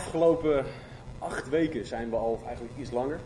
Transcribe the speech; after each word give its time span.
afgelopen 0.00 0.64
acht 1.18 1.48
weken 1.48 1.86
zijn 1.86 2.10
we 2.10 2.16
al, 2.16 2.40
eigenlijk 2.46 2.78
iets 2.78 2.90
langer, 2.90 3.20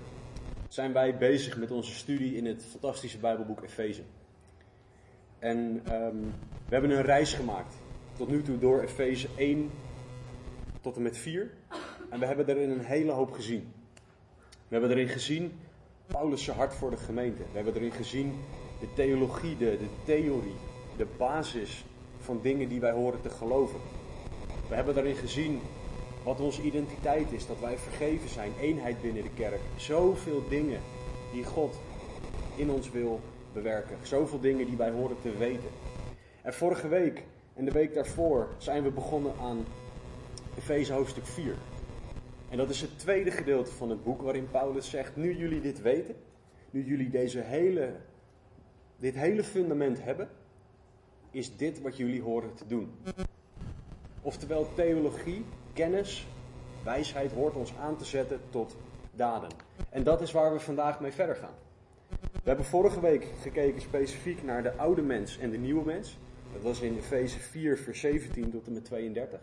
zijn 0.69 0.93
wij 0.93 1.17
bezig 1.17 1.57
met 1.57 1.71
onze 1.71 1.95
studie 1.95 2.37
in 2.37 2.47
het 2.47 2.65
fantastische 2.71 3.19
Bijbelboek 3.19 3.63
Efeze. 3.63 4.03
En 5.39 5.81
ehm, 5.85 6.17
we 6.69 6.73
hebben 6.73 6.91
een 6.91 7.03
reis 7.03 7.33
gemaakt, 7.33 7.75
tot 8.17 8.29
nu 8.29 8.43
toe 8.43 8.59
door 8.59 8.83
Efeze 8.83 9.29
1 9.37 9.71
tot 10.81 10.97
en 10.97 11.03
met 11.03 11.17
4. 11.17 11.51
En 12.11 12.21
we 12.21 12.27
hebben 12.27 12.49
erin 12.49 12.71
een 12.71 12.85
hele 12.85 13.13
hoop 13.13 13.33
gezien. 13.33 13.73
We 14.69 14.77
hebben 14.79 14.91
erin 14.91 15.09
gezien 15.09 15.53
Paulus' 16.07 16.49
hart 16.49 16.75
voor 16.75 16.91
de 16.91 16.97
gemeente. 16.97 17.43
We 17.43 17.55
hebben 17.55 17.75
erin 17.75 17.93
gezien 17.93 18.35
de 18.81 18.93
theologie, 18.95 19.57
de, 19.57 19.79
de 19.79 19.89
theorie, 20.05 20.57
de 20.97 21.07
basis 21.19 21.85
van 22.19 22.41
dingen 22.43 22.69
die 22.69 22.81
wij 22.81 22.93
horen 22.93 23.21
te 23.21 23.31
geloven. 23.31 23.81
We 24.69 24.75
hebben 24.75 24.95
daarin 24.95 25.17
gezien 25.17 25.61
wat 26.25 26.41
onze 26.41 26.63
identiteit 26.63 27.33
is, 27.33 27.47
dat 27.47 27.61
wij 27.61 27.79
vergeven 27.79 28.29
zijn, 28.29 28.53
eenheid 28.61 29.03
binnen 29.03 29.23
de 29.23 29.35
kerk. 29.35 29.61
Zoveel 29.77 30.43
dingen 30.49 30.81
die 31.33 31.45
God 31.45 31.81
in 32.57 32.71
ons 32.71 32.91
wil 32.91 33.21
bewerken. 33.53 33.97
Zoveel 34.03 34.41
dingen 34.41 34.67
die 34.67 34.77
wij 34.77 34.91
horen 34.91 35.21
te 35.21 35.37
weten. 35.37 35.69
En 36.43 36.55
vorige 36.55 36.89
week 36.89 37.23
en 37.55 37.65
de 37.65 37.71
week 37.71 37.95
daarvoor 37.95 38.49
zijn 38.59 38.83
we 38.83 38.91
begonnen 38.91 39.33
aan 39.41 39.65
Efeze 40.59 40.93
hoofdstuk 40.93 41.27
4. 41.27 41.55
En 42.49 42.57
dat 42.57 42.71
is 42.71 42.81
het 42.81 42.99
tweede 42.99 43.31
gedeelte 43.31 43.73
van 43.73 43.91
het 43.91 44.05
boek 44.05 44.23
waarin 44.23 44.51
Paulus 44.51 44.91
zegt, 44.91 45.17
nu 45.17 45.37
jullie 45.37 45.61
dit 45.61 45.83
weten, 45.83 46.15
nu 46.71 46.85
jullie 46.85 47.11
deze 47.11 47.41
hele, 47.41 47.97
dit 48.97 49.15
hele 49.15 49.45
fundament 49.45 50.03
hebben, 50.03 50.29
is 51.31 51.57
dit 51.57 51.81
wat 51.81 51.97
jullie 51.97 52.23
horen 52.23 52.55
te 52.55 52.67
doen. 52.67 52.93
Oftewel 54.23 54.69
theologie, 54.75 55.45
kennis, 55.75 56.27
wijsheid 56.83 57.33
hoort 57.33 57.55
ons 57.55 57.73
aan 57.81 57.97
te 57.97 58.05
zetten 58.05 58.41
tot 58.51 58.77
daden. 59.13 59.51
En 59.91 60.03
dat 60.03 60.21
is 60.21 60.33
waar 60.33 60.53
we 60.53 60.61
vandaag 60.61 61.01
mee 61.01 61.13
verder 61.13 61.37
gaan. 61.37 61.55
We 62.19 62.51
hebben 62.51 62.65
vorige 62.65 63.01
week 63.01 63.27
gekeken 63.41 63.81
specifiek 63.81 64.43
naar 64.43 64.63
de 64.63 64.77
oude 64.77 65.03
mens 65.03 65.39
en 65.39 65.51
de 65.51 65.59
nieuwe 65.59 65.85
mens. 65.85 66.19
Dat 66.53 66.63
was 66.63 66.81
in 66.81 66.97
Efeze 66.97 67.39
4, 67.39 67.79
vers 67.79 68.01
17 68.01 68.51
tot 68.51 68.67
en 68.67 68.73
met 68.73 68.85
32. 68.85 69.41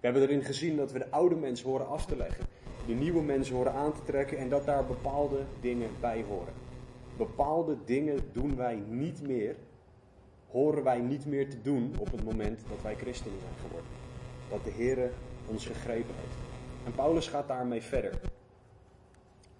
We 0.00 0.12
hebben 0.12 0.22
erin 0.22 0.44
gezien 0.44 0.76
dat 0.76 0.92
we 0.92 0.98
de 0.98 1.10
oude 1.10 1.34
mens 1.34 1.62
horen 1.62 1.88
af 1.88 2.06
te 2.06 2.16
leggen, 2.16 2.44
de 2.86 2.92
nieuwe 2.92 3.22
mens 3.22 3.50
horen 3.50 3.72
aan 3.72 3.92
te 3.92 4.02
trekken 4.04 4.38
en 4.38 4.48
dat 4.48 4.64
daar 4.64 4.86
bepaalde 4.86 5.38
dingen 5.60 5.90
bij 6.00 6.24
horen. 6.28 6.52
Bepaalde 7.16 7.76
dingen 7.84 8.18
doen 8.32 8.56
wij 8.56 8.82
niet 8.88 9.22
meer, 9.22 9.56
horen 10.50 10.84
wij 10.84 11.00
niet 11.00 11.26
meer 11.26 11.50
te 11.50 11.62
doen 11.62 11.94
op 11.98 12.10
het 12.10 12.24
moment 12.24 12.60
dat 12.68 12.82
wij 12.82 12.94
christenen 12.94 13.38
zijn 13.40 13.54
geworden. 13.66 13.90
Dat 14.50 14.64
de 14.64 14.70
Heer 14.70 15.10
ons 15.48 15.66
gegrepen 15.66 16.14
heeft. 16.14 16.36
En 16.84 16.92
Paulus 16.92 17.28
gaat 17.28 17.48
daarmee 17.48 17.82
verder. 17.82 18.20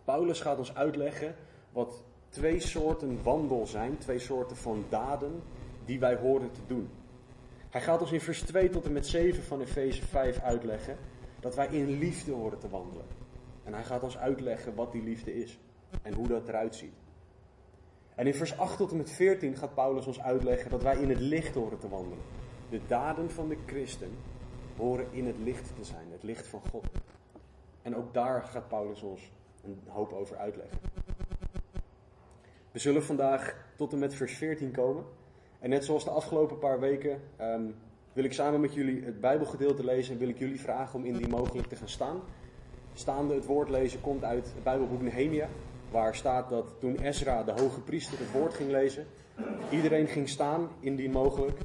Paulus 0.05 0.41
gaat 0.41 0.59
ons 0.59 0.75
uitleggen 0.75 1.34
wat 1.73 2.05
twee 2.28 2.61
soorten 2.61 3.23
wandel 3.23 3.67
zijn, 3.67 3.98
twee 3.98 4.19
soorten 4.19 4.56
van 4.56 4.84
daden 4.89 5.43
die 5.84 5.98
wij 5.98 6.17
horen 6.17 6.51
te 6.51 6.61
doen. 6.67 6.91
Hij 7.70 7.81
gaat 7.81 8.01
ons 8.01 8.12
in 8.12 8.20
vers 8.20 8.41
2 8.41 8.70
tot 8.70 8.84
en 8.84 8.93
met 8.93 9.06
7 9.06 9.43
van 9.43 9.61
Efeze 9.61 10.03
5 10.06 10.41
uitleggen 10.41 10.97
dat 11.41 11.55
wij 11.55 11.67
in 11.67 11.98
liefde 11.98 12.33
horen 12.33 12.59
te 12.59 12.69
wandelen. 12.69 13.05
En 13.65 13.75
hij 13.75 13.84
gaat 13.84 14.03
ons 14.03 14.19
uitleggen 14.19 14.75
wat 14.75 14.93
die 14.93 15.03
liefde 15.03 15.43
is 15.43 15.59
en 16.03 16.12
hoe 16.12 16.28
dat 16.28 16.48
eruit 16.48 16.75
ziet. 16.75 16.95
En 18.15 18.27
in 18.27 18.34
vers 18.34 18.59
8 18.59 18.77
tot 18.77 18.91
en 18.91 18.97
met 18.97 19.11
14 19.11 19.56
gaat 19.56 19.75
Paulus 19.75 20.06
ons 20.06 20.21
uitleggen 20.21 20.71
dat 20.71 20.83
wij 20.83 20.97
in 20.97 21.09
het 21.09 21.21
licht 21.21 21.55
horen 21.55 21.78
te 21.78 21.89
wandelen. 21.89 22.25
De 22.71 22.81
daden 22.87 23.31
van 23.31 23.48
de 23.48 23.56
christen 23.67 24.11
horen 24.76 25.06
in 25.10 25.26
het 25.26 25.38
licht 25.38 25.76
te 25.76 25.84
zijn, 25.84 26.06
het 26.10 26.22
licht 26.22 26.47
van 26.47 26.60
God. 26.70 26.84
En 27.82 27.97
ook 27.97 28.14
daar 28.14 28.42
gaat 28.42 28.69
Paulus 28.69 29.03
ons 29.03 29.32
een 29.64 29.81
hoop 29.87 30.12
over 30.12 30.37
uitleggen. 30.37 30.78
We 32.72 32.78
zullen 32.78 33.03
vandaag 33.03 33.66
tot 33.76 33.92
en 33.92 33.98
met 33.98 34.15
vers 34.15 34.32
14 34.36 34.70
komen. 34.70 35.04
En 35.59 35.70
net 35.70 35.84
zoals 35.84 36.04
de 36.04 36.10
afgelopen 36.10 36.59
paar 36.59 36.81
weken 36.81 37.20
ehm, 37.36 37.65
wil 38.12 38.25
ik 38.25 38.32
samen 38.32 38.60
met 38.60 38.75
jullie 38.75 39.04
het 39.04 39.20
Bijbelgedeelte 39.20 39.84
lezen 39.84 40.12
en 40.12 40.19
wil 40.19 40.28
ik 40.28 40.38
jullie 40.38 40.60
vragen 40.60 40.98
om 40.98 41.04
indien 41.04 41.31
mogelijk 41.31 41.69
te 41.69 41.76
gaan 41.76 41.88
staan. 41.88 42.20
Staande 42.94 43.34
het 43.34 43.47
woord 43.47 43.69
lezen 43.69 44.00
komt 44.00 44.25
uit 44.25 44.44
het 44.54 44.62
Bijbelboek 44.62 45.03
Nehemia, 45.03 45.48
waar 45.91 46.15
staat 46.15 46.48
dat 46.48 46.75
toen 46.78 46.97
Ezra, 46.97 47.42
de 47.42 47.53
hoge 47.53 47.81
priester, 47.81 48.19
het 48.19 48.32
woord 48.32 48.54
ging 48.54 48.70
lezen, 48.70 49.06
iedereen 49.70 50.06
ging 50.06 50.28
staan 50.28 50.69
indien 50.81 51.10
mogelijk. 51.10 51.59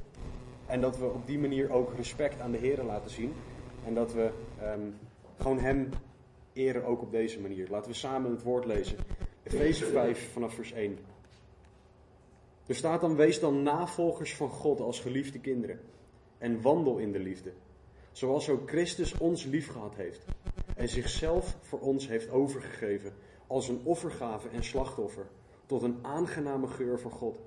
En 0.72 0.82
dat 0.82 0.98
we 0.98 1.06
op 1.06 1.28
die 1.28 1.40
manier 1.40 1.72
ook 1.72 1.94
respect 1.96 2.40
aan 2.40 2.52
de 2.52 2.58
Heer 2.58 2.84
laten 2.84 3.12
zien. 3.12 3.34
En 3.86 3.94
dat 3.94 4.14
we 4.14 4.32
ehm, 4.60 4.90
gewoon 5.38 5.60
Hem 5.60 5.90
eren 6.54 6.84
ook 6.84 7.02
op 7.02 7.12
deze 7.12 7.42
manier. 7.42 7.68
Laten 7.70 7.92
we 7.92 7.98
samen 7.98 8.32
het 8.32 8.44
woord 8.44 8.66
lezen. 8.66 8.98
Efeze 9.44 9.86
5 9.86 10.32
vanaf 10.32 10.54
vers 10.54 10.72
1. 10.72 10.98
Er 12.66 12.76
staat 12.76 13.02
dan, 13.02 13.16
wees 13.16 13.40
dan 13.40 13.64
navolgers 13.64 14.36
van 14.36 14.50
God 14.50 14.80
als 14.80 15.00
geliefde 15.00 15.40
kinderen. 15.40 15.80
En 16.38 16.62
wandel 16.62 16.98
in 16.98 17.12
de 17.12 17.20
liefde. 17.20 17.52
Zoals 18.12 18.50
ook 18.50 18.70
Christus 18.70 19.18
ons 19.18 19.44
liefgehad 19.44 19.96
heeft. 19.96 20.26
En 20.76 20.90
zichzelf 20.90 21.58
voor 21.62 21.80
ons 21.80 22.08
heeft 22.08 22.30
overgegeven. 22.30 23.14
Als 23.48 23.68
een 23.68 23.82
offergave 23.84 24.50
en 24.50 24.64
slachtoffer. 24.64 25.28
Tot 25.66 25.82
een 25.82 26.00
aangename 26.02 26.68
geur 26.68 27.00
voor 27.00 27.12
God. 27.12 27.40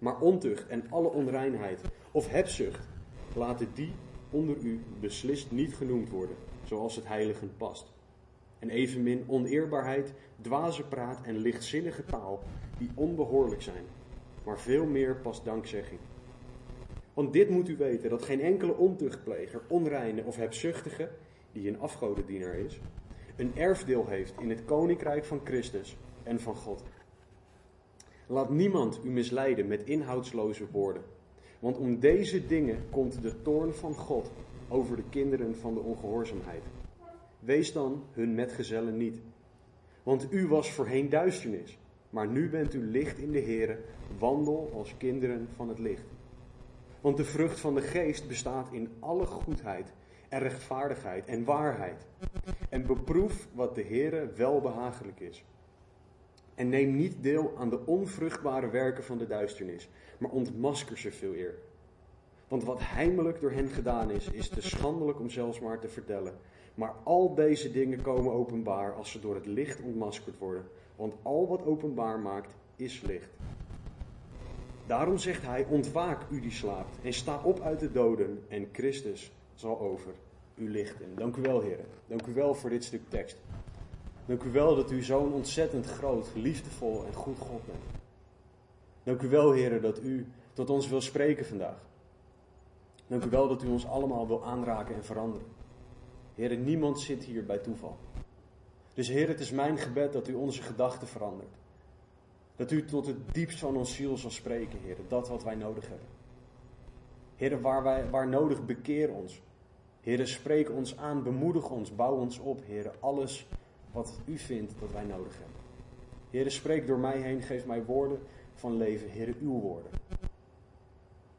Maar 0.00 0.20
ontucht 0.20 0.66
en 0.66 0.90
alle 0.90 1.08
onreinheid 1.08 1.80
of 2.10 2.28
hebzucht, 2.28 2.88
laten 3.34 3.68
die 3.74 3.92
onder 4.30 4.56
u 4.56 4.80
beslist 5.00 5.50
niet 5.50 5.74
genoemd 5.74 6.10
worden, 6.10 6.36
zoals 6.64 6.96
het 6.96 7.06
heiligen 7.06 7.52
past. 7.56 7.92
En 8.58 8.70
evenmin 8.70 9.24
oneerbaarheid, 9.26 10.12
dwaze 10.40 10.82
praat 10.82 11.22
en 11.22 11.36
lichtzinnige 11.36 12.04
taal, 12.04 12.42
die 12.78 12.90
onbehoorlijk 12.94 13.62
zijn 13.62 13.84
maar 14.44 14.58
veel 14.58 14.84
meer 14.84 15.16
past 15.16 15.44
dankzegging. 15.44 16.00
Want 17.14 17.32
dit 17.32 17.50
moet 17.50 17.68
u 17.68 17.76
weten, 17.76 18.10
dat 18.10 18.22
geen 18.22 18.40
enkele 18.40 18.76
ontuchtpleger, 18.76 19.60
onreine 19.68 20.24
of 20.24 20.36
hebzuchtige, 20.36 21.08
die 21.52 21.68
een 21.68 21.80
afgodendienaar 21.80 22.54
is, 22.54 22.80
een 23.36 23.52
erfdeel 23.56 24.06
heeft 24.06 24.34
in 24.38 24.50
het 24.50 24.64
koninkrijk 24.64 25.24
van 25.24 25.40
Christus 25.44 25.96
en 26.22 26.40
van 26.40 26.54
God. 26.54 26.82
Laat 28.30 28.50
niemand 28.50 29.00
u 29.04 29.10
misleiden 29.10 29.66
met 29.66 29.84
inhoudsloze 29.84 30.66
woorden, 30.70 31.02
want 31.58 31.76
om 31.76 32.00
deze 32.00 32.46
dingen 32.46 32.78
komt 32.90 33.22
de 33.22 33.42
toorn 33.42 33.72
van 33.72 33.94
God 33.94 34.30
over 34.68 34.96
de 34.96 35.02
kinderen 35.08 35.56
van 35.56 35.74
de 35.74 35.80
ongehoorzaamheid. 35.80 36.62
Wees 37.38 37.72
dan 37.72 38.04
hun 38.12 38.34
metgezellen 38.34 38.96
niet, 38.96 39.20
want 40.02 40.32
u 40.32 40.46
was 40.46 40.70
voorheen 40.70 41.08
duisternis, 41.08 41.78
maar 42.10 42.28
nu 42.28 42.48
bent 42.48 42.74
u 42.74 42.90
licht 42.90 43.18
in 43.18 43.32
de 43.32 43.40
Here, 43.40 43.78
wandel 44.18 44.70
als 44.74 44.96
kinderen 44.96 45.48
van 45.56 45.68
het 45.68 45.78
licht. 45.78 46.06
Want 47.00 47.16
de 47.16 47.24
vrucht 47.24 47.60
van 47.60 47.74
de 47.74 47.82
geest 47.82 48.28
bestaat 48.28 48.68
in 48.72 48.88
alle 48.98 49.26
goedheid 49.26 49.92
en 50.28 50.38
rechtvaardigheid 50.38 51.26
en 51.26 51.44
waarheid. 51.44 52.06
En 52.68 52.86
beproef 52.86 53.48
wat 53.54 53.74
de 53.74 53.84
Heere 53.84 54.32
welbehagelijk 54.36 55.20
is. 55.20 55.44
En 56.60 56.68
neem 56.68 56.96
niet 56.96 57.22
deel 57.22 57.52
aan 57.56 57.70
de 57.70 57.86
onvruchtbare 57.86 58.70
werken 58.70 59.04
van 59.04 59.18
de 59.18 59.26
duisternis, 59.26 59.88
maar 60.18 60.30
ontmasker 60.30 60.98
ze 60.98 61.12
veel 61.12 61.34
eer. 61.34 61.54
Want 62.48 62.64
wat 62.64 62.78
heimelijk 62.82 63.40
door 63.40 63.50
hen 63.50 63.68
gedaan 63.68 64.10
is, 64.10 64.30
is 64.30 64.48
te 64.48 64.62
schandelijk 64.62 65.20
om 65.20 65.30
zelfs 65.30 65.60
maar 65.60 65.80
te 65.80 65.88
vertellen. 65.88 66.34
Maar 66.74 66.94
al 67.02 67.34
deze 67.34 67.72
dingen 67.72 68.02
komen 68.02 68.32
openbaar 68.32 68.94
als 68.94 69.10
ze 69.10 69.20
door 69.20 69.34
het 69.34 69.46
licht 69.46 69.80
ontmaskerd 69.80 70.38
worden. 70.38 70.64
Want 70.96 71.14
al 71.22 71.48
wat 71.48 71.64
openbaar 71.64 72.18
maakt, 72.18 72.54
is 72.76 73.00
licht. 73.00 73.30
Daarom 74.86 75.18
zegt 75.18 75.42
hij: 75.42 75.66
Ontwaak, 75.68 76.22
u 76.30 76.40
die 76.40 76.50
slaapt, 76.50 76.98
en 77.02 77.12
sta 77.12 77.40
op 77.44 77.60
uit 77.60 77.80
de 77.80 77.92
doden, 77.92 78.44
en 78.48 78.68
Christus 78.72 79.32
zal 79.54 79.80
over 79.80 80.12
u 80.54 80.70
lichten. 80.70 81.14
Dank 81.14 81.36
u 81.36 81.42
wel, 81.42 81.60
heren. 81.60 81.86
Dank 82.06 82.26
u 82.26 82.34
wel 82.34 82.54
voor 82.54 82.70
dit 82.70 82.84
stuk 82.84 83.02
tekst. 83.08 83.36
Dank 84.30 84.42
u 84.42 84.50
wel 84.50 84.74
dat 84.74 84.90
u 84.90 85.02
zo'n 85.02 85.32
ontzettend 85.32 85.86
groot, 85.86 86.26
liefdevol 86.34 87.04
en 87.06 87.14
goed 87.14 87.38
God 87.38 87.66
bent. 87.66 87.84
Dank 89.02 89.22
u 89.22 89.28
wel, 89.28 89.52
heren, 89.52 89.82
dat 89.82 90.02
u 90.02 90.26
tot 90.52 90.70
ons 90.70 90.88
wil 90.88 91.00
spreken 91.00 91.46
vandaag. 91.46 91.82
Dank 93.06 93.24
u 93.24 93.30
wel 93.30 93.48
dat 93.48 93.62
u 93.62 93.68
ons 93.68 93.86
allemaal 93.86 94.26
wil 94.26 94.44
aanraken 94.44 94.94
en 94.94 95.04
veranderen. 95.04 95.46
Heren, 96.34 96.64
niemand 96.64 97.00
zit 97.00 97.24
hier 97.24 97.44
bij 97.44 97.58
toeval. 97.58 97.96
Dus 98.94 99.08
Heer, 99.08 99.28
het 99.28 99.40
is 99.40 99.50
mijn 99.50 99.78
gebed 99.78 100.12
dat 100.12 100.28
u 100.28 100.34
onze 100.34 100.62
gedachten 100.62 101.08
verandert. 101.08 101.54
Dat 102.56 102.70
u 102.70 102.84
tot 102.84 103.06
het 103.06 103.34
diepst 103.34 103.58
van 103.58 103.76
ons 103.76 103.94
ziel 103.94 104.16
zal 104.16 104.30
spreken, 104.30 104.78
Heer, 104.78 104.96
dat 105.08 105.28
wat 105.28 105.42
wij 105.42 105.54
nodig 105.54 105.88
hebben. 105.88 106.08
Heer, 107.36 107.60
waar, 107.60 107.82
wij, 107.82 108.10
waar 108.10 108.28
nodig, 108.28 108.64
bekeer 108.64 109.12
ons. 109.12 109.42
Heer, 110.00 110.26
spreek 110.26 110.70
ons 110.70 110.96
aan, 110.96 111.22
bemoedig 111.22 111.70
ons, 111.70 111.94
bouw 111.94 112.14
ons 112.14 112.38
op, 112.38 112.60
Heer, 112.64 112.92
alles 113.00 113.46
wat 113.92 114.20
u 114.24 114.38
vindt 114.38 114.72
dat 114.80 114.92
wij 114.92 115.04
nodig 115.04 115.32
hebben. 115.32 115.60
Heer, 116.30 116.50
spreek 116.50 116.86
door 116.86 116.98
mij 116.98 117.18
heen, 117.18 117.42
geef 117.42 117.66
mij 117.66 117.84
woorden 117.84 118.18
van 118.54 118.76
leven, 118.76 119.08
Heer, 119.08 119.34
uw 119.40 119.60
woorden. 119.60 119.90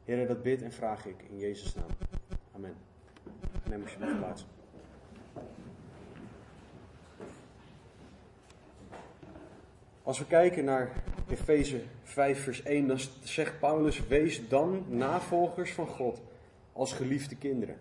Heer, 0.04 0.26
dat 0.26 0.42
bid 0.42 0.62
en 0.62 0.72
vraag 0.72 1.06
ik 1.06 1.22
in 1.30 1.38
Jezus' 1.38 1.74
naam. 1.74 1.90
Amen. 2.52 2.74
Neem 3.68 3.82
alsjeblieft 3.82 4.18
plaats. 4.18 4.46
Als 10.02 10.18
we 10.18 10.26
kijken 10.26 10.64
naar 10.64 11.02
Efeze 11.28 11.82
5, 12.02 12.42
vers 12.42 12.62
1, 12.62 12.86
dan 12.86 12.98
zegt 13.22 13.58
Paulus: 13.58 14.06
Wees 14.06 14.48
dan 14.48 14.84
navolgers 14.88 15.72
van 15.72 15.86
God 15.86 16.20
als 16.72 16.92
geliefde 16.92 17.36
kinderen. 17.36 17.76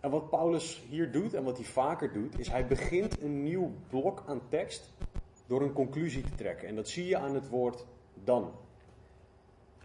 En 0.00 0.10
wat 0.10 0.30
Paulus 0.30 0.84
hier 0.88 1.12
doet 1.12 1.34
en 1.34 1.44
wat 1.44 1.56
hij 1.56 1.66
vaker 1.66 2.12
doet, 2.12 2.38
is 2.38 2.48
hij 2.48 2.66
begint 2.66 3.20
een 3.20 3.42
nieuw 3.42 3.72
blok 3.88 4.22
aan 4.26 4.40
tekst 4.48 4.92
door 5.46 5.62
een 5.62 5.72
conclusie 5.72 6.22
te 6.22 6.34
trekken. 6.34 6.68
En 6.68 6.74
dat 6.74 6.88
zie 6.88 7.06
je 7.06 7.16
aan 7.16 7.34
het 7.34 7.48
woord 7.48 7.86
dan. 8.14 8.52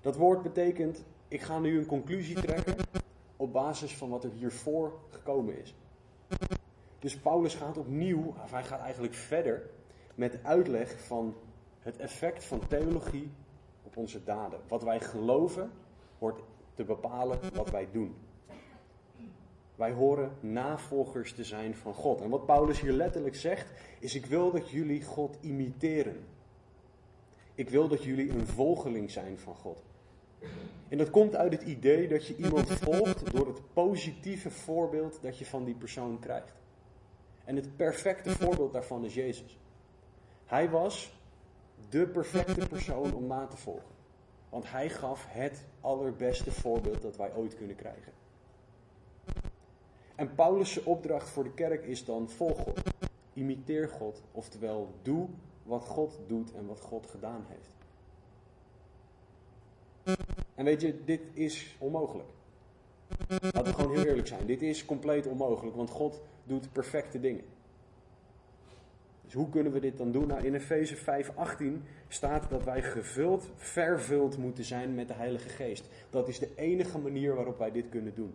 Dat 0.02 0.16
woord 0.16 0.42
betekent: 0.42 1.04
ik 1.28 1.42
ga 1.42 1.60
nu 1.60 1.78
een 1.78 1.86
conclusie 1.86 2.36
trekken 2.36 2.76
op 3.38 3.54
basis 3.54 3.98
van 3.98 4.10
wat 4.10 4.24
er 4.24 4.32
hiervoor 4.32 4.94
gekomen 5.10 5.62
is. 5.62 5.76
Dus 7.00 7.18
Paulus 7.18 7.56
gaat 7.56 7.78
opnieuw, 7.78 8.34
of 8.44 8.52
hij 8.52 8.64
gaat 8.64 8.80
eigenlijk 8.80 9.14
verder 9.14 9.70
met 10.16 10.40
uitleg 10.44 11.06
van 11.06 11.36
het 11.80 11.98
effect 11.98 12.46
van 12.46 12.68
theologie 12.68 13.32
op 13.84 13.98
onze 13.98 14.24
daden. 14.24 14.60
Wat 14.68 14.84
wij 14.84 15.00
geloven 15.00 15.72
hoort 16.20 16.44
te 16.74 16.84
bepalen 16.84 17.40
wat 17.54 17.70
wij 17.70 17.88
doen. 17.92 18.16
Wij 19.76 19.92
horen 19.92 20.32
navolgers 20.40 21.34
te 21.34 21.44
zijn 21.44 21.76
van 21.76 21.94
God. 21.94 22.22
En 22.22 22.30
wat 22.30 22.46
Paulus 22.46 22.82
hier 22.82 22.92
letterlijk 22.92 23.36
zegt, 23.36 23.72
is: 24.00 24.16
Ik 24.16 24.26
wil 24.26 24.52
dat 24.52 24.70
jullie 24.70 25.04
God 25.04 25.38
imiteren. 25.42 26.26
Ik 27.56 27.70
wil 27.70 27.88
dat 27.88 28.04
jullie 28.04 28.30
een 28.30 28.48
volgeling 28.48 29.12
zijn 29.12 29.38
van 29.38 29.56
God. 29.56 29.78
En 30.90 30.98
dat 30.98 31.10
komt 31.10 31.36
uit 31.36 31.52
het 31.52 31.62
idee 31.62 32.08
dat 32.08 32.28
je 32.28 32.36
iemand 32.36 32.72
volgt 32.72 33.32
door 33.32 33.48
het 33.48 33.74
positieve 33.74 34.52
voorbeeld 34.52 35.22
dat 35.22 35.38
je 35.38 35.46
van 35.46 35.64
die 35.64 35.76
persoon 35.76 36.20
krijgt. 36.20 36.54
En 37.44 37.56
het 37.56 37.76
perfecte 37.76 38.30
voorbeeld 38.30 38.74
daarvan 38.74 39.06
is 39.06 39.14
Jezus. 39.14 39.60
Hij 40.46 40.70
was 40.70 41.14
de 41.90 42.08
perfecte 42.08 42.68
persoon 42.68 43.14
om 43.14 43.28
na 43.28 43.46
te 43.46 43.58
volgen. 43.58 43.96
Want 44.50 44.72
hij 44.72 44.90
gaf 44.90 45.26
het 45.30 45.66
allerbeste 45.82 46.52
voorbeeld 46.52 47.02
dat 47.02 47.18
wij 47.18 47.34
ooit 47.36 47.56
kunnen 47.56 47.76
krijgen. 47.76 48.23
En 50.16 50.36
Paulus' 50.36 50.84
opdracht 50.84 51.30
voor 51.30 51.44
de 51.44 51.54
kerk 51.54 51.86
is 51.86 52.06
dan: 52.06 52.30
volg 52.30 52.58
God. 52.58 52.82
Imiteer 53.34 53.90
God. 53.90 54.22
Oftewel, 54.32 54.94
doe 55.02 55.28
wat 55.64 55.86
God 55.86 56.20
doet 56.28 56.54
en 56.54 56.66
wat 56.66 56.80
God 56.80 57.08
gedaan 57.08 57.46
heeft. 57.48 57.74
En 60.56 60.66
weet 60.66 60.82
je, 60.82 61.04
dit 61.04 61.22
is 61.34 61.76
onmogelijk. 61.80 62.30
Laten 63.28 63.64
we 63.64 63.74
gewoon 63.74 63.96
heel 63.96 64.06
eerlijk 64.06 64.28
zijn. 64.28 64.46
Dit 64.46 64.62
is 64.62 64.86
compleet 64.86 65.28
onmogelijk, 65.28 65.76
want 65.76 65.90
God 65.90 66.22
doet 66.44 66.72
perfecte 66.72 67.20
dingen. 67.20 67.44
Dus 69.24 69.34
hoe 69.34 69.50
kunnen 69.50 69.72
we 69.72 69.80
dit 69.80 69.98
dan 69.98 70.12
doen? 70.12 70.28
Nou, 70.28 70.46
in 70.46 70.56
Efeze 70.56 70.96
5:18 70.96 71.84
staat 72.08 72.50
dat 72.50 72.64
wij 72.64 72.82
gevuld, 72.82 73.50
vervuld 73.56 74.38
moeten 74.38 74.64
zijn 74.64 74.96
met 74.96 75.08
de 75.08 75.14
Heilige 75.14 75.50
Geest. 75.50 75.90
Dat 76.10 76.28
is 76.28 76.40
de 76.40 76.50
enige 76.56 76.98
manier 76.98 77.36
waarop 77.36 77.58
wij 77.58 77.72
dit 77.72 77.90
kunnen 77.90 78.16
doen. 78.16 78.34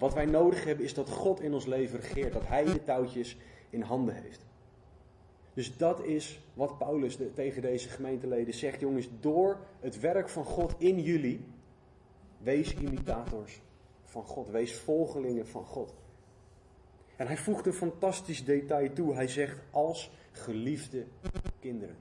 Wat 0.00 0.14
wij 0.14 0.26
nodig 0.26 0.64
hebben 0.64 0.84
is 0.84 0.94
dat 0.94 1.10
God 1.10 1.40
in 1.40 1.54
ons 1.54 1.66
leven 1.66 2.00
regeert, 2.00 2.32
dat 2.32 2.46
Hij 2.46 2.64
de 2.64 2.84
touwtjes 2.84 3.36
in 3.70 3.82
handen 3.82 4.14
heeft. 4.14 4.46
Dus 5.54 5.76
dat 5.76 6.04
is 6.04 6.40
wat 6.54 6.78
Paulus 6.78 7.18
tegen 7.34 7.62
deze 7.62 7.88
gemeenteleden 7.88 8.54
zegt. 8.54 8.80
Jongens, 8.80 9.08
door 9.20 9.60
het 9.80 10.00
werk 10.00 10.28
van 10.28 10.44
God 10.44 10.74
in 10.78 11.00
jullie, 11.00 11.44
wees 12.38 12.74
imitators 12.74 13.60
van 14.04 14.22
God. 14.22 14.50
Wees 14.50 14.74
volgelingen 14.74 15.46
van 15.46 15.64
God. 15.64 15.94
En 17.16 17.26
hij 17.26 17.36
voegt 17.36 17.66
een 17.66 17.72
fantastisch 17.72 18.44
detail 18.44 18.92
toe. 18.92 19.14
Hij 19.14 19.28
zegt 19.28 19.60
als 19.70 20.10
geliefde 20.32 21.04
kinderen. 21.58 21.96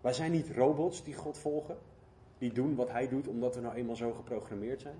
Wij 0.00 0.12
zijn 0.12 0.32
niet 0.32 0.50
robots 0.50 1.04
die 1.04 1.14
God 1.14 1.38
volgen. 1.38 1.78
Die 2.38 2.52
doen 2.52 2.74
wat 2.74 2.90
hij 2.90 3.08
doet 3.08 3.28
omdat 3.28 3.54
we 3.54 3.60
nou 3.60 3.74
eenmaal 3.74 3.96
zo 3.96 4.12
geprogrammeerd 4.12 4.80
zijn. 4.80 4.98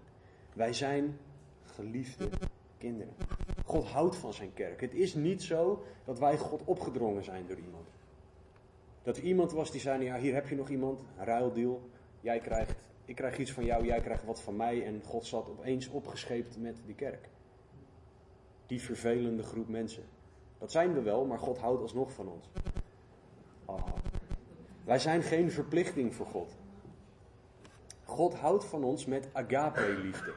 Wij 0.54 0.72
zijn 0.72 1.18
geliefde 1.62 2.28
kinderen. 2.78 3.14
God 3.64 3.86
houdt 3.86 4.16
van 4.16 4.32
zijn 4.32 4.52
kerk. 4.54 4.80
Het 4.80 4.94
is 4.94 5.14
niet 5.14 5.42
zo 5.42 5.82
dat 6.04 6.18
wij 6.18 6.38
God 6.38 6.64
opgedrongen 6.64 7.24
zijn 7.24 7.46
door 7.46 7.58
iemand. 7.58 7.88
Dat 9.02 9.16
er 9.16 9.22
iemand 9.22 9.52
was 9.52 9.70
die 9.70 9.80
zei, 9.80 10.04
ja 10.04 10.18
hier 10.18 10.34
heb 10.34 10.48
je 10.48 10.54
nog 10.54 10.68
iemand, 10.68 11.04
ruildeal. 11.16 11.80
Jij 12.20 12.38
krijgt, 12.38 12.84
ik 13.04 13.14
krijg 13.14 13.38
iets 13.38 13.52
van 13.52 13.64
jou, 13.64 13.84
jij 13.84 14.00
krijgt 14.00 14.24
wat 14.24 14.40
van 14.42 14.56
mij. 14.56 14.86
En 14.86 15.02
God 15.04 15.26
zat 15.26 15.48
opeens 15.48 15.88
opgescheept 15.88 16.58
met 16.58 16.76
die 16.86 16.94
kerk. 16.94 17.28
Die 18.66 18.80
vervelende 18.80 19.42
groep 19.42 19.68
mensen. 19.68 20.04
Dat 20.58 20.72
zijn 20.72 20.92
we 20.92 21.02
wel, 21.02 21.24
maar 21.26 21.38
God 21.38 21.58
houdt 21.58 21.82
alsnog 21.82 22.12
van 22.12 22.28
ons. 22.28 22.50
Oh. 23.64 23.86
Wij 24.84 24.98
zijn 24.98 25.22
geen 25.22 25.50
verplichting 25.50 26.14
voor 26.14 26.26
God. 26.26 26.59
God 28.10 28.34
houdt 28.34 28.64
van 28.64 28.84
ons 28.84 29.06
met 29.06 29.28
agape-liefde. 29.32 30.34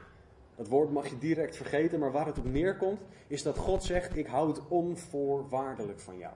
Dat 0.56 0.68
woord 0.68 0.90
mag 0.90 1.08
je 1.08 1.18
direct 1.18 1.56
vergeten, 1.56 1.98
maar 1.98 2.12
waar 2.12 2.26
het 2.26 2.38
op 2.38 2.44
neerkomt, 2.44 3.00
is 3.26 3.42
dat 3.42 3.58
God 3.58 3.82
zegt: 3.82 4.16
Ik 4.16 4.26
houd 4.26 4.68
onvoorwaardelijk 4.68 6.00
van 6.00 6.18
jou. 6.18 6.34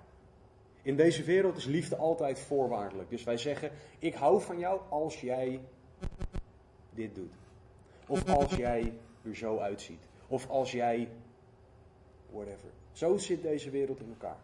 In 0.82 0.96
deze 0.96 1.22
wereld 1.22 1.56
is 1.56 1.64
liefde 1.64 1.96
altijd 1.96 2.40
voorwaardelijk. 2.40 3.10
Dus 3.10 3.24
wij 3.24 3.36
zeggen: 3.36 3.70
Ik 3.98 4.14
hou 4.14 4.40
van 4.40 4.58
jou 4.58 4.80
als 4.88 5.20
jij 5.20 5.60
dit 6.90 7.14
doet. 7.14 7.34
Of 8.06 8.28
als 8.28 8.54
jij 8.54 8.92
er 9.24 9.36
zo 9.36 9.58
uitziet. 9.58 10.02
Of 10.28 10.48
als 10.48 10.72
jij. 10.72 11.08
whatever. 12.30 12.70
Zo 12.92 13.16
zit 13.16 13.42
deze 13.42 13.70
wereld 13.70 14.00
in 14.00 14.08
elkaar. 14.08 14.40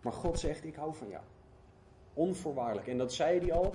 Maar 0.00 0.12
God 0.12 0.38
zegt: 0.38 0.64
Ik 0.64 0.74
hou 0.74 0.94
van 0.94 1.08
jou. 1.08 1.22
Onvoorwaardelijk. 2.14 2.88
En 2.88 2.98
dat 2.98 3.12
zei 3.12 3.38
hij 3.38 3.52
al 3.52 3.72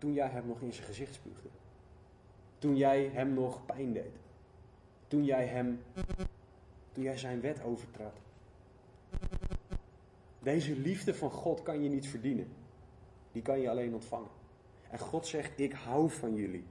toen 0.00 0.12
jij 0.12 0.28
hem 0.28 0.46
nog 0.46 0.60
in 0.60 0.72
zijn 0.72 0.86
gezicht 0.86 1.14
spuugde. 1.14 1.48
Toen 2.58 2.76
jij 2.76 3.10
hem 3.12 3.34
nog 3.34 3.66
pijn 3.66 3.92
deed. 3.92 4.16
Toen 5.08 5.24
jij 5.24 5.46
hem, 5.46 5.82
toen 6.92 7.04
jij 7.04 7.16
zijn 7.16 7.40
wet 7.40 7.62
overtrad. 7.62 8.20
Deze 10.38 10.76
liefde 10.76 11.14
van 11.14 11.30
God 11.30 11.62
kan 11.62 11.82
je 11.82 11.88
niet 11.88 12.06
verdienen. 12.08 12.48
Die 13.32 13.42
kan 13.42 13.60
je 13.60 13.70
alleen 13.70 13.94
ontvangen. 13.94 14.30
En 14.90 14.98
God 14.98 15.26
zegt, 15.26 15.58
ik 15.58 15.72
hou 15.72 16.10
van 16.10 16.34
jullie. 16.34 16.64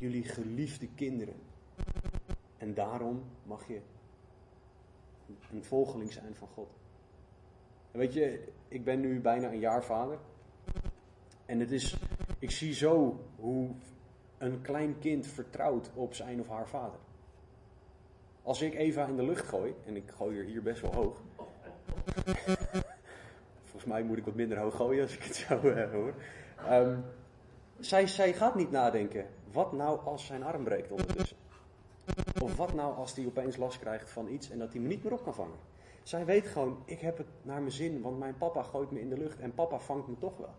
Jullie 0.00 0.24
geliefde 0.24 0.88
kinderen. 0.94 1.36
En 2.58 2.74
daarom 2.74 3.22
mag 3.42 3.68
je 3.68 3.80
een 5.52 5.64
volgeling 5.64 6.12
zijn 6.12 6.34
van 6.34 6.48
God. 6.48 6.68
En 7.90 7.98
weet 7.98 8.12
je, 8.12 8.44
ik 8.68 8.84
ben 8.84 9.00
nu 9.00 9.20
bijna 9.20 9.52
een 9.52 9.58
jaar 9.58 9.84
vader. 9.84 10.18
En 11.46 11.60
het 11.60 11.70
is, 11.70 11.96
ik 12.42 12.50
zie 12.50 12.74
zo 12.74 13.20
hoe 13.36 13.70
een 14.38 14.60
klein 14.60 14.98
kind 14.98 15.26
vertrouwt 15.26 15.90
op 15.94 16.14
zijn 16.14 16.40
of 16.40 16.48
haar 16.48 16.68
vader. 16.68 16.98
Als 18.42 18.62
ik 18.62 18.74
Eva 18.74 19.06
in 19.06 19.16
de 19.16 19.24
lucht 19.24 19.46
gooi, 19.46 19.74
en 19.86 19.96
ik 19.96 20.10
gooi 20.10 20.38
er 20.38 20.44
hier 20.44 20.62
best 20.62 20.80
wel 20.80 20.94
hoog. 20.94 21.22
Volgens 23.62 23.84
mij 23.84 24.02
moet 24.02 24.18
ik 24.18 24.24
wat 24.24 24.34
minder 24.34 24.58
hoog 24.58 24.76
gooien 24.76 25.02
als 25.02 25.14
ik 25.14 25.22
het 25.22 25.36
zo 25.36 25.60
uh, 25.64 25.90
hoor. 25.90 26.14
Um, 26.70 27.04
zij, 27.78 28.06
zij 28.06 28.32
gaat 28.32 28.54
niet 28.54 28.70
nadenken, 28.70 29.26
wat 29.52 29.72
nou 29.72 30.00
als 30.00 30.26
zijn 30.26 30.42
arm 30.42 30.64
breekt 30.64 30.90
ondertussen? 30.90 31.36
Of 32.42 32.56
wat 32.56 32.74
nou 32.74 32.96
als 32.96 33.16
hij 33.16 33.26
opeens 33.26 33.56
last 33.56 33.78
krijgt 33.78 34.10
van 34.10 34.28
iets 34.28 34.50
en 34.50 34.58
dat 34.58 34.72
hij 34.72 34.80
me 34.80 34.88
niet 34.88 35.02
meer 35.02 35.12
op 35.12 35.22
kan 35.22 35.34
vangen? 35.34 35.58
Zij 36.02 36.24
weet 36.24 36.46
gewoon, 36.46 36.82
ik 36.84 37.00
heb 37.00 37.18
het 37.18 37.28
naar 37.42 37.60
mijn 37.60 37.72
zin, 37.72 38.00
want 38.00 38.18
mijn 38.18 38.36
papa 38.38 38.62
gooit 38.62 38.90
me 38.90 39.00
in 39.00 39.08
de 39.08 39.18
lucht 39.18 39.40
en 39.40 39.54
papa 39.54 39.78
vangt 39.78 40.08
me 40.08 40.18
toch 40.18 40.36
wel. 40.36 40.54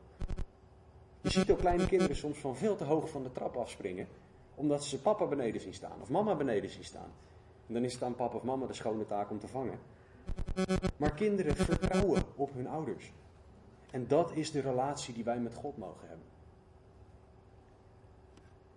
Je 1.23 1.29
ziet 1.29 1.51
ook 1.51 1.59
kleine 1.59 1.87
kinderen 1.87 2.15
soms 2.15 2.37
van 2.37 2.55
veel 2.55 2.75
te 2.75 2.83
hoog 2.83 3.09
van 3.09 3.23
de 3.23 3.31
trap 3.31 3.55
afspringen, 3.55 4.07
omdat 4.55 4.83
ze 4.83 5.01
papa 5.01 5.25
beneden 5.25 5.61
zien 5.61 5.73
staan 5.73 6.01
of 6.01 6.09
mama 6.09 6.35
beneden 6.35 6.69
zien 6.69 6.83
staan. 6.83 7.11
En 7.67 7.73
dan 7.73 7.83
is 7.83 7.93
het 7.93 8.03
aan 8.03 8.15
papa 8.15 8.35
of 8.35 8.43
mama 8.43 8.65
de 8.65 8.73
schone 8.73 9.05
taak 9.05 9.29
om 9.29 9.39
te 9.39 9.47
vangen. 9.47 9.79
Maar 10.97 11.13
kinderen 11.13 11.55
vertrouwen 11.55 12.23
op 12.35 12.53
hun 12.53 12.67
ouders. 12.67 13.11
En 13.91 14.07
dat 14.07 14.31
is 14.35 14.51
de 14.51 14.59
relatie 14.59 15.13
die 15.13 15.23
wij 15.23 15.39
met 15.39 15.53
God 15.53 15.77
mogen 15.77 16.07
hebben. 16.07 16.25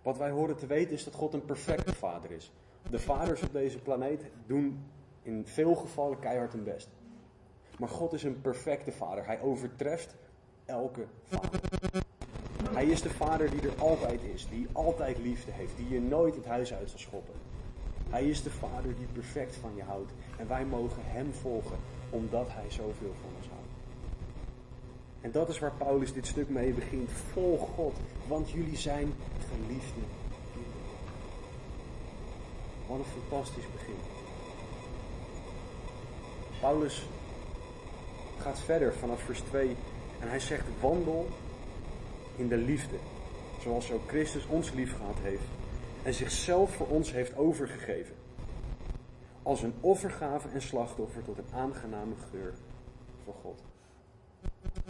Wat 0.01 0.17
wij 0.17 0.29
horen 0.29 0.57
te 0.57 0.65
weten 0.67 0.93
is 0.93 1.03
dat 1.03 1.13
God 1.13 1.33
een 1.33 1.45
perfecte 1.45 1.93
vader 1.93 2.31
is. 2.31 2.51
De 2.89 2.99
vaders 2.99 3.41
op 3.41 3.51
deze 3.51 3.79
planeet 3.79 4.25
doen 4.45 4.85
in 5.21 5.45
veel 5.45 5.75
gevallen 5.75 6.19
keihard 6.19 6.53
hun 6.53 6.63
best. 6.63 6.89
Maar 7.79 7.89
God 7.89 8.13
is 8.13 8.23
een 8.23 8.41
perfecte 8.41 8.91
vader. 8.91 9.25
Hij 9.25 9.41
overtreft 9.41 10.15
elke 10.65 11.05
vader. 11.23 12.05
Hij 12.77 12.85
is 12.85 13.01
de 13.01 13.09
vader 13.09 13.49
die 13.49 13.61
er 13.61 13.75
altijd 13.77 14.19
is, 14.33 14.47
die 14.49 14.67
altijd 14.71 15.17
liefde 15.17 15.51
heeft, 15.51 15.77
die 15.77 15.89
je 15.89 16.01
nooit 16.01 16.35
het 16.35 16.45
huis 16.45 16.73
uit 16.73 16.89
zal 16.89 16.99
schoppen. 16.99 17.33
Hij 18.09 18.25
is 18.25 18.43
de 18.43 18.49
vader 18.49 18.95
die 18.95 19.07
perfect 19.13 19.55
van 19.55 19.71
je 19.75 19.83
houdt. 19.83 20.11
En 20.37 20.47
wij 20.47 20.65
mogen 20.65 21.01
hem 21.05 21.33
volgen, 21.33 21.77
omdat 22.09 22.47
hij 22.49 22.69
zoveel 22.69 23.13
van 23.21 23.29
ons 23.37 23.47
houdt. 23.47 23.71
En 25.21 25.31
dat 25.31 25.49
is 25.49 25.59
waar 25.59 25.71
Paulus 25.77 26.13
dit 26.13 26.27
stuk 26.27 26.49
mee 26.49 26.73
begint. 26.73 27.09
Volg 27.31 27.69
God, 27.75 27.95
want 28.27 28.49
jullie 28.49 28.77
zijn 28.77 29.13
geliefde 29.49 30.01
kinderen. 30.53 30.97
Wat 32.87 32.97
een 32.97 33.21
fantastisch 33.21 33.71
begin. 33.71 33.99
Paulus 36.59 37.07
gaat 38.37 38.59
verder 38.59 38.93
vanaf 38.93 39.21
vers 39.21 39.39
2 39.39 39.75
en 40.19 40.29
hij 40.29 40.39
zegt: 40.39 40.65
Wandel 40.81 41.27
in 42.37 42.47
de 42.47 42.57
liefde, 42.57 42.95
zoals 43.61 43.91
ook 43.91 44.07
Christus 44.07 44.45
ons 44.45 44.71
lief 44.71 44.95
gehad 44.95 45.17
heeft 45.21 45.47
en 46.03 46.13
zichzelf 46.13 46.75
voor 46.75 46.87
ons 46.87 47.11
heeft 47.11 47.37
overgegeven. 47.37 48.15
Als 49.43 49.63
een 49.63 49.73
offergave 49.79 50.47
en 50.49 50.61
slachtoffer 50.61 51.23
tot 51.23 51.37
een 51.37 51.53
aangename 51.53 52.15
geur 52.31 52.53
voor 53.23 53.33
God. 53.33 53.63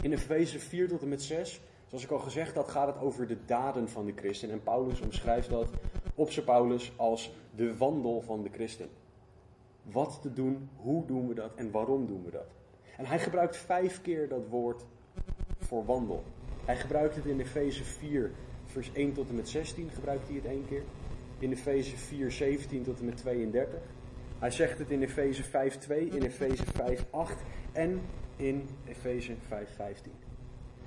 In 0.02 0.12
Efeze 0.12 0.58
4 0.58 0.88
tot 0.88 1.02
en 1.02 1.08
met 1.08 1.22
6, 1.22 1.60
zoals 1.86 2.04
ik 2.04 2.10
al 2.10 2.18
gezegd 2.18 2.54
had, 2.54 2.68
gaat 2.68 2.86
het 2.86 3.02
over 3.02 3.26
de 3.26 3.44
daden 3.44 3.88
van 3.88 4.06
de 4.06 4.12
christen. 4.16 4.50
En 4.50 4.62
Paulus 4.62 5.00
omschrijft 5.00 5.50
dat 5.50 5.68
op 6.14 6.30
zijn 6.30 6.44
Paulus 6.44 6.92
als 6.96 7.32
de 7.54 7.76
wandel 7.76 8.20
van 8.20 8.42
de 8.42 8.50
christen. 8.50 8.88
Wat 9.82 10.18
te 10.22 10.32
doen, 10.32 10.70
hoe 10.76 11.06
doen 11.06 11.28
we 11.28 11.34
dat 11.34 11.54
en 11.54 11.70
waarom 11.70 12.06
doen 12.06 12.24
we 12.24 12.30
dat? 12.30 12.48
En 12.96 13.06
hij 13.06 13.18
gebruikt 13.18 13.56
vijf 13.56 14.02
keer 14.02 14.28
dat 14.28 14.46
woord 14.48 14.84
voor 15.58 15.84
wandel. 15.84 16.24
Hij 16.68 16.76
gebruikt 16.76 17.14
het 17.14 17.26
in 17.26 17.40
Efeze 17.40 17.84
4, 17.84 18.30
vers 18.64 18.90
1 18.92 19.12
tot 19.12 19.28
en 19.28 19.34
met 19.34 19.48
16, 19.48 19.90
gebruikt 19.94 20.26
hij 20.26 20.36
het 20.36 20.44
één 20.44 20.66
keer. 20.66 20.82
In 21.38 21.52
Efeze 21.52 21.96
4, 21.96 22.32
17 22.32 22.82
tot 22.82 22.98
en 22.98 23.04
met 23.04 23.16
32. 23.16 23.80
Hij 24.38 24.50
zegt 24.50 24.78
het 24.78 24.90
in 24.90 25.02
Efeze 25.02 25.42
5, 25.42 25.78
2, 25.78 26.06
in 26.06 26.22
Efeze 26.22 26.64
5, 26.74 27.04
8 27.10 27.36
en 27.72 28.00
in 28.36 28.68
Efeze 28.84 29.34
5, 29.46 29.74
15. 29.74 30.12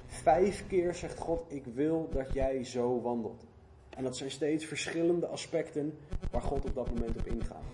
Vijf 0.06 0.68
keer 0.68 0.94
zegt 0.94 1.18
God, 1.18 1.46
ik 1.48 1.66
wil 1.66 2.10
dat 2.12 2.34
jij 2.34 2.64
zo 2.64 3.02
wandelt. 3.02 3.46
En 3.90 4.04
dat 4.04 4.18
zijn 4.18 4.32
steeds 4.32 4.66
verschillende 4.66 5.28
aspecten 5.28 5.98
waar 6.32 6.42
God 6.42 6.66
op 6.66 6.76
dat 6.76 6.90
moment 6.90 7.18
op 7.18 7.28
ingaat. 7.28 7.66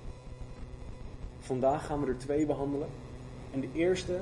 Vandaag 1.39 1.85
gaan 1.85 2.01
we 2.01 2.07
er 2.07 2.17
twee 2.17 2.45
behandelen. 2.45 2.89
En 3.51 3.59
de 3.59 3.69
eerste, 3.73 4.19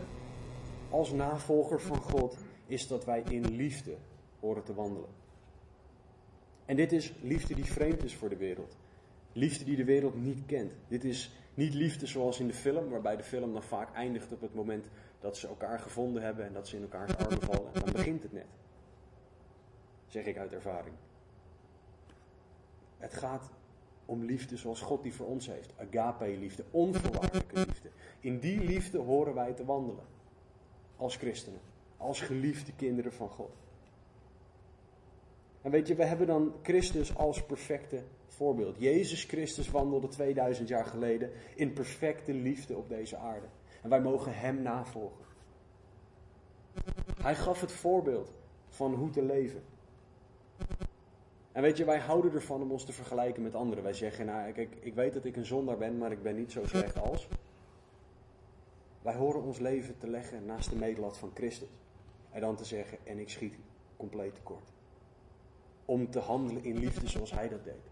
als 0.89 1.11
navolger 1.11 1.81
van 1.81 1.97
God, 2.01 2.37
is 2.67 2.87
dat 2.87 3.05
wij 3.05 3.23
in 3.29 3.55
liefde 3.55 3.95
horen 4.39 4.63
te 4.63 4.73
wandelen. 4.73 5.09
En 6.65 6.75
dit 6.75 6.91
is 6.91 7.13
liefde 7.21 7.55
die 7.55 7.65
vreemd 7.65 8.03
is 8.03 8.15
voor 8.15 8.29
de 8.29 8.37
wereld. 8.37 8.77
Liefde 9.33 9.63
die 9.63 9.75
de 9.75 9.83
wereld 9.83 10.15
niet 10.15 10.45
kent. 10.45 10.73
Dit 10.87 11.03
is 11.03 11.31
niet 11.53 11.73
liefde 11.73 12.05
zoals 12.05 12.39
in 12.39 12.47
de 12.47 12.53
film, 12.53 12.89
waarbij 12.89 13.15
de 13.15 13.23
film 13.23 13.53
dan 13.53 13.63
vaak 13.63 13.93
eindigt 13.93 14.31
op 14.31 14.41
het 14.41 14.53
moment 14.53 14.85
dat 15.19 15.37
ze 15.37 15.47
elkaar 15.47 15.79
gevonden 15.79 16.23
hebben 16.23 16.45
en 16.45 16.53
dat 16.53 16.67
ze 16.67 16.75
in 16.75 16.81
elkaars 16.81 17.17
armen 17.17 17.41
vallen. 17.41 17.73
En 17.73 17.81
dan 17.81 17.93
begint 17.93 18.23
het 18.23 18.33
net. 18.33 18.47
Zeg 20.07 20.25
ik 20.25 20.37
uit 20.37 20.53
ervaring. 20.53 20.95
Het 22.97 23.13
gaat 23.13 23.49
om 24.05 24.23
liefde 24.23 24.57
zoals 24.57 24.81
God 24.81 25.03
die 25.03 25.13
voor 25.13 25.27
ons 25.27 25.47
heeft. 25.47 25.73
Agape-liefde, 25.77 26.63
onvoorwaardelijke 26.71 27.55
liefde. 27.55 27.89
In 28.19 28.39
die 28.39 28.59
liefde 28.59 28.97
horen 28.97 29.33
wij 29.33 29.53
te 29.53 29.65
wandelen. 29.65 30.03
Als 30.97 31.15
christenen. 31.15 31.59
Als 32.05 32.21
geliefde 32.21 32.71
kinderen 32.75 33.13
van 33.13 33.29
God. 33.29 33.51
En 35.61 35.71
weet 35.71 35.87
je, 35.87 35.95
we 35.95 36.05
hebben 36.05 36.27
dan 36.27 36.53
Christus 36.61 37.15
als 37.15 37.45
perfecte 37.45 38.03
voorbeeld. 38.27 38.75
Jezus 38.79 39.23
Christus 39.23 39.71
wandelde 39.71 40.07
2000 40.07 40.67
jaar 40.67 40.85
geleden 40.85 41.31
in 41.55 41.73
perfecte 41.73 42.33
liefde 42.33 42.75
op 42.75 42.89
deze 42.89 43.17
aarde. 43.17 43.45
En 43.81 43.89
wij 43.89 44.01
mogen 44.01 44.37
Hem 44.37 44.61
navolgen. 44.61 45.25
Hij 47.21 47.35
gaf 47.35 47.61
het 47.61 47.71
voorbeeld 47.71 48.33
van 48.67 48.93
hoe 48.93 49.09
te 49.09 49.21
leven. 49.21 49.63
En 51.51 51.61
weet 51.61 51.77
je, 51.77 51.85
wij 51.85 51.99
houden 51.99 52.33
ervan 52.33 52.61
om 52.61 52.71
ons 52.71 52.85
te 52.85 52.93
vergelijken 52.93 53.43
met 53.43 53.55
anderen. 53.55 53.83
Wij 53.83 53.93
zeggen, 53.93 54.25
nou 54.25 54.51
kijk, 54.51 54.75
ik 54.79 54.93
weet 54.93 55.13
dat 55.13 55.25
ik 55.25 55.35
een 55.35 55.45
zondaar 55.45 55.77
ben, 55.77 55.97
maar 55.97 56.11
ik 56.11 56.23
ben 56.23 56.35
niet 56.35 56.51
zo 56.51 56.65
slecht 56.65 56.99
als. 56.99 57.27
Wij 59.01 59.15
horen 59.15 59.41
ons 59.41 59.59
leven 59.59 59.97
te 59.97 60.07
leggen 60.07 60.45
naast 60.45 60.69
de 60.69 60.75
medelat 60.75 61.17
van 61.17 61.31
Christus. 61.33 61.69
En 62.35 62.41
dan 62.41 62.55
te 62.55 62.65
zeggen, 62.65 62.97
en 63.03 63.19
ik 63.19 63.29
schiet 63.29 63.55
compleet 63.97 64.35
tekort. 64.35 64.69
Om 65.85 66.09
te 66.09 66.19
handelen 66.19 66.63
in 66.63 66.77
liefde 66.77 67.07
zoals 67.07 67.31
Hij 67.31 67.49
dat 67.49 67.63
deed. 67.63 67.89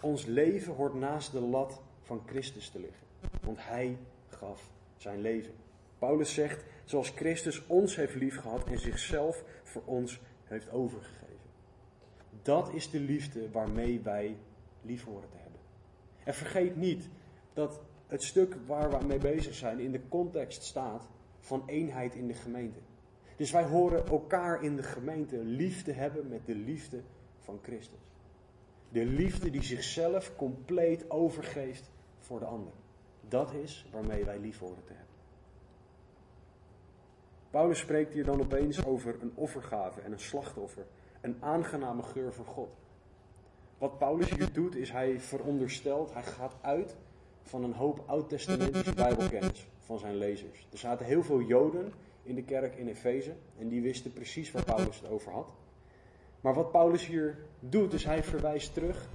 Ons 0.00 0.24
leven 0.24 0.74
hoort 0.74 0.94
naast 0.94 1.32
de 1.32 1.40
lat 1.40 1.80
van 2.02 2.22
Christus 2.26 2.68
te 2.68 2.80
liggen. 2.80 3.06
Want 3.42 3.58
Hij 3.60 3.98
gaf 4.28 4.70
zijn 4.96 5.20
leven. 5.20 5.52
Paulus 5.98 6.34
zegt, 6.34 6.64
zoals 6.84 7.10
Christus 7.10 7.66
ons 7.66 7.96
heeft 7.96 8.14
liefgehad 8.14 8.64
en 8.64 8.78
zichzelf 8.78 9.44
voor 9.62 9.82
ons 9.84 10.20
heeft 10.44 10.70
overgegeven. 10.70 11.50
Dat 12.42 12.72
is 12.72 12.90
de 12.90 13.00
liefde 13.00 13.50
waarmee 13.50 14.00
wij 14.00 14.36
lief 14.82 15.04
horen 15.04 15.28
te 15.30 15.36
hebben. 15.36 15.60
En 16.24 16.34
vergeet 16.34 16.76
niet 16.76 17.08
dat 17.52 17.80
het 18.06 18.22
stuk 18.22 18.56
waar 18.66 18.98
we 18.98 19.06
mee 19.06 19.18
bezig 19.18 19.54
zijn 19.54 19.78
in 19.78 19.92
de 19.92 20.08
context 20.08 20.62
staat 20.62 21.08
van 21.40 21.62
eenheid 21.66 22.14
in 22.14 22.26
de 22.26 22.34
gemeente. 22.34 22.78
Dus 23.36 23.50
wij 23.50 23.64
horen 23.64 24.06
elkaar 24.06 24.62
in 24.62 24.76
de 24.76 24.82
gemeente 24.82 25.36
lief 25.36 25.82
te 25.82 25.92
hebben 25.92 26.28
met 26.28 26.46
de 26.46 26.54
liefde 26.54 27.00
van 27.38 27.58
Christus. 27.62 27.98
De 28.88 29.04
liefde 29.04 29.50
die 29.50 29.62
zichzelf 29.62 30.36
compleet 30.36 31.10
overgeeft 31.10 31.90
voor 32.18 32.38
de 32.38 32.44
ander. 32.44 32.72
Dat 33.28 33.52
is 33.52 33.88
waarmee 33.92 34.24
wij 34.24 34.38
lief 34.38 34.58
horen 34.58 34.84
te 34.84 34.92
hebben. 34.92 35.14
Paulus 37.50 37.78
spreekt 37.78 38.12
hier 38.12 38.24
dan 38.24 38.40
opeens 38.40 38.84
over 38.84 39.16
een 39.20 39.32
offergave 39.34 40.00
en 40.00 40.12
een 40.12 40.20
slachtoffer 40.20 40.86
een 41.20 41.36
aangename 41.40 42.02
geur 42.02 42.32
voor 42.32 42.44
God. 42.44 42.68
Wat 43.78 43.98
Paulus 43.98 44.30
hier 44.30 44.52
doet, 44.52 44.76
is 44.76 44.90
hij 44.90 45.20
veronderstelt, 45.20 46.12
hij 46.12 46.22
gaat 46.22 46.54
uit 46.60 46.96
van 47.42 47.64
een 47.64 47.72
hoop 47.72 48.02
oud-testamentische 48.06 48.94
Bijbelkennis 48.94 49.68
van 49.78 49.98
zijn 49.98 50.16
lezers. 50.16 50.66
Er 50.72 50.78
zaten 50.78 51.06
heel 51.06 51.22
veel 51.22 51.40
Joden 51.40 51.92
in 52.26 52.34
de 52.34 52.42
kerk 52.42 52.76
in 52.76 52.88
Efeze 52.88 53.34
en 53.58 53.68
die 53.68 53.82
wisten 53.82 54.12
precies 54.12 54.52
waar 54.52 54.64
Paulus 54.64 55.00
het 55.00 55.10
over 55.10 55.32
had. 55.32 55.52
Maar 56.40 56.54
wat 56.54 56.70
Paulus 56.70 57.06
hier 57.06 57.38
doet, 57.60 57.92
is 57.92 58.04
hij 58.04 58.22
verwijst 58.22 58.74
terug 58.74 59.08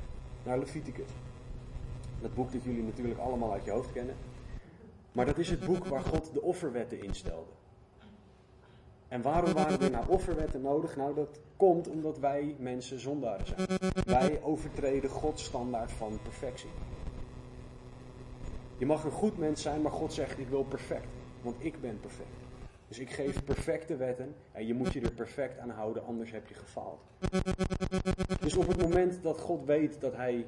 naar 0.43 0.59
Leviticus. 0.59 1.09
Dat 2.21 2.33
boek 2.33 2.51
dat 2.51 2.63
jullie 2.63 2.83
natuurlijk 2.83 3.19
allemaal 3.19 3.51
uit 3.51 3.65
je 3.65 3.71
hoofd 3.71 3.91
kennen. 3.91 4.15
Maar 5.11 5.25
dat 5.25 5.37
is 5.37 5.49
het 5.49 5.65
boek 5.65 5.85
waar 5.85 6.03
God 6.03 6.33
de 6.33 6.41
offerwetten 6.41 7.03
instelde. 7.03 7.51
En 9.07 9.21
waarom 9.21 9.53
waren 9.53 9.81
er 9.81 9.91
nou 9.91 10.05
offerwetten 10.07 10.61
nodig? 10.61 10.95
Nou, 10.95 11.15
dat 11.15 11.39
komt 11.57 11.87
omdat 11.87 12.19
wij 12.19 12.55
mensen 12.59 12.99
zondaren 12.99 13.45
zijn. 13.45 13.67
Wij 14.05 14.41
overtreden 14.43 15.09
Gods 15.09 15.43
standaard 15.43 15.91
van 15.91 16.19
perfectie. 16.23 16.69
Je 18.77 18.85
mag 18.85 19.03
een 19.03 19.11
goed 19.11 19.37
mens 19.37 19.61
zijn, 19.61 19.81
maar 19.81 19.91
God 19.91 20.13
zegt: 20.13 20.39
Ik 20.39 20.47
wil 20.47 20.63
perfect, 20.63 21.07
want 21.41 21.55
ik 21.59 21.81
ben 21.81 21.99
perfect. 21.99 22.40
Dus 22.91 22.99
ik 22.99 23.11
geef 23.11 23.43
perfecte 23.43 23.95
wetten 23.95 24.35
en 24.51 24.67
je 24.67 24.73
moet 24.73 24.93
je 24.93 25.01
er 25.01 25.13
perfect 25.13 25.59
aan 25.59 25.69
houden, 25.69 26.05
anders 26.05 26.31
heb 26.31 26.47
je 26.47 26.53
gefaald. 26.53 26.99
Dus 28.39 28.55
op 28.55 28.67
het 28.67 28.81
moment 28.81 29.23
dat 29.23 29.39
God 29.39 29.65
weet 29.65 30.01
dat 30.01 30.15
hij 30.15 30.45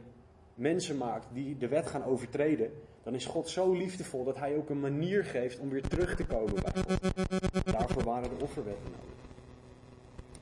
mensen 0.53 0.97
maakt 0.97 1.27
die 1.33 1.57
de 1.57 1.67
wet 1.67 1.87
gaan 1.87 2.03
overtreden, 2.03 2.71
dan 3.03 3.13
is 3.13 3.25
God 3.25 3.49
zo 3.49 3.73
liefdevol 3.73 4.23
dat 4.23 4.37
hij 4.37 4.55
ook 4.55 4.69
een 4.69 4.79
manier 4.79 5.23
geeft 5.23 5.59
om 5.59 5.69
weer 5.69 5.87
terug 5.87 6.15
te 6.15 6.25
komen 6.25 6.53
bij 6.53 6.83
God. 6.83 7.65
Daarvoor 7.65 8.03
waren 8.03 8.29
de 8.37 8.43
offerwetten 8.43 8.91
nodig. 8.91 9.17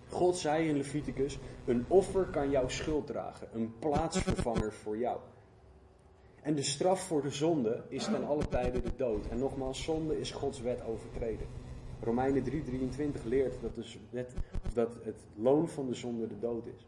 God 0.10 0.38
zei 0.38 0.68
in 0.68 0.78
Leviticus: 0.78 1.40
Een 1.66 1.86
offer 1.88 2.26
kan 2.26 2.50
jouw 2.50 2.68
schuld 2.68 3.08
dragen, 3.08 3.48
een 3.54 3.74
plaatsvervanger 3.80 4.74
voor 4.74 4.98
jou. 4.98 5.20
En 6.42 6.56
de 6.56 6.64
straf 6.64 7.02
voor 7.02 7.22
de 7.22 7.30
zonde 7.30 7.84
is 7.88 8.04
ten 8.04 8.26
alle 8.26 8.48
tijden 8.48 8.84
de 8.84 8.96
dood. 8.96 9.28
En 9.28 9.40
nogmaals, 9.40 9.84
zonde 9.84 10.20
is 10.20 10.32
Gods 10.32 10.62
wet 10.62 10.84
overtreden. 10.84 11.70
Romeinen 12.04 12.44
3:23 12.44 13.24
leert 13.24 13.62
dat, 13.62 13.76
de 13.76 13.84
wet, 14.10 14.34
dat 14.74 14.98
het 15.04 15.18
loon 15.36 15.68
van 15.68 15.88
de 15.88 15.94
zonde 15.94 16.28
de 16.28 16.40
dood 16.40 16.66
is. 16.66 16.88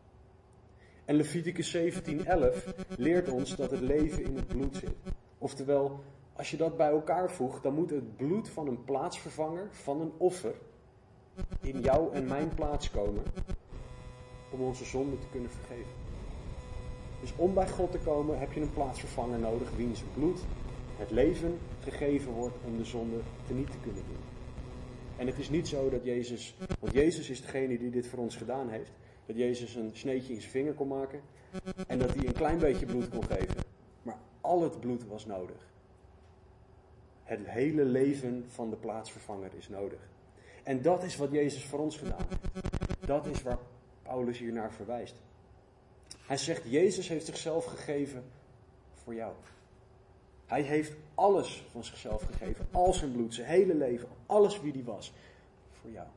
En 1.06 1.16
Leviticus 1.16 1.78
17:11 1.78 2.74
leert 2.98 3.30
ons 3.30 3.56
dat 3.56 3.72
het 3.72 3.82
leven 3.82 4.24
in 4.24 4.36
het 4.36 4.48
bloed 4.48 4.76
zit. 4.76 4.96
Oftewel, 5.38 6.00
als 6.34 6.52
je 6.52 6.58
dat 6.58 6.78
bij 6.78 6.90
elkaar 6.90 7.32
voegt, 7.32 7.64
dan 7.64 7.74
moet 7.74 7.90
het 7.90 8.16
bloed 8.18 8.50
van 8.50 8.68
een 8.68 8.84
plaatsvervanger, 8.84 9.68
van 9.72 10.02
een 10.02 10.12
offer, 10.18 10.54
in 11.62 11.82
jou 11.82 12.14
en 12.14 12.28
mijn 12.28 12.54
plaats 12.56 12.92
komen 12.92 13.24
om 14.50 14.62
onze 14.62 14.86
zonde 14.86 15.18
te 15.18 15.28
kunnen 15.32 15.50
vergeven. 15.50 15.92
Dus 17.22 17.34
om 17.36 17.54
bij 17.54 17.70
God 17.70 17.92
te 17.92 17.98
komen 17.98 18.40
heb 18.40 18.54
je 18.54 18.62
een 18.62 18.74
plaatsvervanger 18.74 19.40
nodig, 19.40 19.76
wiens 19.76 20.04
bloed 20.14 20.40
het 20.98 21.12
leven 21.12 21.58
gegeven 21.84 22.32
wordt 22.32 22.56
om 22.66 22.78
de 22.78 22.86
zonde 22.86 23.18
te 23.48 23.54
niet 23.54 23.72
te 23.72 23.78
kunnen 23.82 24.04
doen. 24.08 24.33
En 25.24 25.30
het 25.30 25.40
is 25.40 25.50
niet 25.50 25.68
zo 25.68 25.90
dat 25.90 26.04
Jezus, 26.04 26.56
want 26.80 26.94
Jezus 26.94 27.30
is 27.30 27.42
degene 27.42 27.78
die 27.78 27.90
dit 27.90 28.08
voor 28.08 28.20
ons 28.20 28.36
gedaan 28.36 28.70
heeft, 28.70 28.92
dat 29.26 29.36
Jezus 29.36 29.76
een 29.76 29.92
sneetje 29.94 30.34
in 30.34 30.40
zijn 30.40 30.52
vinger 30.52 30.74
kon 30.74 30.88
maken 30.88 31.22
en 31.88 32.00
dat 32.00 32.14
hij 32.14 32.28
een 32.28 32.34
klein 32.34 32.58
beetje 32.58 32.86
bloed 32.86 33.10
kon 33.10 33.24
geven. 33.24 33.64
Maar 34.02 34.18
al 34.42 34.62
het 34.62 34.80
bloed 34.80 35.08
was 35.08 35.26
nodig. 35.26 35.68
Het 37.24 37.40
hele 37.48 37.86
leven 37.86 38.46
van 38.48 38.70
de 38.70 38.76
plaatsvervanger 38.76 39.52
is 39.58 39.70
nodig. 39.70 40.00
En 40.64 40.82
dat 40.82 41.04
is 41.04 41.16
wat 41.16 41.32
Jezus 41.32 41.66
voor 41.66 41.80
ons 41.80 41.98
gedaan 41.98 42.26
heeft. 42.30 43.08
Dat 43.08 43.26
is 43.26 43.42
waar 43.42 43.60
Paulus 44.02 44.38
hier 44.38 44.54
naar 44.54 44.72
verwijst. 44.72 45.16
Hij 46.26 46.38
zegt, 46.38 46.62
Jezus 46.66 47.08
heeft 47.08 47.26
zichzelf 47.26 47.66
gegeven 47.66 48.24
voor 49.04 49.16
jou. 49.16 49.34
Hij 50.46 50.62
heeft 50.62 50.94
alles 51.16 51.66
van 51.72 51.84
zichzelf 51.84 52.24
gegeven. 52.24 52.68
Al 52.72 52.94
zijn 52.94 53.12
bloed, 53.12 53.34
zijn 53.34 53.48
hele 53.48 53.76
leven, 53.76 54.08
alles 54.26 54.62
wie 54.62 54.72
hij 54.72 54.84
was. 54.84 55.14
Voor 55.82 55.92
jou. 55.92 56.08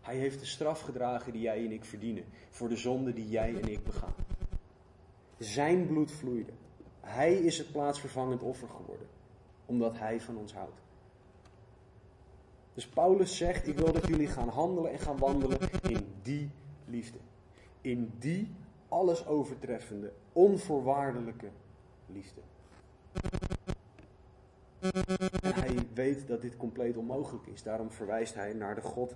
Hij 0.00 0.16
heeft 0.16 0.40
de 0.40 0.46
straf 0.46 0.80
gedragen 0.80 1.32
die 1.32 1.40
jij 1.40 1.64
en 1.64 1.72
ik 1.72 1.84
verdienen. 1.84 2.24
Voor 2.50 2.68
de 2.68 2.76
zonde 2.76 3.12
die 3.12 3.28
jij 3.28 3.54
en 3.54 3.68
ik 3.68 3.84
begaan. 3.84 4.14
Zijn 5.38 5.86
bloed 5.86 6.12
vloeide. 6.12 6.52
Hij 7.00 7.34
is 7.34 7.58
het 7.58 7.72
plaatsvervangend 7.72 8.42
offer 8.42 8.68
geworden. 8.68 9.06
Omdat 9.66 9.98
hij 9.98 10.20
van 10.20 10.36
ons 10.36 10.54
houdt. 10.54 10.82
Dus 12.74 12.86
Paulus 12.86 13.36
zegt: 13.36 13.66
Ik 13.66 13.78
wil 13.78 13.92
dat 13.92 14.06
jullie 14.06 14.28
gaan 14.28 14.48
handelen 14.48 14.92
en 14.92 14.98
gaan 14.98 15.18
wandelen 15.18 15.58
in 15.82 16.06
die 16.22 16.50
liefde. 16.84 17.18
In 17.80 18.12
die 18.18 18.54
alles 18.88 19.26
overtreffende, 19.26 20.12
onvoorwaardelijke 20.32 21.50
liefde. 22.06 22.40
En 25.42 25.54
hij 25.54 25.76
weet 25.94 26.26
dat 26.26 26.42
dit 26.42 26.56
compleet 26.56 26.96
onmogelijk 26.96 27.46
is. 27.46 27.62
Daarom 27.62 27.90
verwijst 27.90 28.34
hij 28.34 28.52
naar 28.52 28.74
de 28.74 28.80
God 28.80 29.14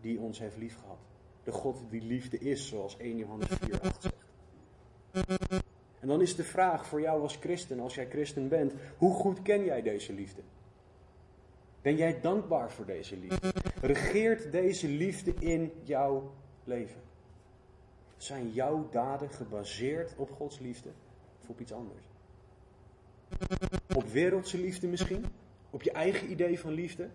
die 0.00 0.20
ons 0.20 0.38
heeft 0.38 0.56
liefgehad. 0.56 0.98
De 1.44 1.52
God 1.52 1.82
die 1.90 2.02
liefde 2.02 2.38
is, 2.38 2.68
zoals 2.68 2.96
1 2.96 3.16
Johannes 3.16 3.48
4, 3.48 3.80
8 3.80 4.02
zegt. 4.02 4.16
En 6.00 6.08
dan 6.08 6.20
is 6.20 6.36
de 6.36 6.44
vraag 6.44 6.86
voor 6.86 7.00
jou 7.00 7.22
als 7.22 7.36
christen, 7.36 7.80
als 7.80 7.94
jij 7.94 8.08
christen 8.08 8.48
bent, 8.48 8.72
hoe 8.96 9.14
goed 9.14 9.42
ken 9.42 9.64
jij 9.64 9.82
deze 9.82 10.12
liefde? 10.12 10.42
Ben 11.82 11.96
jij 11.96 12.20
dankbaar 12.20 12.70
voor 12.70 12.86
deze 12.86 13.16
liefde? 13.16 13.52
Regeert 13.80 14.52
deze 14.52 14.88
liefde 14.88 15.34
in 15.38 15.72
jouw 15.82 16.32
leven? 16.64 17.00
Zijn 18.16 18.50
jouw 18.50 18.88
daden 18.90 19.30
gebaseerd 19.30 20.14
op 20.16 20.30
Gods 20.30 20.58
liefde 20.58 20.90
of 21.42 21.48
op 21.48 21.60
iets 21.60 21.72
anders? 21.72 22.08
Op 23.94 24.04
wereldse 24.04 24.58
liefde 24.58 24.86
misschien? 24.86 25.24
Op 25.70 25.82
je 25.82 25.92
eigen 25.92 26.30
idee 26.30 26.60
van 26.60 26.72
liefde? 26.72 27.08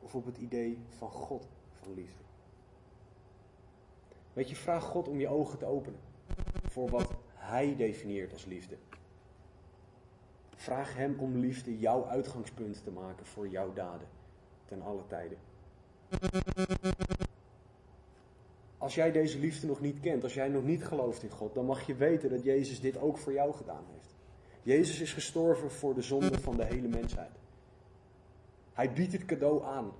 Of 0.00 0.14
op 0.14 0.24
het 0.24 0.36
idee 0.36 0.78
van 0.88 1.10
God 1.10 1.48
van 1.80 1.94
liefde? 1.94 2.22
Weet 4.32 4.48
je, 4.48 4.56
vraag 4.56 4.84
God 4.84 5.08
om 5.08 5.20
je 5.20 5.28
ogen 5.28 5.58
te 5.58 5.66
openen 5.66 6.00
voor 6.68 6.88
wat 6.88 7.12
Hij 7.34 7.76
definieert 7.76 8.32
als 8.32 8.44
liefde. 8.44 8.76
Vraag 10.54 10.94
Hem 10.94 11.18
om 11.18 11.36
liefde 11.36 11.78
jouw 11.78 12.06
uitgangspunt 12.06 12.84
te 12.84 12.90
maken 12.90 13.26
voor 13.26 13.48
jouw 13.48 13.72
daden 13.72 14.08
ten 14.64 14.82
alle 14.82 15.06
tijden. 15.06 15.38
Als 18.78 18.94
jij 18.94 19.12
deze 19.12 19.38
liefde 19.38 19.66
nog 19.66 19.80
niet 19.80 20.00
kent, 20.00 20.22
als 20.22 20.34
jij 20.34 20.48
nog 20.48 20.64
niet 20.64 20.84
gelooft 20.84 21.22
in 21.22 21.30
God, 21.30 21.54
dan 21.54 21.64
mag 21.64 21.86
je 21.86 21.94
weten 21.94 22.30
dat 22.30 22.42
Jezus 22.42 22.80
dit 22.80 22.98
ook 22.98 23.18
voor 23.18 23.32
jou 23.32 23.52
gedaan 23.52 23.84
heeft. 23.92 24.09
Jezus 24.62 25.00
is 25.00 25.12
gestorven 25.12 25.70
voor 25.70 25.94
de 25.94 26.02
zonde 26.02 26.38
van 26.38 26.56
de 26.56 26.64
hele 26.64 26.88
mensheid. 26.88 27.30
Hij 28.72 28.92
biedt 28.92 29.12
het 29.12 29.24
cadeau 29.24 29.64
aan 29.64 29.92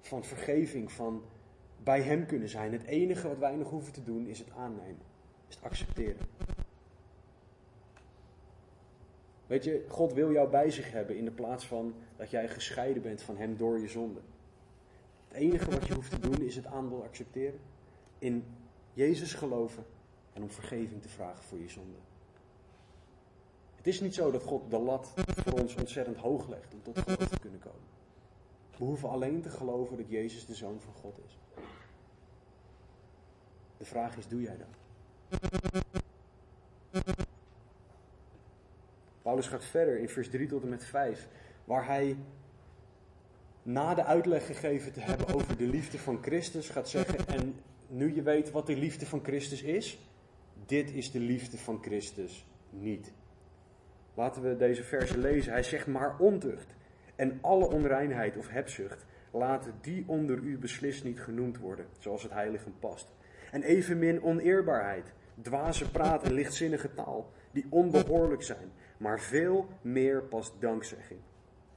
van 0.00 0.24
vergeving, 0.24 0.92
van 0.92 1.22
bij 1.82 2.02
Hem 2.02 2.26
kunnen 2.26 2.48
zijn. 2.48 2.72
Het 2.72 2.84
enige 2.84 3.28
wat 3.28 3.38
wij 3.38 3.56
nog 3.56 3.70
hoeven 3.70 3.92
te 3.92 4.02
doen 4.02 4.26
is 4.26 4.38
het 4.38 4.50
aannemen, 4.56 5.02
is 5.48 5.54
het 5.54 5.64
accepteren. 5.64 6.26
Weet 9.46 9.64
je, 9.64 9.84
God 9.88 10.12
wil 10.12 10.32
jou 10.32 10.50
bij 10.50 10.70
zich 10.70 10.90
hebben 10.92 11.16
in 11.16 11.24
de 11.24 11.30
plaats 11.30 11.66
van 11.66 11.94
dat 12.16 12.30
jij 12.30 12.48
gescheiden 12.48 13.02
bent 13.02 13.22
van 13.22 13.36
Hem 13.36 13.56
door 13.56 13.80
je 13.80 13.88
zonde. 13.88 14.20
Het 15.28 15.36
enige 15.36 15.70
wat 15.70 15.86
je 15.86 15.94
hoeft 15.94 16.10
te 16.10 16.20
doen 16.20 16.40
is 16.40 16.56
het 16.56 16.66
aanbod 16.66 17.02
accepteren, 17.02 17.60
in 18.18 18.44
Jezus 18.92 19.34
geloven 19.34 19.84
en 20.32 20.42
om 20.42 20.50
vergeving 20.50 21.02
te 21.02 21.08
vragen 21.08 21.44
voor 21.44 21.58
je 21.58 21.68
zonde. 21.68 21.98
Het 23.80 23.88
is 23.88 24.00
niet 24.00 24.14
zo 24.14 24.30
dat 24.30 24.42
God 24.42 24.70
de 24.70 24.78
lat 24.78 25.12
voor 25.16 25.60
ons 25.60 25.74
ontzettend 25.74 26.16
hoog 26.16 26.48
legt 26.48 26.74
om 26.74 26.82
tot 26.82 26.98
geloof 26.98 27.28
te 27.28 27.38
kunnen 27.38 27.60
komen. 27.60 27.88
We 28.78 28.84
hoeven 28.84 29.08
alleen 29.08 29.42
te 29.42 29.50
geloven 29.50 29.96
dat 29.96 30.08
Jezus 30.08 30.46
de 30.46 30.54
Zoon 30.54 30.80
van 30.80 30.92
God 30.92 31.18
is. 31.26 31.38
De 33.76 33.84
vraag 33.84 34.16
is, 34.16 34.28
doe 34.28 34.42
jij 34.42 34.56
dat? 34.56 34.68
Paulus 39.22 39.46
gaat 39.46 39.64
verder 39.64 39.98
in 39.98 40.08
vers 40.08 40.30
3 40.30 40.48
tot 40.48 40.62
en 40.62 40.68
met 40.68 40.84
5, 40.84 41.28
waar 41.64 41.86
hij 41.86 42.16
na 43.62 43.94
de 43.94 44.04
uitleg 44.04 44.46
gegeven 44.46 44.92
te 44.92 45.00
hebben 45.00 45.34
over 45.34 45.56
de 45.56 45.66
liefde 45.66 45.98
van 45.98 46.18
Christus 46.22 46.68
gaat 46.68 46.88
zeggen, 46.88 47.26
en 47.26 47.54
nu 47.86 48.14
je 48.14 48.22
weet 48.22 48.50
wat 48.50 48.66
de 48.66 48.76
liefde 48.76 49.06
van 49.06 49.20
Christus 49.22 49.62
is, 49.62 49.98
dit 50.66 50.90
is 50.90 51.10
de 51.10 51.20
liefde 51.20 51.58
van 51.58 51.78
Christus 51.82 52.46
niet. 52.70 53.12
Laten 54.20 54.42
we 54.42 54.56
deze 54.56 54.84
verse 54.84 55.18
lezen. 55.18 55.52
Hij 55.52 55.62
zegt 55.62 55.86
maar 55.86 56.18
ontucht 56.18 56.74
en 57.16 57.38
alle 57.40 57.70
onreinheid 57.70 58.36
of 58.36 58.48
hebzucht, 58.48 59.06
laten 59.30 59.74
die 59.80 60.04
onder 60.06 60.38
u 60.38 60.58
beslist 60.58 61.04
niet 61.04 61.20
genoemd 61.20 61.58
worden, 61.58 61.86
zoals 61.98 62.22
het 62.22 62.32
heilige 62.32 62.70
past. 62.70 63.14
En 63.50 63.62
evenmin 63.62 64.22
oneerbaarheid, 64.22 65.12
dwaze 65.42 65.90
praat 65.90 66.22
en 66.22 66.32
lichtzinnige 66.32 66.94
taal, 66.94 67.32
die 67.50 67.66
onbehoorlijk 67.68 68.42
zijn, 68.42 68.72
maar 68.96 69.20
veel 69.20 69.68
meer 69.80 70.22
past 70.22 70.60
dankzegging. 70.60 71.20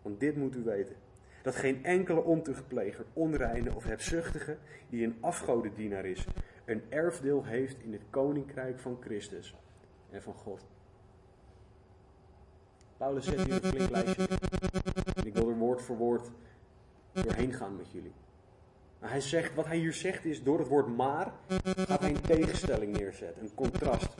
Want 0.02 0.20
dit 0.20 0.36
moet 0.36 0.56
u 0.56 0.64
weten, 0.64 0.96
dat 1.42 1.56
geen 1.56 1.86
enkele 1.86 2.24
ontuchtpleger, 2.24 3.06
onreine 3.14 3.76
of 3.76 3.84
hebzuchtige, 3.84 4.58
die 4.90 5.06
een 5.06 5.18
afgodendienaar 5.20 6.06
is, 6.06 6.28
een 6.66 6.82
erfdeel 6.90 7.46
heeft 7.46 7.80
in 7.80 7.94
het 7.94 8.04
koninkrijk 8.10 8.80
van 8.80 8.98
Christus 9.02 9.56
en 10.10 10.22
van 10.22 10.34
God. 10.34 10.73
Paulus 12.98 13.26
zet 13.26 13.42
hier 13.42 13.64
een 13.64 13.70
flink 13.70 13.90
lijstje. 13.90 14.28
Ik 15.24 15.34
wil 15.34 15.50
er 15.50 15.58
woord 15.58 15.82
voor 15.82 15.98
woord 15.98 16.32
doorheen 17.12 17.54
gaan 17.54 17.76
met 17.76 17.92
jullie. 17.92 18.14
hij 19.00 19.22
zegt, 19.22 19.56
wat 19.56 19.66
hij 19.66 19.78
hier 19.78 19.94
zegt 19.94 20.26
is, 20.26 20.44
door 20.44 20.60
het 20.60 20.68
woord 20.68 20.88
maar 20.88 21.34
gaat 21.76 22.00
hij 22.00 22.10
een 22.10 22.22
tegenstelling 22.22 22.98
neerzetten, 22.98 23.44
een 23.44 23.56
contrast. 23.56 24.16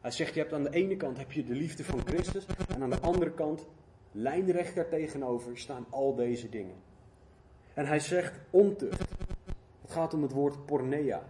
Hij 0.00 0.10
zegt, 0.10 0.34
je 0.34 0.40
hebt 0.40 0.52
aan 0.52 0.62
de 0.62 0.70
ene 0.70 0.96
kant 0.96 1.18
heb 1.18 1.32
je 1.32 1.44
de 1.44 1.54
liefde 1.54 1.84
van 1.84 2.00
Christus 2.06 2.46
en 2.68 2.82
aan 2.82 2.90
de 2.90 3.00
andere 3.00 3.30
kant, 3.30 3.66
lijnrecht 4.12 4.74
daar 4.74 4.88
tegenover, 4.88 5.58
staan 5.58 5.86
al 5.90 6.14
deze 6.14 6.48
dingen. 6.48 6.74
En 7.74 7.86
hij 7.86 8.00
zegt 8.00 8.40
ontucht. 8.50 9.00
Het 9.82 9.90
gaat 9.90 10.14
om 10.14 10.22
het 10.22 10.32
woord 10.32 10.66
pornea. 10.66 11.22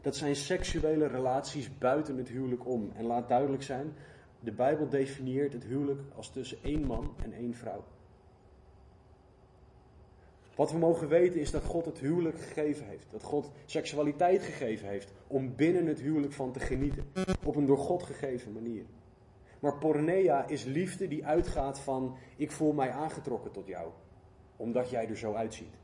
Dat 0.00 0.16
zijn 0.16 0.36
seksuele 0.36 1.06
relaties 1.06 1.78
buiten 1.78 2.16
het 2.16 2.28
huwelijk 2.28 2.66
om. 2.66 2.90
En 2.94 3.04
laat 3.04 3.28
duidelijk 3.28 3.62
zijn, 3.62 3.94
de 4.40 4.52
Bijbel 4.52 4.88
definieert 4.88 5.52
het 5.52 5.64
huwelijk 5.64 6.00
als 6.14 6.30
tussen 6.30 6.58
één 6.62 6.86
man 6.86 7.14
en 7.22 7.32
één 7.32 7.54
vrouw. 7.54 7.84
Wat 10.56 10.72
we 10.72 10.78
mogen 10.78 11.08
weten 11.08 11.40
is 11.40 11.50
dat 11.50 11.64
God 11.64 11.84
het 11.84 11.98
huwelijk 11.98 12.40
gegeven 12.40 12.86
heeft. 12.86 13.06
Dat 13.10 13.22
God 13.22 13.50
seksualiteit 13.64 14.42
gegeven 14.42 14.88
heeft 14.88 15.12
om 15.26 15.54
binnen 15.54 15.86
het 15.86 16.00
huwelijk 16.00 16.32
van 16.32 16.52
te 16.52 16.60
genieten. 16.60 17.04
Op 17.44 17.56
een 17.56 17.66
door 17.66 17.78
God 17.78 18.02
gegeven 18.02 18.52
manier. 18.52 18.84
Maar 19.60 19.78
pornea 19.78 20.46
is 20.46 20.64
liefde 20.64 21.08
die 21.08 21.26
uitgaat 21.26 21.80
van 21.80 22.16
ik 22.36 22.50
voel 22.50 22.72
mij 22.72 22.90
aangetrokken 22.90 23.52
tot 23.52 23.66
jou. 23.66 23.90
Omdat 24.56 24.90
jij 24.90 25.08
er 25.08 25.16
zo 25.16 25.34
uitziet. 25.34 25.74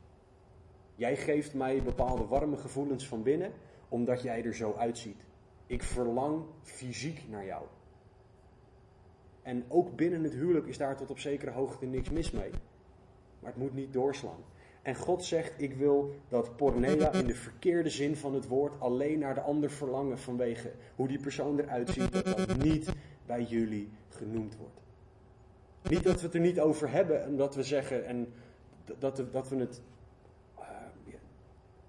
Jij 0.95 1.17
geeft 1.17 1.53
mij 1.53 1.83
bepaalde 1.83 2.25
warme 2.25 2.57
gevoelens 2.57 3.07
van 3.07 3.23
binnen 3.23 3.51
omdat 3.89 4.21
jij 4.21 4.43
er 4.45 4.55
zo 4.55 4.73
uitziet. 4.77 5.25
Ik 5.65 5.83
verlang 5.83 6.43
fysiek 6.61 7.29
naar 7.29 7.45
jou. 7.45 7.65
En 9.43 9.63
ook 9.67 9.95
binnen 9.95 10.23
het 10.23 10.33
huwelijk 10.33 10.67
is 10.67 10.77
daar 10.77 10.97
tot 10.97 11.09
op 11.09 11.19
zekere 11.19 11.51
hoogte 11.51 11.85
niks 11.85 12.09
mis 12.09 12.31
mee. 12.31 12.51
Maar 13.39 13.51
het 13.51 13.61
moet 13.61 13.73
niet 13.73 13.93
doorslaan. 13.93 14.43
En 14.81 14.95
God 14.95 15.23
zegt: 15.23 15.61
Ik 15.61 15.73
wil 15.73 16.15
dat 16.27 16.55
pornea 16.55 17.11
in 17.11 17.25
de 17.25 17.35
verkeerde 17.35 17.89
zin 17.89 18.15
van 18.15 18.33
het 18.33 18.47
woord 18.47 18.79
alleen 18.79 19.19
naar 19.19 19.33
de 19.33 19.41
ander 19.41 19.71
verlangen 19.71 20.19
vanwege 20.19 20.71
hoe 20.95 21.07
die 21.07 21.19
persoon 21.19 21.59
eruit 21.59 21.89
ziet, 21.89 22.11
dat 22.11 22.25
dat 22.25 22.57
niet 22.57 22.89
bij 23.25 23.43
jullie 23.43 23.89
genoemd 24.09 24.57
wordt. 24.57 24.81
Niet 25.89 26.03
dat 26.03 26.19
we 26.19 26.25
het 26.25 26.35
er 26.35 26.41
niet 26.41 26.59
over 26.59 26.91
hebben 26.91 27.23
en 27.23 27.37
dat 27.37 27.55
we 27.55 27.63
zeggen 27.63 28.05
en 28.05 28.33
dat, 28.99 29.17
we, 29.17 29.29
dat 29.29 29.49
we 29.49 29.55
het. 29.55 29.81
Uh, 30.59 30.65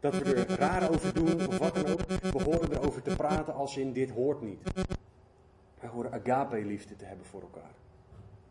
dat 0.00 0.18
we 0.18 0.34
er 0.34 0.58
raar 0.58 0.90
over 0.90 1.14
doen 1.14 1.46
of 1.46 1.58
wat 1.58 1.74
dan 1.74 1.86
ook. 1.86 2.00
We 2.06 2.42
horen 2.42 2.72
erover 2.72 3.02
te 3.02 3.16
praten 3.16 3.54
als 3.54 3.76
in 3.76 3.92
dit 3.92 4.10
hoort 4.10 4.42
niet. 4.42 4.58
We 5.84 5.90
horen 5.90 6.12
agape-liefde 6.12 6.96
te 6.96 7.04
hebben 7.04 7.26
voor 7.26 7.40
elkaar. 7.40 7.74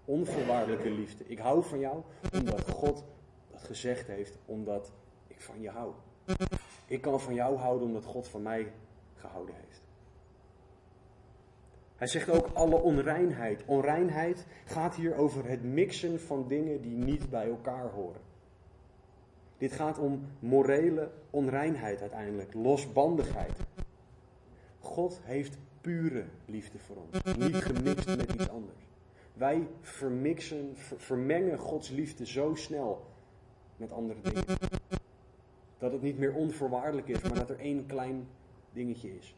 Onvoorwaardelijke 0.05 0.89
liefde. 0.89 1.23
Ik 1.27 1.39
hou 1.39 1.63
van 1.63 1.79
jou 1.79 2.01
omdat 2.33 2.69
God 2.69 3.03
dat 3.51 3.63
gezegd 3.63 4.07
heeft, 4.07 4.37
omdat 4.45 4.91
ik 5.27 5.41
van 5.41 5.61
je 5.61 5.69
hou. 5.69 5.93
Ik 6.85 7.01
kan 7.01 7.21
van 7.21 7.33
jou 7.33 7.57
houden 7.57 7.87
omdat 7.87 8.05
God 8.05 8.27
van 8.27 8.41
mij 8.41 8.71
gehouden 9.15 9.55
heeft. 9.55 9.81
Hij 11.95 12.07
zegt 12.07 12.29
ook 12.29 12.49
alle 12.53 12.75
onreinheid. 12.75 13.63
Onreinheid 13.65 14.45
gaat 14.65 14.95
hier 14.95 15.15
over 15.15 15.49
het 15.49 15.63
mixen 15.63 16.19
van 16.21 16.47
dingen 16.47 16.81
die 16.81 16.95
niet 16.95 17.29
bij 17.29 17.49
elkaar 17.49 17.89
horen. 17.89 18.21
Dit 19.57 19.71
gaat 19.71 19.97
om 19.97 20.27
morele 20.39 21.11
onreinheid 21.29 22.01
uiteindelijk, 22.01 22.53
losbandigheid. 22.53 23.59
God 24.79 25.19
heeft 25.23 25.57
pure 25.83 26.25
liefde 26.45 26.79
voor 26.79 26.95
ons, 26.95 27.37
niet 27.37 27.55
gemixt 27.55 28.07
met 28.07 28.33
iets 28.33 28.49
anders. 28.49 28.79
Wij 29.33 29.67
vermixen, 29.81 30.71
vermengen 30.97 31.57
Gods 31.57 31.89
liefde 31.89 32.25
zo 32.25 32.55
snel 32.55 33.05
met 33.77 33.91
andere 33.91 34.21
dingen. 34.21 34.43
Dat 35.77 35.91
het 35.91 36.01
niet 36.01 36.17
meer 36.17 36.33
onvoorwaardelijk 36.33 37.07
is, 37.07 37.21
maar 37.21 37.33
dat 37.33 37.49
er 37.49 37.59
één 37.59 37.85
klein 37.85 38.27
dingetje 38.71 39.17
is. 39.17 39.35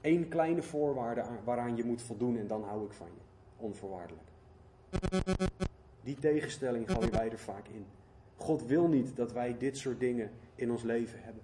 Eén 0.00 0.28
kleine 0.28 0.62
voorwaarde 0.62 1.24
waaraan 1.44 1.76
je 1.76 1.84
moet 1.84 2.02
voldoen 2.02 2.38
en 2.38 2.46
dan 2.46 2.62
hou 2.62 2.84
ik 2.84 2.92
van 2.92 3.06
je. 3.06 3.22
Onvoorwaardelijk. 3.64 4.28
Die 6.02 6.18
tegenstelling 6.18 6.90
gooien 6.90 7.10
wij 7.10 7.30
er 7.30 7.38
vaak 7.38 7.68
in. 7.68 7.84
God 8.36 8.66
wil 8.66 8.88
niet 8.88 9.16
dat 9.16 9.32
wij 9.32 9.56
dit 9.58 9.76
soort 9.76 10.00
dingen 10.00 10.30
in 10.54 10.70
ons 10.70 10.82
leven 10.82 11.22
hebben. 11.22 11.42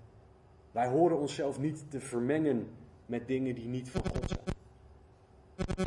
Wij 0.72 0.88
horen 0.88 1.18
onszelf 1.18 1.58
niet 1.58 1.90
te 1.90 2.00
vermengen 2.00 2.68
met 3.06 3.26
dingen 3.26 3.54
die 3.54 3.66
niet 3.66 3.90
van 3.90 4.00
God 4.00 4.28
zijn. 4.28 5.86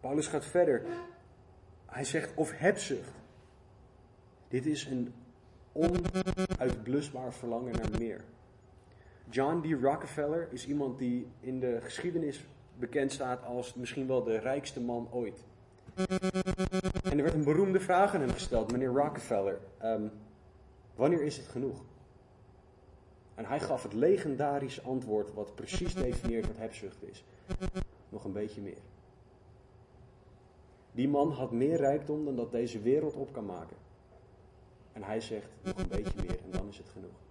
Paulus 0.00 0.26
gaat 0.26 0.44
verder. 0.44 0.82
Hij 1.86 2.04
zegt 2.04 2.34
of 2.34 2.52
hebzucht. 2.52 3.12
Dit 4.48 4.66
is 4.66 4.86
een 4.86 5.14
onuitblusbaar 5.72 7.32
verlangen 7.32 7.72
naar 7.72 8.00
meer. 8.00 8.24
John 9.30 9.60
D. 9.60 9.82
Rockefeller 9.82 10.48
is 10.50 10.66
iemand 10.66 10.98
die 10.98 11.26
in 11.40 11.60
de 11.60 11.78
geschiedenis 11.82 12.44
bekend 12.78 13.12
staat 13.12 13.44
als 13.44 13.74
misschien 13.74 14.06
wel 14.06 14.22
de 14.22 14.38
rijkste 14.38 14.80
man 14.80 15.08
ooit. 15.10 15.44
En 17.04 17.16
er 17.18 17.22
werd 17.22 17.34
een 17.34 17.44
beroemde 17.44 17.80
vraag 17.80 18.14
aan 18.14 18.20
hem 18.20 18.30
gesteld, 18.30 18.72
meneer 18.72 18.88
Rockefeller. 18.88 19.58
Um, 19.82 20.10
wanneer 20.94 21.22
is 21.22 21.36
het 21.36 21.46
genoeg? 21.46 21.84
En 23.34 23.44
hij 23.44 23.60
gaf 23.60 23.82
het 23.82 23.92
legendarische 23.92 24.82
antwoord 24.82 25.32
wat 25.32 25.54
precies 25.54 25.94
definieert 25.94 26.46
wat 26.46 26.56
hebzucht 26.56 27.02
is. 27.02 27.24
Nog 28.08 28.24
een 28.24 28.32
beetje 28.32 28.60
meer. 28.60 28.82
Die 30.92 31.08
man 31.08 31.32
had 31.32 31.52
meer 31.52 31.76
rijkdom 31.76 32.24
dan 32.24 32.36
dat 32.36 32.52
deze 32.52 32.80
wereld 32.80 33.14
op 33.14 33.32
kan 33.32 33.46
maken. 33.46 33.76
En 34.92 35.02
hij 35.02 35.20
zegt 35.20 35.48
nog 35.62 35.78
een 35.78 35.88
beetje 35.88 36.22
meer 36.22 36.38
en 36.44 36.50
dan 36.50 36.68
is 36.68 36.78
het 36.78 36.88
genoeg. 36.88 37.22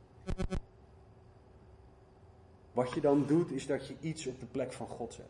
Wat 2.71 2.93
je 2.93 3.01
dan 3.01 3.25
doet 3.25 3.51
is 3.51 3.67
dat 3.67 3.87
je 3.87 3.95
iets 3.99 4.27
op 4.27 4.39
de 4.39 4.45
plek 4.45 4.73
van 4.73 4.87
God 4.87 5.13
zet. 5.13 5.29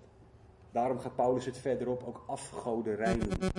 Daarom 0.72 1.00
gaat 1.00 1.16
Paulus 1.16 1.46
het 1.46 1.58
verderop 1.58 2.04
ook 2.04 2.24
afgoderij 2.26 3.16
noemen. 3.16 3.52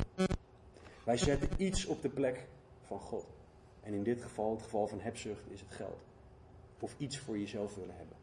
Wij 1.04 1.16
zetten 1.16 1.48
iets 1.56 1.86
op 1.86 2.02
de 2.02 2.08
plek 2.08 2.46
van 2.82 3.00
God. 3.00 3.26
En 3.80 3.92
in 3.92 4.02
dit 4.02 4.22
geval, 4.22 4.50
het 4.50 4.62
geval 4.62 4.86
van 4.86 5.00
hebzucht, 5.00 5.50
is 5.50 5.60
het 5.60 5.70
geld. 5.70 6.04
Of 6.84 6.94
iets 6.98 7.18
voor 7.18 7.38
jezelf 7.38 7.74
willen 7.74 7.96
hebben. 7.96 8.16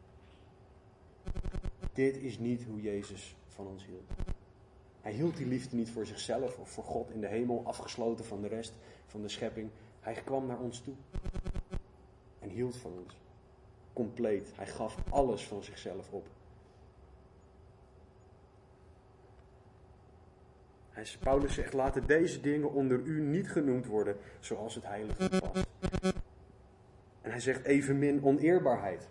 Dit 1.92 2.16
is 2.16 2.38
niet 2.38 2.64
hoe 2.64 2.80
Jezus 2.80 3.36
van 3.48 3.66
ons 3.66 3.86
hield. 3.86 4.10
Hij 5.00 5.12
hield 5.12 5.36
die 5.36 5.46
liefde 5.46 5.76
niet 5.76 5.90
voor 5.90 6.06
zichzelf 6.06 6.58
of 6.58 6.70
voor 6.70 6.84
God 6.84 7.10
in 7.10 7.20
de 7.20 7.26
hemel, 7.26 7.62
afgesloten 7.64 8.24
van 8.24 8.40
de 8.40 8.48
rest 8.48 8.72
van 9.06 9.22
de 9.22 9.28
schepping. 9.28 9.70
Hij 10.00 10.14
kwam 10.14 10.46
naar 10.46 10.58
ons 10.58 10.80
toe 10.80 10.94
en 12.38 12.48
hield 12.48 12.76
van 12.76 12.92
ons. 13.04 13.16
Compleet. 13.92 14.52
Hij 14.56 14.66
gaf 14.66 14.96
alles 15.08 15.46
van 15.46 15.62
zichzelf 15.62 16.12
op. 16.12 16.26
Paulus 21.18 21.54
zegt, 21.54 21.72
laten 21.72 22.06
deze 22.06 22.40
dingen 22.40 22.72
onder 22.72 23.00
u 23.00 23.20
niet 23.20 23.50
genoemd 23.50 23.86
worden 23.86 24.16
zoals 24.40 24.74
het 24.74 24.84
heilige 24.84 25.28
past. 25.28 25.66
Hij 27.32 27.40
zegt 27.40 27.64
evenmin 27.64 28.24
oneerbaarheid. 28.24 29.08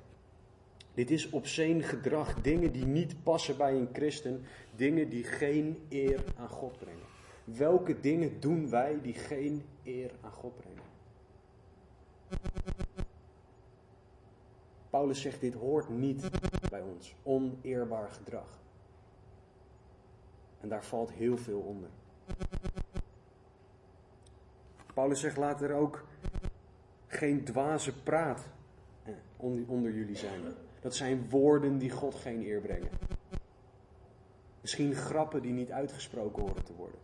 Dit 0.94 1.12
is 1.12 1.30
obscene 1.30 1.84
gedrag, 1.84 2.42
dingen 2.42 2.72
die 2.72 2.86
niet 2.86 3.24
passen 3.24 3.58
bij 3.58 3.74
een 3.74 3.90
christen, 3.94 4.44
dingen 4.76 5.10
die 5.10 5.24
geen 5.24 5.86
eer 5.90 6.24
aan 6.38 6.50
God 6.50 6.78
brengen. 6.78 7.06
Welke 7.44 8.00
dingen 8.00 8.40
doen 8.40 8.70
wij 8.70 9.02
die 9.02 9.14
geen 9.14 9.66
eer 9.84 10.12
aan 10.22 10.32
God 10.32 10.58
brengen? 10.58 10.84
Paulus 14.90 15.22
zegt 15.22 15.42
dit 15.42 15.54
hoort 15.54 15.90
niet 15.90 16.30
bij 16.70 16.82
ons, 16.82 17.16
oneerbaar 17.24 18.10
gedrag. 18.10 18.60
En 20.60 20.70
daar 20.70 20.86
valt 20.86 21.12
heel 21.12 21.38
veel 21.38 21.60
onder. 21.60 21.90
Paulus 24.94 25.20
zegt 25.20 25.38
later 25.38 25.74
ook 25.74 26.04
geen 27.12 27.44
dwaze 27.44 28.02
praat 28.04 28.50
eh, 29.04 29.14
onder 29.68 29.92
jullie 29.92 30.16
zijn. 30.16 30.42
Dat 30.80 30.96
zijn 30.96 31.30
woorden 31.30 31.78
die 31.78 31.90
God 31.90 32.16
geen 32.16 32.42
eer 32.46 32.62
brengen. 32.62 32.90
Misschien 34.62 34.96
grappen 34.96 35.42
die 35.42 35.54
niet 35.54 35.72
uitgesproken 35.72 36.42
horen 36.42 36.64
te 36.64 36.74
worden. 36.74 37.00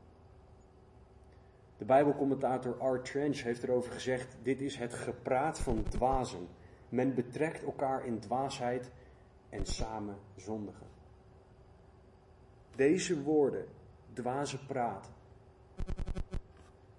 De 1.78 1.86
Bijbelcommentator 1.86 2.93
R. 2.93 3.02
Trench 3.02 3.41
heeft 3.41 3.63
erover 3.63 3.91
gezegd: 3.91 4.36
dit 4.43 4.62
is 4.62 4.76
het 4.76 4.93
gepraat 4.93 5.60
van 5.60 5.84
dwazen. 5.89 6.48
Men 6.89 7.13
betrekt 7.13 7.63
elkaar 7.63 8.06
in 8.06 8.20
dwaasheid 8.20 8.91
en 9.50 9.65
samen 9.65 10.17
zondigen. 10.36 10.88
Deze 12.76 13.24
woorden, 13.24 13.65
dwaze 14.13 14.65
praat, 14.65 15.10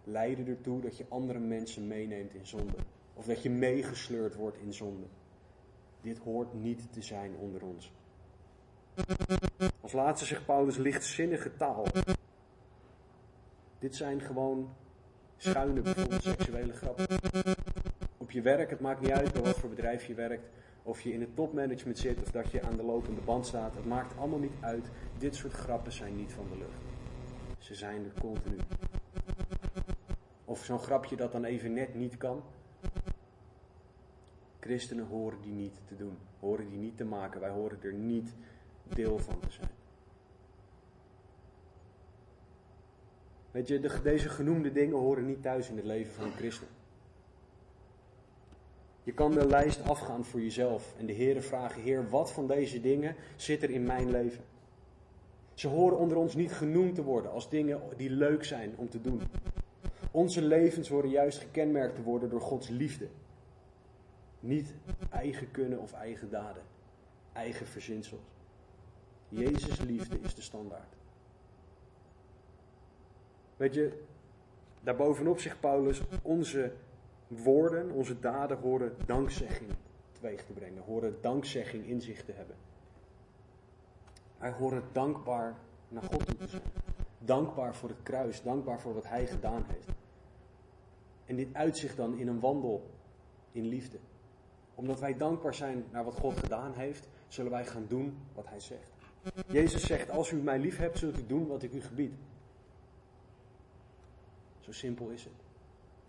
leiden 0.05 0.47
ertoe 0.47 0.81
dat 0.81 0.97
je 0.97 1.07
andere 1.09 1.39
mensen 1.39 1.87
meeneemt 1.87 2.35
in 2.35 2.47
zonde. 2.47 2.77
Of 3.19 3.27
dat 3.27 3.43
je 3.43 3.51
meegesleurd 3.51 4.35
wordt 4.35 4.59
in 4.59 4.73
zonde. 4.73 5.07
Dit 6.01 6.19
hoort 6.19 6.55
niet 6.55 6.93
te 6.93 7.03
zijn 7.03 7.37
onder 7.37 7.63
ons. 7.63 7.93
Als 9.81 9.93
laatste 9.93 10.27
zegt 10.27 10.47
Paulus 10.47 10.77
lichtzinnige 10.77 11.57
taal. 11.57 11.87
Dit 13.79 13.97
zijn 13.97 14.21
gewoon 14.21 14.75
schuine, 15.37 15.81
bijvoorbeeld 15.81 16.23
seksuele 16.23 16.73
grappen. 16.73 17.07
Op 18.17 18.31
je 18.31 18.43
werk, 18.43 18.71
het 18.71 18.81
maakt 18.81 19.01
niet 19.01 19.11
uit 19.11 19.33
bij 19.33 19.43
wat 19.43 19.59
voor 19.59 19.71
bedrijf 19.71 20.07
je 20.07 20.15
werkt. 20.15 20.49
Of 20.83 21.01
je 21.01 21.13
in 21.13 21.21
het 21.21 21.37
topmanagement 21.37 21.99
zit 21.99 22.23
of 22.23 22.31
dat 22.31 22.51
je 22.51 22.63
aan 22.63 22.77
de 22.77 22.83
lopende 22.83 23.21
band 23.21 23.47
staat. 23.47 23.75
Het 23.75 23.87
maakt 23.87 24.19
allemaal 24.19 24.39
niet 24.39 24.57
uit. 24.61 24.91
Dit 25.19 25.35
soort 25.35 25.53
grappen 25.53 25.93
zijn 25.93 26.17
niet 26.17 26.33
van 26.33 26.47
de 26.53 26.59
lucht. 26.59 26.83
Ze 27.59 27.75
zijn 27.75 28.05
er 28.05 28.21
continu. 28.21 28.57
Of 30.45 30.65
zo'n 30.65 30.79
grapje 30.79 31.17
dat 31.17 31.33
dan 31.33 31.45
even 31.45 31.73
net 31.73 31.95
niet 31.95 32.17
kan. 32.17 32.43
Christenen 34.61 35.07
horen 35.07 35.41
die 35.43 35.53
niet 35.53 35.81
te 35.85 35.97
doen. 35.97 36.19
Horen 36.41 36.69
die 36.69 36.79
niet 36.79 36.97
te 36.97 37.05
maken. 37.05 37.41
Wij 37.41 37.51
horen 37.51 37.79
er 37.83 37.93
niet 37.93 38.35
deel 38.95 39.19
van 39.19 39.41
te 39.41 39.51
zijn. 39.51 39.71
Weet 43.51 43.69
je, 43.69 43.81
de, 43.81 44.01
deze 44.03 44.29
genoemde 44.29 44.73
dingen 44.73 44.97
horen 44.97 45.27
niet 45.27 45.43
thuis 45.43 45.69
in 45.71 45.77
het 45.77 45.85
leven 45.85 46.13
van 46.13 46.25
een 46.25 46.33
christen. 46.33 46.67
Je 49.03 49.13
kan 49.13 49.31
de 49.31 49.47
lijst 49.47 49.83
afgaan 49.83 50.25
voor 50.25 50.41
jezelf 50.41 50.95
en 50.99 51.07
de 51.07 51.13
Heeren 51.13 51.43
vragen: 51.43 51.83
Heer, 51.83 52.09
wat 52.09 52.33
van 52.33 52.47
deze 52.47 52.81
dingen 52.81 53.15
zit 53.37 53.63
er 53.63 53.71
in 53.71 53.83
mijn 53.83 54.11
leven? 54.11 54.45
Ze 55.55 55.69
horen 55.69 55.99
onder 55.99 56.17
ons 56.17 56.35
niet 56.35 56.53
genoemd 56.53 56.95
te 56.95 57.03
worden 57.03 57.31
als 57.31 57.51
dingen 57.51 57.81
die 57.97 58.11
leuk 58.11 58.45
zijn 58.45 58.73
om 58.77 58.89
te 58.89 59.01
doen. 59.01 59.21
Onze 60.11 60.43
levens 60.43 60.89
horen 60.89 61.11
juist 61.11 61.39
gekenmerkt 61.39 61.95
te 61.95 62.03
worden 62.03 62.31
door 62.31 62.41
Gods 62.41 62.69
liefde. 62.69 63.09
Niet 64.41 64.75
eigen 65.11 65.51
kunnen 65.51 65.79
of 65.79 65.93
eigen 65.93 66.31
daden, 66.31 66.63
eigen 67.33 67.67
verzinsels. 67.67 68.23
Jezus' 69.29 69.81
liefde 69.81 70.21
is 70.21 70.35
de 70.35 70.43
standaard. 70.43 70.97
Weet 73.57 73.75
je, 73.75 74.03
daarbovenop 74.81 75.41
zegt 75.41 75.61
Paulus, 75.61 76.03
onze 76.23 76.73
woorden, 77.29 77.91
onze 77.91 78.21
daden 78.21 78.59
horen 78.59 78.97
dankzegging 79.07 79.71
teweeg 80.13 80.45
te 80.45 80.53
brengen, 80.53 80.83
horen 80.83 81.19
dankzegging 81.21 81.87
in 81.87 82.01
zich 82.01 82.25
te 82.25 82.33
hebben. 82.33 82.57
Wij 84.39 84.51
horen 84.51 84.83
dankbaar 84.93 85.57
naar 85.89 86.03
God 86.03 86.27
toe 86.27 86.37
te 86.37 86.49
zijn. 86.49 86.63
Dankbaar 87.19 87.75
voor 87.75 87.89
het 87.89 88.03
kruis, 88.03 88.43
dankbaar 88.43 88.81
voor 88.81 88.95
wat 88.95 89.09
Hij 89.09 89.27
gedaan 89.27 89.65
heeft. 89.67 89.89
En 91.25 91.37
dit 91.37 91.55
uitzicht 91.55 91.97
dan 91.97 92.19
in 92.19 92.29
een 92.29 92.41
wandel 92.41 92.91
in 93.53 93.67
liefde. 93.67 93.99
Omdat 94.79 95.01
wij 95.01 95.17
dankbaar 95.17 95.55
zijn 95.55 95.85
naar 95.91 96.05
wat 96.05 96.15
God 96.15 96.39
gedaan 96.39 96.73
heeft, 96.75 97.09
zullen 97.29 97.51
wij 97.51 97.67
gaan 97.67 97.87
doen 97.89 98.19
wat 98.35 98.49
Hij 98.49 98.61
zegt. 98.61 98.91
Jezus 99.47 99.87
zegt, 99.87 100.11
als 100.11 100.31
u 100.31 100.37
mij 100.37 100.59
lief 100.59 100.77
hebt, 100.77 100.99
zult 100.99 101.19
u 101.19 101.27
doen 101.27 101.47
wat 101.47 101.63
ik 101.63 101.73
u 101.73 101.81
gebied. 101.81 102.13
Zo 104.61 104.73
simpel 104.73 105.09
is 105.09 105.25
het. 105.25 105.33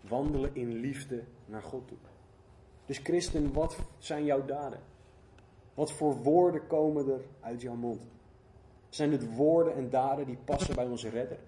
Wandelen 0.08 0.54
in 0.54 0.72
liefde 0.72 1.24
naar 1.46 1.62
God 1.62 1.88
toe. 1.88 1.96
Dus 2.86 2.98
christen, 2.98 3.52
wat 3.52 3.76
zijn 3.98 4.24
jouw 4.24 4.44
daden? 4.44 4.80
Wat 5.74 5.92
voor 5.92 6.16
woorden 6.22 6.66
komen 6.66 7.08
er 7.08 7.20
uit 7.40 7.60
jouw 7.60 7.74
mond? 7.74 8.02
Zijn 8.88 9.12
het 9.12 9.34
woorden 9.34 9.74
en 9.74 9.90
daden 9.90 10.26
die 10.26 10.38
passen 10.44 10.74
bij 10.74 10.86
onze 10.86 11.08
redder? 11.08 11.38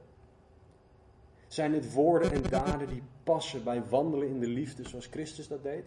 Zijn 1.47 1.73
het 1.73 1.93
woorden 1.93 2.33
en 2.33 2.43
daden 2.43 2.89
die 2.89 3.03
passen 3.23 3.65
bij 3.65 3.85
wandelen 3.89 4.29
in 4.29 4.41
de 4.41 4.47
liefde 4.47 4.89
zoals 4.89 5.07
Christus 5.07 5.49
dat 5.49 5.63
deed? 5.63 5.85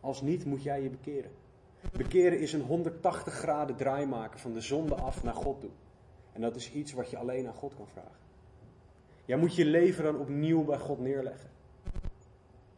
Als 0.00 0.22
niet, 0.22 0.44
moet 0.44 0.62
jij 0.62 0.82
je 0.82 0.90
bekeren. 0.90 1.30
Bekeren 1.96 2.40
is 2.40 2.52
een 2.52 2.60
180 2.60 3.34
graden 3.34 3.76
draai 3.76 4.06
maken 4.06 4.40
van 4.40 4.52
de 4.52 4.60
zonde 4.60 4.94
af 4.94 5.22
naar 5.22 5.34
God 5.34 5.60
toe. 5.60 5.70
En 6.32 6.40
dat 6.40 6.56
is 6.56 6.72
iets 6.72 6.92
wat 6.92 7.10
je 7.10 7.16
alleen 7.16 7.46
aan 7.46 7.54
God 7.54 7.74
kan 7.74 7.86
vragen. 7.86 8.18
Jij 9.24 9.36
moet 9.36 9.54
je 9.54 9.64
leven 9.64 10.04
dan 10.04 10.18
opnieuw 10.18 10.64
bij 10.64 10.78
God 10.78 10.98
neerleggen. 10.98 11.50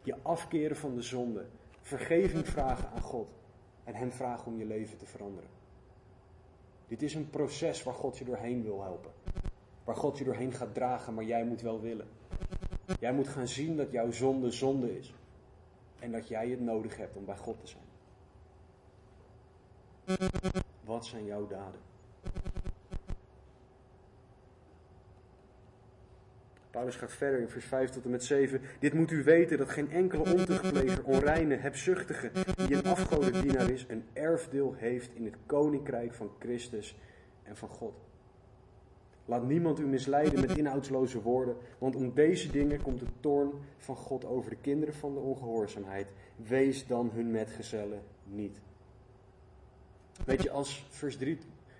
Je 0.03 0.17
afkeren 0.23 0.77
van 0.77 0.95
de 0.95 1.03
zonde. 1.03 1.47
Vergeving 1.81 2.47
vragen 2.47 2.89
aan 2.91 3.03
God. 3.03 3.29
En 3.85 3.95
Hem 3.95 4.13
vragen 4.13 4.53
om 4.53 4.59
je 4.59 4.65
leven 4.65 4.99
te 4.99 5.07
veranderen. 5.07 5.51
Dit 6.89 7.03
is 7.03 7.15
een 7.15 7.31
proces 7.31 7.83
waar 7.83 7.95
God 7.95 8.19
je 8.19 8.25
doorheen 8.25 8.63
wil 8.63 8.83
helpen. 8.83 9.11
Waar 9.85 9.97
God 9.97 10.19
je 10.19 10.25
doorheen 10.25 10.53
gaat 10.53 10.75
dragen, 10.75 11.15
maar 11.15 11.25
jij 11.25 11.45
moet 11.45 11.61
wel 11.61 11.81
willen. 11.81 12.07
Jij 13.01 13.13
moet 13.13 13.29
gaan 13.29 13.49
zien 13.49 13.77
dat 13.77 13.93
jouw 13.93 14.11
zonde 14.11 14.51
zonde 14.51 14.99
is. 14.99 15.15
En 16.03 16.13
dat 16.13 16.29
jij 16.29 16.49
het 16.49 16.61
nodig 16.61 16.97
hebt 16.97 17.17
om 17.17 17.25
bij 17.25 17.37
God 17.37 17.61
te 17.61 17.67
zijn. 17.67 17.85
Wat 20.85 21.07
zijn 21.07 21.25
jouw 21.25 21.47
daden? 21.47 21.81
Paulus 26.71 26.97
gaat 26.97 27.13
verder 27.13 27.41
in 27.41 27.49
vers 27.49 27.65
5 27.65 27.91
tot 27.91 28.05
en 28.05 28.11
met 28.11 28.25
7. 28.25 28.61
Dit 28.79 28.93
moet 28.93 29.11
u 29.11 29.23
weten 29.23 29.59
dat 29.59 29.71
geen 29.71 29.91
enkele 29.91 30.33
ontuchtpleger, 30.33 31.05
onreine, 31.05 31.57
hebzuchtige, 31.57 32.31
die 32.57 32.77
een 32.77 32.85
afgodendienaar 32.85 33.71
is, 33.71 33.87
een 33.89 34.05
erfdeel 34.13 34.75
heeft 34.75 35.15
in 35.15 35.25
het 35.25 35.37
koninkrijk 35.47 36.15
van 36.15 36.31
Christus 36.39 36.97
en 37.43 37.57
van 37.57 37.69
God. 37.69 38.12
Laat 39.25 39.47
niemand 39.47 39.79
u 39.79 39.87
misleiden 39.87 40.41
met 40.41 40.57
inhoudsloze 40.57 41.23
woorden, 41.23 41.57
want 41.79 41.97
om 41.97 42.15
deze 42.15 42.51
dingen 42.51 42.83
komt 42.83 43.01
de 43.01 43.07
toorn 43.21 43.53
van 43.77 43.97
God 43.97 44.25
over 44.25 44.51
de 44.51 44.57
kinderen 44.57 44.95
van 44.95 45.15
de 45.15 45.21
ongehoorzaamheid. 45.21 46.13
Wees 46.37 46.87
dan 46.87 47.11
hun 47.11 47.31
metgezellen 47.31 48.03
niet. 48.25 48.61
Weet 50.25 50.43
je, 50.43 50.51
als 50.51 50.87
vers 50.89 51.17
3 51.17 51.39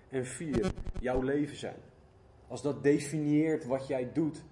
en 0.09 0.25
4 0.25 0.73
jouw 0.99 1.21
leven 1.21 1.55
zijn, 1.55 1.77
als 2.47 2.61
dat 2.61 2.83
definieert 2.83 3.65
wat 3.65 3.87
jij 3.87 4.11
doet, 4.13 4.43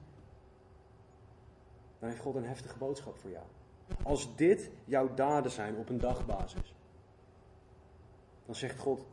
dan 2.00 2.10
heeft 2.10 2.22
God 2.22 2.36
een 2.36 2.46
heftige 2.46 2.78
boodschap 2.78 3.18
voor 3.18 3.30
jou. 3.30 3.46
Als 4.04 4.36
dit 4.36 4.70
jouw 4.86 5.14
daden 5.14 5.52
zijn 5.52 5.76
op 5.78 5.90
een 5.90 6.00
dagbasis, 6.00 6.76
dan 8.46 8.56
zegt 8.56 8.80
God: 8.80 9.06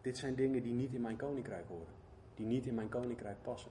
Dit 0.00 0.18
zijn 0.18 0.34
dingen 0.34 0.62
die 0.62 0.72
niet 0.72 0.92
in 0.92 1.00
mijn 1.00 1.16
koninkrijk 1.16 1.68
horen, 1.68 1.94
die 2.42 2.50
niet 2.50 2.66
in 2.66 2.74
mijn 2.74 2.88
koninkrijk 2.88 3.36
passen. 3.42 3.70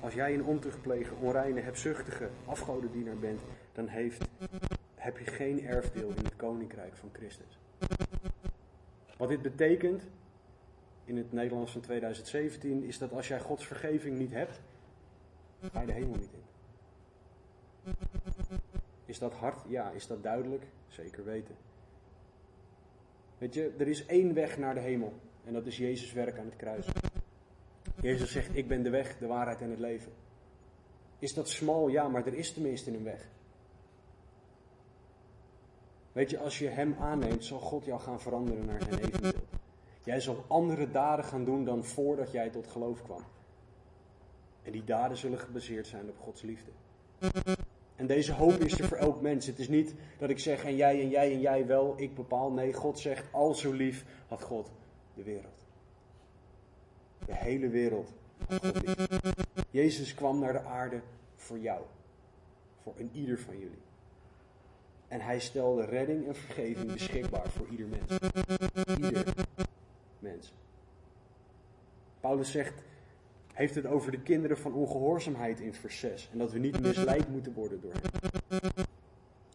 Als 0.00 0.14
jij 0.14 0.34
een 0.34 0.44
ontuchtpleger, 0.44 1.16
onreine, 1.20 1.60
hebzuchtige, 1.60 2.28
afgodendienaar 2.44 3.18
bent, 3.18 3.40
dan 3.72 3.86
heeft, 3.86 4.24
heb 4.94 5.18
je 5.18 5.24
geen 5.24 5.64
erfdeel 5.66 6.08
in 6.08 6.24
het 6.24 6.36
koninkrijk 6.36 6.96
van 6.96 7.08
Christus. 7.12 7.58
Wat 9.16 9.28
dit 9.28 9.42
betekent, 9.42 10.06
in 11.04 11.16
het 11.16 11.32
Nederlands 11.32 11.72
van 11.72 11.80
2017 11.80 12.82
is 12.82 12.98
dat 12.98 13.12
als 13.12 13.28
jij 13.28 13.40
Gods 13.40 13.66
vergeving 13.66 14.18
niet 14.18 14.32
hebt, 14.32 14.60
ga 15.72 15.80
je 15.80 15.86
de 15.86 15.92
hemel 15.92 16.16
niet 16.16 16.32
in. 16.32 16.42
Is 19.04 19.18
dat 19.18 19.32
hard? 19.32 19.58
Ja. 19.68 19.90
Is 19.90 20.06
dat 20.06 20.22
duidelijk? 20.22 20.64
Zeker 20.88 21.24
weten. 21.24 21.54
Weet 23.44 23.54
je, 23.54 23.74
er 23.78 23.88
is 23.88 24.06
één 24.06 24.34
weg 24.34 24.58
naar 24.58 24.74
de 24.74 24.80
hemel. 24.80 25.12
En 25.44 25.52
dat 25.52 25.66
is 25.66 25.76
Jezus' 25.76 26.12
werk 26.12 26.38
aan 26.38 26.44
het 26.44 26.56
kruis. 26.56 26.86
Jezus 28.00 28.32
zegt, 28.32 28.56
ik 28.56 28.68
ben 28.68 28.82
de 28.82 28.90
weg, 28.90 29.18
de 29.18 29.26
waarheid 29.26 29.60
en 29.60 29.70
het 29.70 29.78
leven. 29.78 30.12
Is 31.18 31.34
dat 31.34 31.48
smal? 31.48 31.88
Ja, 31.88 32.08
maar 32.08 32.26
er 32.26 32.34
is 32.34 32.52
tenminste 32.52 32.90
een 32.90 33.04
weg. 33.04 33.28
Weet 36.12 36.30
je, 36.30 36.38
als 36.38 36.58
je 36.58 36.68
Hem 36.68 36.96
aanneemt, 36.98 37.44
zal 37.44 37.58
God 37.58 37.84
jou 37.84 38.00
gaan 38.00 38.20
veranderen 38.20 38.66
naar 38.66 38.82
zijn 38.82 38.98
evenbeeld. 38.98 39.44
Jij 40.04 40.20
zal 40.20 40.44
andere 40.48 40.90
daden 40.90 41.24
gaan 41.24 41.44
doen 41.44 41.64
dan 41.64 41.84
voordat 41.84 42.32
jij 42.32 42.50
tot 42.50 42.66
geloof 42.66 43.02
kwam. 43.02 43.24
En 44.62 44.72
die 44.72 44.84
daden 44.84 45.16
zullen 45.16 45.38
gebaseerd 45.38 45.86
zijn 45.86 46.08
op 46.08 46.18
Gods 46.18 46.42
liefde. 46.42 46.70
En 47.96 48.06
deze 48.06 48.32
hoop 48.32 48.52
is 48.52 48.78
er 48.78 48.88
voor 48.88 48.96
elk 48.96 49.20
mens. 49.20 49.46
Het 49.46 49.58
is 49.58 49.68
niet 49.68 49.94
dat 50.18 50.30
ik 50.30 50.38
zeg 50.38 50.64
en 50.64 50.76
jij 50.76 51.00
en 51.00 51.08
jij 51.08 51.32
en 51.32 51.40
jij 51.40 51.66
wel, 51.66 51.94
ik 51.96 52.14
bepaal. 52.14 52.50
Nee, 52.50 52.72
God 52.72 52.98
zegt, 52.98 53.24
al 53.32 53.54
zo 53.54 53.72
lief 53.72 54.04
had 54.28 54.42
God 54.42 54.70
de 55.14 55.22
wereld. 55.22 55.62
De 57.26 57.34
hele 57.34 57.68
wereld. 57.68 58.12
Jezus 59.70 60.14
kwam 60.14 60.38
naar 60.38 60.52
de 60.52 60.62
aarde 60.62 61.00
voor 61.36 61.58
jou. 61.58 61.82
Voor 62.82 62.94
een 62.98 63.10
ieder 63.12 63.38
van 63.38 63.58
jullie. 63.58 63.82
En 65.08 65.20
hij 65.20 65.40
stelde 65.40 65.84
redding 65.84 66.26
en 66.26 66.34
vergeving 66.34 66.92
beschikbaar 66.92 67.48
voor 67.48 67.66
ieder 67.70 67.86
mens. 67.86 68.10
Ieder 69.00 69.24
mensen. 70.18 70.54
Paulus 72.20 72.50
zegt, 72.50 72.82
heeft 73.54 73.74
het 73.74 73.86
over 73.86 74.10
de 74.10 74.20
kinderen 74.20 74.58
van 74.58 74.72
ongehoorzaamheid 74.72 75.60
in 75.60 75.74
vers 75.74 75.98
6 75.98 76.28
en 76.32 76.38
dat 76.38 76.52
we 76.52 76.58
niet 76.58 76.80
misleid 76.80 77.28
moeten 77.28 77.52
worden 77.52 77.80
door 77.80 77.92
hen. 77.92 78.84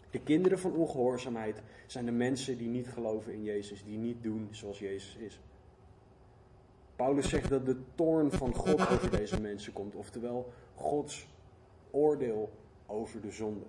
De 0.09 0.19
kinderen 0.19 0.59
van 0.59 0.73
ongehoorzaamheid 0.73 1.61
zijn 1.85 2.05
de 2.05 2.11
mensen 2.11 2.57
die 2.57 2.67
niet 2.67 2.87
geloven 2.87 3.33
in 3.33 3.43
Jezus, 3.43 3.83
die 3.83 3.97
niet 3.97 4.23
doen 4.23 4.47
zoals 4.51 4.79
Jezus 4.79 5.15
is. 5.15 5.39
Paulus 6.95 7.29
zegt 7.29 7.49
dat 7.49 7.65
de 7.65 7.77
toorn 7.95 8.31
van 8.31 8.53
God 8.53 8.79
over 8.89 9.11
deze 9.11 9.41
mensen 9.41 9.73
komt, 9.73 9.95
oftewel 9.95 10.53
Gods 10.75 11.27
oordeel 11.91 12.51
over 12.85 13.21
de 13.21 13.31
zonde. 13.31 13.65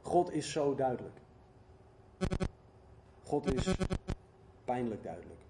God 0.00 0.32
is 0.32 0.52
zo 0.52 0.74
duidelijk. 0.74 1.18
God 3.22 3.54
is 3.54 3.74
pijnlijk 4.64 5.02
duidelijk. 5.02 5.43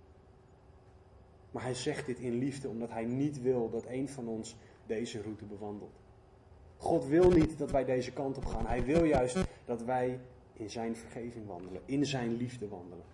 Maar 1.54 1.62
hij 1.62 1.74
zegt 1.74 2.06
dit 2.06 2.18
in 2.18 2.38
liefde 2.38 2.68
omdat 2.68 2.90
hij 2.90 3.04
niet 3.04 3.42
wil 3.42 3.70
dat 3.70 3.86
een 3.86 4.08
van 4.08 4.28
ons 4.28 4.56
deze 4.86 5.22
route 5.22 5.44
bewandelt. 5.44 6.00
God 6.76 7.06
wil 7.06 7.30
niet 7.30 7.58
dat 7.58 7.70
wij 7.70 7.84
deze 7.84 8.12
kant 8.12 8.36
op 8.36 8.44
gaan. 8.44 8.66
Hij 8.66 8.84
wil 8.84 9.04
juist 9.04 9.38
dat 9.64 9.82
wij 9.82 10.20
in 10.52 10.70
zijn 10.70 10.96
vergeving 10.96 11.46
wandelen, 11.46 11.82
in 11.84 12.06
zijn 12.06 12.36
liefde 12.36 12.68
wandelen. 12.68 13.04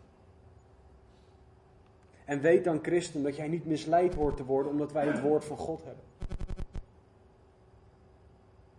En 2.24 2.40
weet 2.40 2.64
dan, 2.64 2.78
christen, 2.82 3.22
dat 3.22 3.36
jij 3.36 3.48
niet 3.48 3.66
misleid 3.66 4.14
hoort 4.14 4.36
te 4.36 4.44
worden 4.44 4.72
omdat 4.72 4.92
wij 4.92 5.06
het 5.06 5.20
woord 5.20 5.44
van 5.44 5.56
God 5.56 5.84
hebben. 5.84 6.04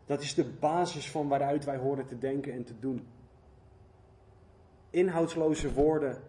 Dat 0.06 0.22
is 0.22 0.34
de 0.34 0.46
basis 0.60 1.12
van 1.12 1.28
waaruit 1.28 1.66
wij 1.66 1.78
horen 1.78 2.06
te 2.06 2.18
denken 2.18 2.54
en 2.54 2.64
te 2.64 2.80
doen. 2.80 3.08
Inhoudsloze 4.90 5.74
woorden 5.74 6.22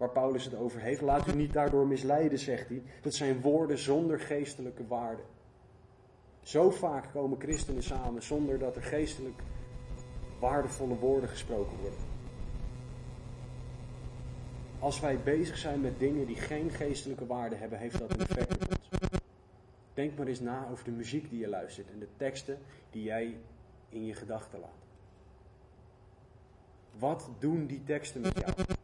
waar 0.00 0.10
Paulus 0.10 0.44
het 0.44 0.54
over 0.54 0.80
heeft. 0.80 1.00
Laat 1.00 1.28
u 1.28 1.34
niet 1.34 1.52
daardoor 1.52 1.86
misleiden, 1.86 2.38
zegt 2.38 2.68
hij. 2.68 2.82
Dat 3.02 3.14
zijn 3.14 3.40
woorden 3.40 3.78
zonder 3.78 4.20
geestelijke 4.20 4.86
waarde. 4.86 5.22
Zo 6.42 6.70
vaak 6.70 7.04
komen 7.12 7.40
christenen 7.40 7.82
samen 7.82 8.22
zonder 8.22 8.58
dat 8.58 8.76
er 8.76 8.82
geestelijk 8.82 9.42
waardevolle 10.38 10.94
woorden 10.94 11.28
gesproken 11.28 11.78
worden. 11.80 11.98
Als 14.78 15.00
wij 15.00 15.18
bezig 15.22 15.56
zijn 15.58 15.80
met 15.80 15.98
dingen 15.98 16.26
die 16.26 16.36
geen 16.36 16.70
geestelijke 16.70 17.26
waarde 17.26 17.56
hebben, 17.56 17.78
heeft 17.78 17.98
dat 17.98 18.10
een 18.10 18.20
effect 18.20 18.54
op 18.54 18.68
ons. 18.70 19.20
Denk 19.94 20.18
maar 20.18 20.26
eens 20.26 20.40
na 20.40 20.68
over 20.70 20.84
de 20.84 20.90
muziek 20.90 21.30
die 21.30 21.40
je 21.40 21.48
luistert 21.48 21.90
en 21.90 21.98
de 21.98 22.08
teksten 22.16 22.58
die 22.90 23.02
jij 23.02 23.36
in 23.88 24.06
je 24.06 24.14
gedachten 24.14 24.60
laat. 24.60 24.70
Wat 26.98 27.28
doen 27.38 27.66
die 27.66 27.84
teksten 27.84 28.20
met 28.20 28.38
jou? 28.38 28.78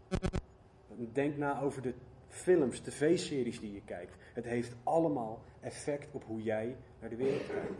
Denk 0.96 1.36
na 1.36 1.60
over 1.60 1.82
de 1.82 1.94
films, 2.28 2.80
tv-series 2.80 3.60
die 3.60 3.72
je 3.72 3.82
kijkt. 3.84 4.16
Het 4.34 4.44
heeft 4.44 4.76
allemaal 4.82 5.42
effect 5.60 6.08
op 6.10 6.24
hoe 6.24 6.42
jij 6.42 6.76
naar 7.00 7.10
de 7.10 7.16
wereld 7.16 7.46
kijkt. 7.46 7.72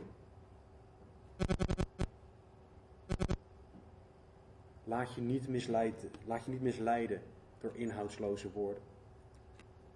Laat 4.84 5.14
je 5.14 5.20
niet 5.20 5.48
misleiden, 5.48 6.10
laat 6.24 6.44
je 6.44 6.50
niet 6.50 6.62
misleiden 6.62 7.22
door 7.60 7.70
inhoudsloze 7.74 8.52
woorden. 8.52 8.82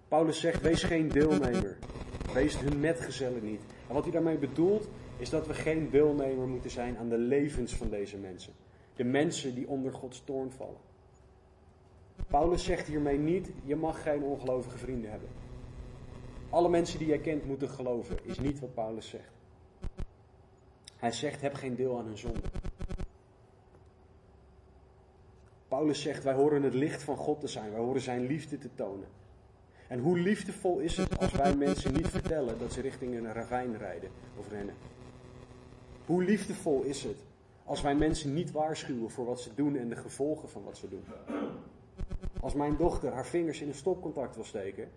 Paulus 0.07 0.39
zegt: 0.39 0.61
wees 0.61 0.83
geen 0.83 1.07
deelnemer. 1.07 1.77
Wees 2.33 2.59
hun 2.59 2.79
metgezellen 2.79 3.43
niet. 3.43 3.61
En 3.87 3.93
wat 3.93 4.03
hij 4.03 4.11
daarmee 4.11 4.37
bedoelt, 4.37 4.89
is 5.17 5.29
dat 5.29 5.47
we 5.47 5.53
geen 5.53 5.89
deelnemer 5.89 6.47
moeten 6.47 6.71
zijn 6.71 6.97
aan 6.97 7.09
de 7.09 7.17
levens 7.17 7.75
van 7.75 7.89
deze 7.89 8.17
mensen. 8.17 8.53
De 8.95 9.03
mensen 9.03 9.55
die 9.55 9.67
onder 9.67 9.93
Gods 9.93 10.23
toorn 10.23 10.51
vallen. 10.51 10.90
Paulus 12.27 12.63
zegt 12.63 12.87
hiermee 12.87 13.17
niet, 13.17 13.51
je 13.63 13.75
mag 13.75 14.01
geen 14.01 14.23
ongelovige 14.23 14.77
vrienden 14.77 15.11
hebben. 15.11 15.29
Alle 16.49 16.69
mensen 16.69 16.99
die 16.99 17.07
jij 17.07 17.19
kent 17.19 17.45
moeten 17.45 17.69
geloven, 17.69 18.17
is 18.23 18.39
niet 18.39 18.59
wat 18.59 18.73
Paulus 18.73 19.07
zegt. 19.07 19.31
Hij 20.97 21.11
zegt, 21.11 21.41
heb 21.41 21.53
geen 21.53 21.75
deel 21.75 21.97
aan 21.97 22.05
hun 22.05 22.17
zonde. 22.17 22.47
Paulus 25.67 26.01
zegt, 26.01 26.23
wij 26.23 26.33
horen 26.33 26.63
het 26.63 26.73
licht 26.73 27.03
van 27.03 27.17
God 27.17 27.39
te 27.39 27.47
zijn, 27.47 27.71
wij 27.71 27.79
horen 27.79 28.01
zijn 28.01 28.25
liefde 28.25 28.57
te 28.57 28.69
tonen. 28.75 29.07
En 29.87 29.99
hoe 29.99 30.17
liefdevol 30.17 30.79
is 30.79 30.97
het 30.97 31.19
als 31.19 31.31
wij 31.31 31.55
mensen 31.55 31.93
niet 31.93 32.07
vertellen 32.07 32.59
dat 32.59 32.73
ze 32.73 32.81
richting 32.81 33.15
een 33.15 33.33
ravijn 33.33 33.77
rijden 33.77 34.09
of 34.37 34.49
rennen? 34.49 34.75
Hoe 36.05 36.23
liefdevol 36.23 36.81
is 36.81 37.03
het 37.03 37.23
als 37.65 37.81
wij 37.81 37.95
mensen 37.95 38.33
niet 38.33 38.51
waarschuwen 38.51 39.09
voor 39.09 39.25
wat 39.25 39.41
ze 39.41 39.49
doen 39.55 39.75
en 39.75 39.89
de 39.89 39.95
gevolgen 39.95 40.49
van 40.49 40.63
wat 40.63 40.77
ze 40.77 40.89
doen? 40.89 41.03
Als 42.41 42.53
mijn 42.53 42.77
dochter 42.77 43.11
haar 43.11 43.25
vingers 43.25 43.61
in 43.61 43.67
een 43.67 43.73
stopcontact 43.73 44.35
wil 44.35 44.43
steken, 44.43 44.89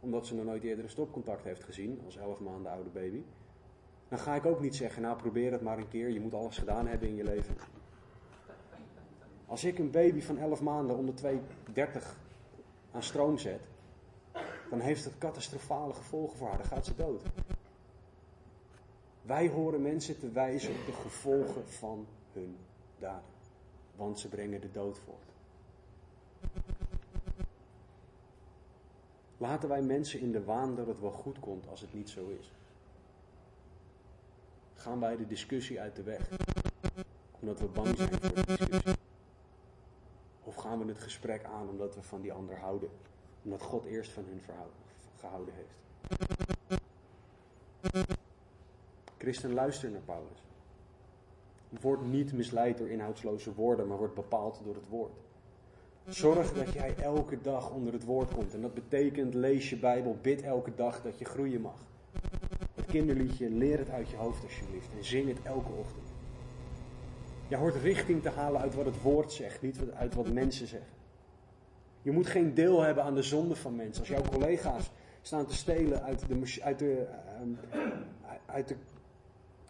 omdat 0.00 0.26
ze 0.26 0.34
nog 0.34 0.44
nooit 0.44 0.62
eerder 0.62 0.84
een 0.84 0.90
stopcontact 0.90 1.44
heeft 1.44 1.64
gezien, 1.64 2.00
als 2.04 2.16
11 2.16 2.40
maanden 2.40 2.72
oude 2.72 2.90
baby, 2.90 3.22
dan 4.08 4.18
ga 4.18 4.34
ik 4.34 4.46
ook 4.46 4.60
niet 4.60 4.76
zeggen, 4.76 5.02
nou 5.02 5.16
probeer 5.16 5.52
het 5.52 5.62
maar 5.62 5.78
een 5.78 5.88
keer, 5.88 6.10
je 6.10 6.20
moet 6.20 6.34
alles 6.34 6.58
gedaan 6.58 6.86
hebben 6.86 7.08
in 7.08 7.14
je 7.14 7.24
leven. 7.24 7.56
Als 9.46 9.64
ik 9.64 9.78
een 9.78 9.90
baby 9.90 10.20
van 10.20 10.38
11 10.38 10.62
maanden 10.62 10.96
onder 10.96 11.14
230 11.14 12.16
aan 12.92 13.02
stroom 13.02 13.38
zet, 13.38 13.60
dan 14.70 14.80
heeft 14.80 15.04
het 15.04 15.18
catastrofale 15.18 15.94
gevolgen 15.94 16.38
voor 16.38 16.48
haar, 16.48 16.58
dan 16.58 16.66
gaat 16.66 16.86
ze 16.86 16.94
dood. 16.94 17.22
Wij 19.22 19.48
horen 19.48 19.82
mensen 19.82 20.18
te 20.18 20.30
wijzen 20.30 20.70
op 20.70 20.86
de 20.86 20.92
gevolgen 20.92 21.68
van 21.68 22.06
hun 22.32 22.56
daden, 22.98 23.30
want 23.96 24.18
ze 24.18 24.28
brengen 24.28 24.60
de 24.60 24.70
dood 24.70 24.98
voort. 24.98 25.37
Laten 29.38 29.68
wij 29.68 29.82
mensen 29.82 30.20
in 30.20 30.32
de 30.32 30.44
waan 30.44 30.74
dat 30.74 30.86
het 30.86 31.00
wel 31.00 31.10
goed 31.10 31.38
komt 31.38 31.68
als 31.68 31.80
het 31.80 31.94
niet 31.94 32.10
zo 32.10 32.28
is. 32.40 32.52
Gaan 34.74 35.00
wij 35.00 35.16
de 35.16 35.26
discussie 35.26 35.80
uit 35.80 35.96
de 35.96 36.02
weg, 36.02 36.28
omdat 37.40 37.60
we 37.60 37.66
bang 37.66 37.96
zijn 37.96 38.08
voor 38.08 38.34
de 38.34 38.44
discussie? 38.46 38.94
Of 40.44 40.54
gaan 40.54 40.78
we 40.78 40.84
het 40.84 40.98
gesprek 40.98 41.44
aan 41.44 41.68
omdat 41.68 41.94
we 41.94 42.02
van 42.02 42.20
die 42.20 42.32
ander 42.32 42.58
houden, 42.58 42.88
omdat 43.42 43.62
God 43.62 43.84
eerst 43.84 44.10
van 44.10 44.24
hun 44.24 44.40
gehouden 45.18 45.54
heeft? 45.54 45.76
Christen, 49.18 49.52
luister 49.52 49.90
naar 49.90 50.00
Paulus. 50.00 50.42
Word 51.80 52.02
niet 52.02 52.32
misleid 52.32 52.78
door 52.78 52.88
inhoudsloze 52.88 53.54
woorden, 53.54 53.86
maar 53.86 53.98
word 53.98 54.14
bepaald 54.14 54.60
door 54.64 54.74
het 54.74 54.88
woord. 54.88 55.12
Zorg 56.08 56.52
dat 56.52 56.72
jij 56.72 56.94
elke 56.96 57.40
dag 57.40 57.70
onder 57.70 57.92
het 57.92 58.04
woord 58.04 58.34
komt. 58.34 58.54
En 58.54 58.60
dat 58.60 58.74
betekent 58.74 59.34
lees 59.34 59.70
je 59.70 59.76
Bijbel, 59.76 60.18
bid 60.22 60.42
elke 60.42 60.74
dag 60.74 61.02
dat 61.02 61.18
je 61.18 61.24
groeien 61.24 61.60
mag. 61.60 61.86
Het 62.74 62.86
kinderliedje, 62.86 63.50
leer 63.50 63.78
het 63.78 63.90
uit 63.90 64.08
je 64.10 64.16
hoofd 64.16 64.42
alsjeblieft 64.42 64.88
en 64.96 65.04
zing 65.04 65.28
het 65.28 65.42
elke 65.42 65.72
ochtend. 65.72 66.06
Je 67.48 67.56
hoort 67.56 67.74
richting 67.74 68.22
te 68.22 68.28
halen 68.28 68.60
uit 68.60 68.74
wat 68.74 68.84
het 68.84 69.02
woord 69.02 69.32
zegt, 69.32 69.62
niet 69.62 69.78
uit 69.94 70.14
wat 70.14 70.32
mensen 70.32 70.66
zeggen. 70.66 70.90
Je 72.02 72.10
moet 72.10 72.26
geen 72.26 72.54
deel 72.54 72.82
hebben 72.82 73.04
aan 73.04 73.14
de 73.14 73.22
zonde 73.22 73.56
van 73.56 73.76
mensen. 73.76 74.00
Als 74.00 74.08
jouw 74.08 74.30
collega's 74.30 74.90
staan 75.22 75.46
te 75.46 75.54
stelen 75.54 76.02
uit 76.02 76.28
de, 76.28 76.60
uit 76.62 76.78
de, 76.78 77.06
ehm, 77.36 77.80
uit 78.46 78.68
de 78.68 78.76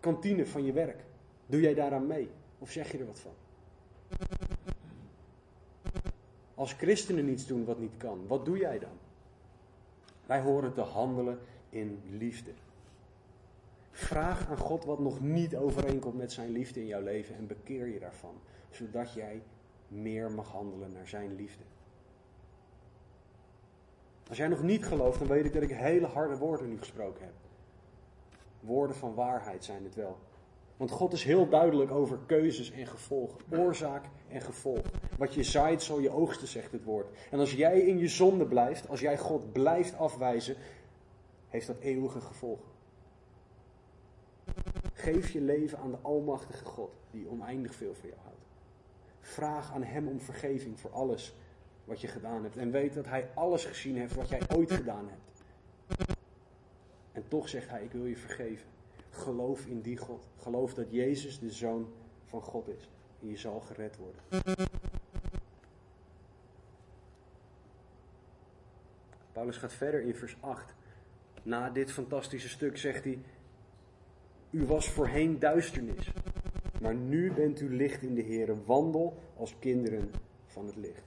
kantine 0.01 0.47
van 0.47 0.65
je 0.65 0.73
werk, 0.73 1.05
doe 1.47 1.61
jij 1.61 1.75
daaraan 1.75 2.07
mee? 2.07 2.31
Of 2.59 2.71
zeg 2.71 2.93
je 2.93 2.99
er 2.99 3.07
wat 3.07 3.21
van? 3.21 3.33
Als 6.59 6.73
christenen 6.73 7.25
niets 7.25 7.47
doen 7.47 7.65
wat 7.65 7.79
niet 7.79 7.97
kan, 7.97 8.27
wat 8.27 8.45
doe 8.45 8.59
jij 8.59 8.79
dan? 8.79 8.99
Wij 10.27 10.41
horen 10.41 10.75
te 10.75 10.81
handelen 10.81 11.39
in 11.71 12.03
liefde. 12.11 12.51
Vraag 13.91 14.49
aan 14.49 14.57
God 14.57 14.85
wat 14.85 14.99
nog 14.99 15.21
niet 15.21 15.57
overeenkomt 15.57 16.17
met 16.17 16.33
zijn 16.33 16.51
liefde 16.51 16.81
in 16.81 16.87
jouw 16.87 17.03
leven 17.03 17.35
en 17.37 17.47
bekeer 17.47 17.87
je 17.87 17.99
daarvan, 17.99 18.35
zodat 18.71 19.13
jij 19.13 19.43
meer 19.89 20.31
mag 20.31 20.51
handelen 20.53 20.93
naar 20.93 21.09
zijn 21.09 21.35
liefde. 21.35 21.63
Als 24.29 24.37
jij 24.37 24.49
nog 24.49 24.63
niet 24.63 24.85
gelooft, 24.85 25.19
dan 25.19 25.29
weet 25.29 25.45
ik 25.45 25.53
dat 25.53 25.63
ik 25.63 25.71
hele 25.71 26.07
harde 26.07 26.37
woorden 26.37 26.69
nu 26.69 26.79
gesproken 26.79 27.25
heb. 27.25 27.35
Woorden 28.61 28.97
van 28.97 29.15
waarheid 29.15 29.65
zijn 29.65 29.85
het 29.85 29.95
wel. 29.95 30.19
Want 30.79 30.91
God 30.91 31.13
is 31.13 31.25
heel 31.25 31.49
duidelijk 31.49 31.91
over 31.91 32.19
keuzes 32.27 32.71
en 32.71 32.87
gevolgen. 32.87 33.41
Oorzaak 33.51 34.05
en 34.29 34.41
gevolg. 34.41 34.83
Wat 35.17 35.35
je 35.35 35.43
zaait, 35.43 35.83
zal 35.83 35.99
je 35.99 36.11
oogsten, 36.11 36.49
zegt 36.49 36.73
het 36.73 36.85
woord. 36.85 37.07
En 37.31 37.39
als 37.39 37.53
jij 37.53 37.81
in 37.81 37.99
je 37.99 38.09
zonde 38.09 38.47
blijft, 38.47 38.89
als 38.89 39.01
jij 39.01 39.19
God 39.19 39.53
blijft 39.53 39.97
afwijzen, 39.97 40.57
heeft 41.49 41.67
dat 41.67 41.79
eeuwige 41.79 42.21
gevolgen. 42.21 42.71
Geef 44.93 45.31
je 45.31 45.41
leven 45.41 45.79
aan 45.79 45.91
de 45.91 45.99
Almachtige 46.03 46.65
God, 46.65 46.91
die 47.11 47.29
oneindig 47.29 47.75
veel 47.75 47.95
van 47.95 48.09
jou 48.09 48.21
houdt. 48.23 48.47
Vraag 49.21 49.73
aan 49.73 49.83
Hem 49.83 50.09
om 50.09 50.21
vergeving 50.21 50.81
voor 50.81 50.91
alles 50.91 51.35
wat 51.85 52.01
je 52.01 52.09
gedaan 52.09 52.43
hebt. 52.43 52.57
En 52.57 52.71
weet 52.71 52.95
dat 52.95 53.07
Hij 53.07 53.31
alles 53.35 53.65
gezien 53.65 53.97
heeft 53.97 54.15
wat 54.15 54.29
jij 54.29 54.41
ooit 54.57 54.73
gedaan 54.73 55.09
hebt. 55.09 55.43
En 57.13 57.25
toch 57.29 57.49
zegt 57.49 57.69
Hij: 57.69 57.83
Ik 57.83 57.93
wil 57.93 58.07
je 58.07 58.17
vergeven. 58.17 58.78
Geloof 59.11 59.67
in 59.67 59.81
die 59.81 59.97
God. 59.97 60.27
Geloof 60.37 60.75
dat 60.75 60.91
Jezus 60.91 61.39
de 61.39 61.51
Zoon 61.51 61.93
van 62.25 62.43
God 62.43 62.69
is. 62.69 62.89
En 63.21 63.29
je 63.29 63.37
zal 63.37 63.61
gered 63.61 63.97
worden. 63.97 64.21
Paulus 69.33 69.57
gaat 69.57 69.73
verder 69.73 70.01
in 70.01 70.15
vers 70.15 70.37
8. 70.41 70.75
Na 71.43 71.71
dit 71.71 71.93
fantastische 71.93 72.49
stuk 72.49 72.77
zegt 72.77 73.05
hij: 73.05 73.19
U 74.51 74.67
was 74.67 74.91
voorheen 74.91 75.39
duisternis, 75.39 76.13
maar 76.81 76.95
nu 76.95 77.33
bent 77.33 77.61
u 77.61 77.77
licht 77.77 78.03
in 78.03 78.15
de 78.15 78.23
Heer. 78.23 78.65
Wandel 78.65 79.19
als 79.37 79.59
kinderen 79.59 80.11
van 80.47 80.67
het 80.67 80.77
licht. 80.77 81.03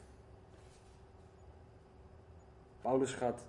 Paulus 2.81 3.13
gaat 3.13 3.45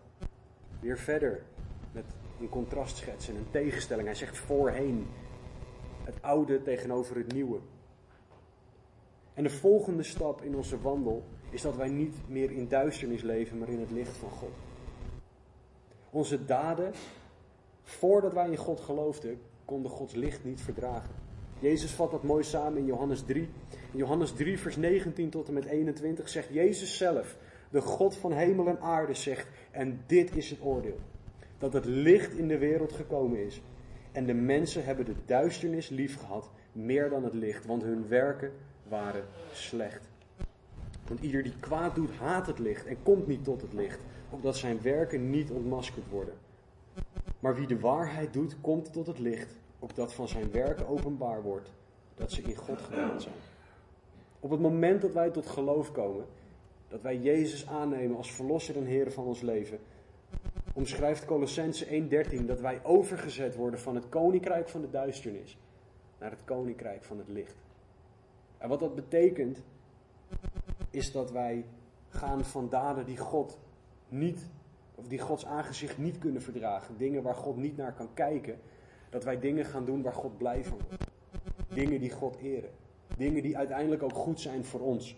weer 0.81 0.99
verder 0.99 1.43
met 1.93 2.05
een 2.41 2.49
contrast 2.49 2.97
schetsen, 2.97 3.37
een 3.37 3.51
tegenstelling. 3.51 4.07
Hij 4.07 4.17
zegt 4.17 4.39
voorheen. 4.39 5.07
Het 6.05 6.23
oude 6.23 6.63
tegenover 6.63 7.17
het 7.17 7.33
nieuwe. 7.33 7.59
En 9.35 9.43
de 9.43 9.51
volgende 9.51 10.03
stap 10.03 10.43
in 10.43 10.57
onze 10.57 10.81
wandel 10.81 11.25
is 11.51 11.63
dat 11.63 11.77
wij 11.77 11.89
niet 11.89 12.15
meer 12.29 12.51
in 12.51 12.69
duisternis 12.69 13.23
leven, 13.23 13.59
maar 13.59 13.69
in 13.69 13.81
het 13.81 13.91
licht 13.91 14.17
van 14.17 14.31
God. 14.31 14.53
Onze 16.11 16.45
daden, 16.45 16.93
voordat 17.83 18.33
wij 18.33 18.51
in 18.51 18.57
God 18.57 18.81
geloofden, 18.81 19.41
konden 19.65 19.91
Gods 19.91 20.15
licht 20.15 20.45
niet 20.45 20.61
verdragen. 20.61 21.15
Jezus 21.59 21.91
vat 21.91 22.11
dat 22.11 22.23
mooi 22.23 22.45
samen 22.45 22.79
in 22.79 22.87
Johannes 22.87 23.23
3. 23.23 23.49
In 23.71 23.99
Johannes 23.99 24.33
3, 24.33 24.59
vers 24.59 24.77
19 24.77 25.31
tot 25.31 25.49
en 25.49 25.55
met 25.55 25.65
21 25.65 26.29
zegt 26.29 26.49
Jezus 26.49 26.97
zelf, 26.97 27.37
de 27.71 27.81
God 27.81 28.17
van 28.17 28.33
hemel 28.33 28.67
en 28.67 28.81
aarde, 28.81 29.15
zegt, 29.15 29.49
en 29.71 30.01
dit 30.07 30.37
is 30.37 30.51
het 30.51 30.63
oordeel 30.63 30.99
dat 31.63 31.73
het 31.73 31.85
licht 31.85 32.33
in 32.33 32.49
de 32.49 32.59
wereld 32.59 32.93
gekomen 32.93 33.47
is. 33.47 33.63
En 34.13 34.27
de 34.27 34.35
mensen 34.35 34.85
hebben 34.85 35.05
de 35.05 35.15
duisternis 35.27 35.89
lief 35.89 36.19
gehad 36.19 36.51
meer 36.73 37.11
dan 37.11 37.25
het 37.25 37.35
licht, 37.35 37.67
want 37.67 37.83
hun 37.83 38.09
werken 38.09 38.53
waren 38.89 39.25
slecht. 39.53 40.11
Want 41.09 41.21
ieder 41.21 41.43
die 41.43 41.59
kwaad 41.61 41.95
doet, 41.95 42.11
haat 42.11 42.47
het 42.47 42.59
licht 42.59 42.87
en 42.87 42.97
komt 43.03 43.27
niet 43.27 43.45
tot 43.45 43.63
het 43.63 43.73
licht, 43.73 44.01
opdat 44.31 44.57
zijn 44.57 44.83
werken 44.83 45.31
niet 45.31 45.51
ontmaskerd 45.51 46.09
worden. 46.09 46.35
Maar 47.41 47.55
wie 47.55 47.67
de 47.67 47.81
waarheid 47.81 48.33
doet, 48.33 48.57
komt 48.61 48.93
tot 48.93 49.07
het 49.07 49.19
licht, 49.19 49.57
opdat 49.79 50.15
van 50.15 50.29
zijn 50.29 50.51
werken 50.51 50.89
openbaar 50.89 51.43
wordt 51.43 51.73
dat 52.15 52.33
ze 52.33 52.43
in 52.43 52.57
God 52.57 52.81
gedaan 52.81 53.21
zijn. 53.21 53.35
Op 54.41 54.51
het 54.51 54.61
moment 54.61 55.03
dat 55.03 55.13
wij 55.13 55.31
tot 55.31 55.47
geloof 55.47 55.93
komen, 55.93 56.25
dat 56.89 57.03
wij 57.03 57.19
Jezus 57.19 57.67
aannemen 57.67 58.17
als 58.17 58.33
verlosser 58.33 58.77
en 58.77 58.85
Heer 58.85 59.13
van 59.13 59.25
ons 59.25 59.41
leven, 59.41 59.79
omschrijft 60.73 61.25
Colossense 61.25 61.87
1:13 61.87 62.47
dat 62.47 62.61
wij 62.61 62.81
overgezet 62.85 63.55
worden 63.55 63.81
van 63.81 63.95
het 63.95 64.09
koninkrijk 64.09 64.69
van 64.69 64.81
de 64.81 64.91
duisternis 64.91 65.59
naar 66.19 66.31
het 66.31 66.45
koninkrijk 66.45 67.05
van 67.05 67.19
het 67.19 67.29
licht. 67.29 67.57
En 68.59 68.69
wat 68.69 68.81
dat 68.81 68.95
betekent, 68.95 69.63
is 70.91 71.13
dat 71.13 71.31
wij 71.31 71.65
gaan 72.09 72.45
van 72.45 72.69
daden 72.69 73.07
die 73.07 73.19
God 73.19 73.59
niet, 74.09 74.47
of 74.95 75.09
die 75.09 75.19
Gods 75.19 75.47
aangezicht 75.47 75.99
niet 75.99 76.19
kunnen 76.19 76.43
verdragen, 76.43 76.97
dingen 76.99 77.23
waar 77.23 77.35
God 77.35 77.57
niet 77.57 77.77
naar 77.77 77.95
kan 77.95 78.15
kijken, 78.15 78.59
dat 79.11 79.25
wij 79.25 79.39
dingen 79.39 79.65
gaan 79.65 79.85
doen 79.85 80.03
waar 80.03 80.13
God 80.13 80.39
blij 80.39 80.65
van 80.65 80.79
wordt. 80.89 81.05
Dingen 81.75 82.01
die 82.01 82.11
God 82.11 82.37
eren. 82.37 82.71
Dingen 83.17 83.43
die 83.43 83.57
uiteindelijk 83.57 84.03
ook 84.03 84.15
goed 84.15 84.41
zijn 84.41 84.65
voor 84.65 84.81
ons. 84.81 85.17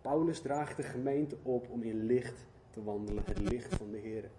Paulus 0.00 0.40
draagt 0.40 0.76
de 0.76 0.82
gemeente 0.82 1.36
op 1.42 1.68
om 1.70 1.82
in 1.82 2.04
licht 2.04 2.46
wandelen, 2.84 3.22
het 3.26 3.38
licht 3.38 3.74
van 3.74 3.90
de 3.90 3.98
Heer. 3.98 4.30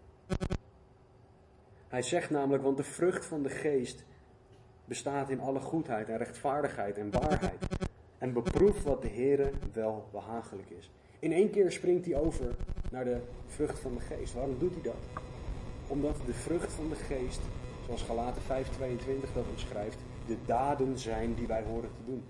Hij 1.88 2.02
zegt 2.02 2.30
namelijk, 2.30 2.64
want 2.64 2.78
de 2.78 2.84
vrucht 2.84 3.26
van 3.26 3.44
de 3.44 3.50
geest 3.50 4.06
bestaat 4.86 5.30
in 5.30 5.40
alle 5.40 5.60
goedheid 5.60 6.10
en 6.10 6.18
rechtvaardigheid 6.18 6.98
en 6.98 7.12
waarheid. 7.12 7.68
En 8.18 8.34
beproef 8.34 8.84
wat 8.84 9.02
de 9.02 9.08
Heer 9.08 9.52
wel 9.74 10.08
behagelijk 10.12 10.70
is. 10.70 10.92
In 11.20 11.32
één 11.32 11.50
keer 11.50 11.72
springt 11.72 12.06
hij 12.06 12.16
over 12.16 12.56
naar 12.92 13.04
de 13.04 13.22
vrucht 13.46 13.80
van 13.80 13.94
de 13.94 14.00
geest. 14.00 14.34
Waarom 14.34 14.60
doet 14.60 14.74
hij 14.74 14.82
dat? 14.82 15.24
Omdat 15.88 16.16
de 16.26 16.34
vrucht 16.34 16.72
van 16.72 16.90
de 16.90 16.96
geest, 16.96 17.40
zoals 17.86 18.02
Galaten 18.02 18.42
5:22 18.42 19.34
dat 19.34 19.46
omschrijft, 19.50 19.98
de 20.28 20.38
daden 20.46 20.98
zijn 20.98 21.34
die 21.34 21.48
wij 21.48 21.64
horen 21.64 21.90
te 21.90 22.06
doen. 22.06 22.24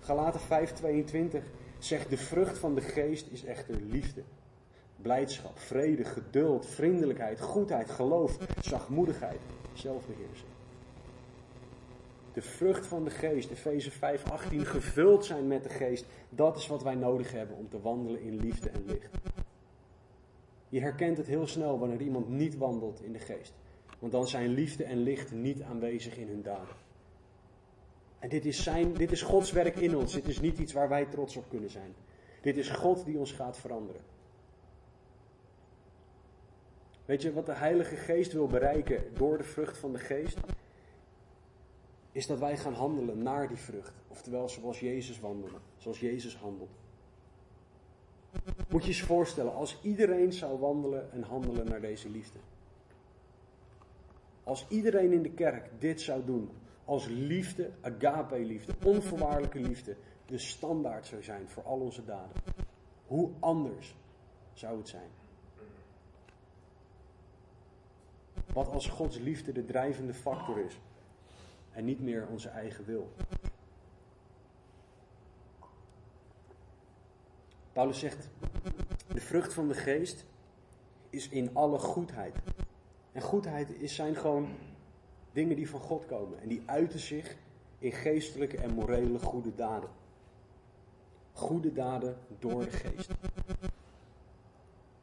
Galaten 0.00 0.40
5:22 0.40 1.44
zegt 1.78 2.10
de 2.10 2.16
vrucht 2.16 2.58
van 2.58 2.74
de 2.74 2.80
geest 2.80 3.26
is 3.30 3.44
echter 3.44 3.74
liefde, 3.80 4.22
blijdschap, 5.02 5.58
vrede, 5.58 6.04
geduld, 6.04 6.66
vriendelijkheid, 6.66 7.40
goedheid, 7.40 7.90
geloof, 7.90 8.38
zachtmoedigheid, 8.60 9.40
zelfbeheersing. 9.72 10.48
de 12.32 12.42
vrucht 12.42 12.86
van 12.86 13.04
de 13.04 13.10
geest, 13.10 13.50
Efeze 13.50 13.90
5, 13.90 14.30
18, 14.30 14.66
gevuld 14.66 15.24
zijn 15.24 15.46
met 15.46 15.62
de 15.62 15.68
geest. 15.68 16.06
Dat 16.28 16.56
is 16.56 16.66
wat 16.66 16.82
wij 16.82 16.94
nodig 16.94 17.32
hebben 17.32 17.56
om 17.56 17.68
te 17.68 17.80
wandelen 17.80 18.20
in 18.22 18.36
liefde 18.36 18.70
en 18.70 18.84
licht. 18.86 19.10
Je 20.68 20.80
herkent 20.80 21.16
het 21.16 21.26
heel 21.26 21.46
snel 21.46 21.78
wanneer 21.78 22.00
iemand 22.00 22.28
niet 22.28 22.56
wandelt 22.56 23.02
in 23.02 23.12
de 23.12 23.18
geest. 23.18 23.54
Want 23.98 24.12
dan 24.12 24.28
zijn 24.28 24.48
liefde 24.48 24.84
en 24.84 25.02
licht 25.02 25.32
niet 25.32 25.62
aanwezig 25.62 26.16
in 26.16 26.28
hun 26.28 26.42
daden. 26.42 26.74
En 28.18 28.28
dit 28.28 28.44
is, 28.44 28.62
zijn, 28.62 28.94
dit 28.94 29.12
is 29.12 29.22
Gods 29.22 29.52
werk 29.52 29.76
in 29.76 29.96
ons. 29.96 30.12
Dit 30.12 30.28
is 30.28 30.40
niet 30.40 30.58
iets 30.58 30.72
waar 30.72 30.88
wij 30.88 31.06
trots 31.06 31.36
op 31.36 31.44
kunnen 31.48 31.70
zijn. 31.70 31.94
Dit 32.40 32.56
is 32.56 32.70
God 32.70 33.04
die 33.04 33.18
ons 33.18 33.32
gaat 33.32 33.58
veranderen. 33.58 34.00
Weet 37.08 37.22
je 37.22 37.32
wat 37.32 37.46
de 37.46 37.52
Heilige 37.52 37.96
Geest 37.96 38.32
wil 38.32 38.46
bereiken 38.46 39.04
door 39.14 39.38
de 39.38 39.44
vrucht 39.44 39.78
van 39.78 39.92
de 39.92 39.98
Geest? 39.98 40.38
Is 42.12 42.26
dat 42.26 42.38
wij 42.38 42.56
gaan 42.56 42.72
handelen 42.72 43.22
naar 43.22 43.48
die 43.48 43.56
vrucht. 43.56 43.92
Oftewel 44.08 44.48
zoals 44.48 44.80
Jezus 44.80 45.20
wandelde, 45.20 45.56
zoals 45.76 46.00
Jezus 46.00 46.36
handelt. 46.36 46.70
Moet 48.68 48.84
je 48.84 48.94
je 48.94 49.04
voorstellen, 49.04 49.54
als 49.54 49.78
iedereen 49.82 50.32
zou 50.32 50.58
wandelen 50.58 51.12
en 51.12 51.22
handelen 51.22 51.66
naar 51.66 51.80
deze 51.80 52.10
liefde. 52.10 52.38
Als 54.42 54.66
iedereen 54.68 55.12
in 55.12 55.22
de 55.22 55.32
kerk 55.32 55.70
dit 55.78 56.00
zou 56.00 56.24
doen, 56.24 56.50
als 56.84 57.06
liefde, 57.06 57.70
agape-liefde, 57.80 58.72
onvoorwaardelijke 58.84 59.60
liefde, 59.60 59.96
de 60.26 60.38
standaard 60.38 61.06
zou 61.06 61.22
zijn 61.22 61.48
voor 61.48 61.62
al 61.62 61.80
onze 61.80 62.04
daden. 62.04 62.42
Hoe 63.06 63.30
anders 63.40 63.94
zou 64.52 64.78
het 64.78 64.88
zijn? 64.88 65.17
Wat 68.58 68.68
als 68.68 68.88
Gods 68.88 69.18
liefde 69.18 69.52
de 69.52 69.64
drijvende 69.64 70.14
factor 70.14 70.58
is 70.58 70.80
en 71.72 71.84
niet 71.84 72.00
meer 72.00 72.26
onze 72.30 72.48
eigen 72.48 72.84
wil? 72.84 73.12
Paulus 77.72 77.98
zegt, 77.98 78.28
de 79.12 79.20
vrucht 79.20 79.52
van 79.52 79.68
de 79.68 79.74
geest 79.74 80.24
is 81.10 81.28
in 81.28 81.54
alle 81.54 81.78
goedheid. 81.78 82.34
En 83.12 83.22
goedheid 83.22 83.70
is, 83.70 83.94
zijn 83.94 84.16
gewoon 84.16 84.48
dingen 85.32 85.56
die 85.56 85.70
van 85.70 85.80
God 85.80 86.06
komen. 86.06 86.40
En 86.40 86.48
die 86.48 86.62
uiten 86.66 86.98
zich 86.98 87.36
in 87.78 87.92
geestelijke 87.92 88.56
en 88.56 88.74
morele 88.74 89.18
goede 89.18 89.54
daden. 89.54 89.90
Goede 91.32 91.72
daden 91.72 92.18
door 92.38 92.64
de 92.64 92.70
geest. 92.70 93.10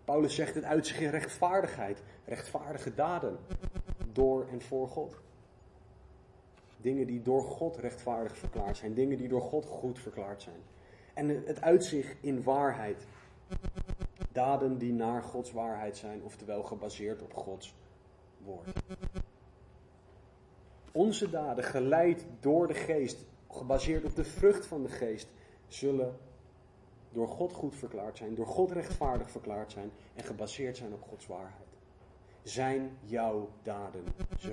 Paulus 0.06 0.36
zegt 0.36 0.56
het 0.56 0.64
uit 0.64 0.88
zich 0.88 1.00
in 1.00 1.10
rechtvaardigheid. 1.10 2.02
Rechtvaardige 2.26 2.94
daden. 2.94 3.38
Door 4.12 4.48
en 4.52 4.62
voor 4.62 4.88
God. 4.88 5.16
Dingen 6.78 7.08
die 7.08 7.22
door 7.22 7.44
God 7.44 7.78
rechtvaardig 7.78 8.38
verklaard 8.38 8.78
zijn. 8.78 8.94
Dingen 8.94 9.18
die 9.18 9.28
door 9.28 9.42
God 9.42 9.66
goed 9.66 10.00
verklaard 10.00 10.42
zijn. 10.42 10.60
En 11.14 11.44
het 11.46 11.62
uitzicht 11.62 12.18
in 12.22 12.44
waarheid. 12.44 13.06
Daden 14.32 14.78
die 14.78 14.94
naar 14.94 15.24
Gods 15.24 15.52
waarheid 15.52 15.98
zijn, 15.98 16.24
oftewel 16.24 16.64
gebaseerd 16.64 17.22
op 17.22 17.34
Gods 17.34 17.76
woord. 18.38 18.68
Onze 20.92 21.30
daden, 21.30 21.64
geleid 21.64 22.26
door 22.40 22.68
de 22.68 22.74
geest, 22.74 23.26
gebaseerd 23.50 24.06
op 24.06 24.16
de 24.16 24.24
vrucht 24.24 24.66
van 24.66 24.84
de 24.84 24.90
geest, 24.90 25.28
zullen 25.68 26.18
door 27.16 27.28
God 27.28 27.54
goed 27.54 27.76
verklaard 27.76 28.18
zijn, 28.18 28.36
door 28.36 28.48
God 28.48 28.72
rechtvaardig 28.72 29.32
verklaard 29.32 29.72
zijn 29.72 29.92
en 30.14 30.24
gebaseerd 30.24 30.78
zijn 30.78 30.94
op 30.94 31.02
Gods 31.02 31.28
waarheid. 31.28 31.68
Zijn 32.44 32.98
jouw 33.02 33.50
daden 33.64 34.04
zo? 34.40 34.52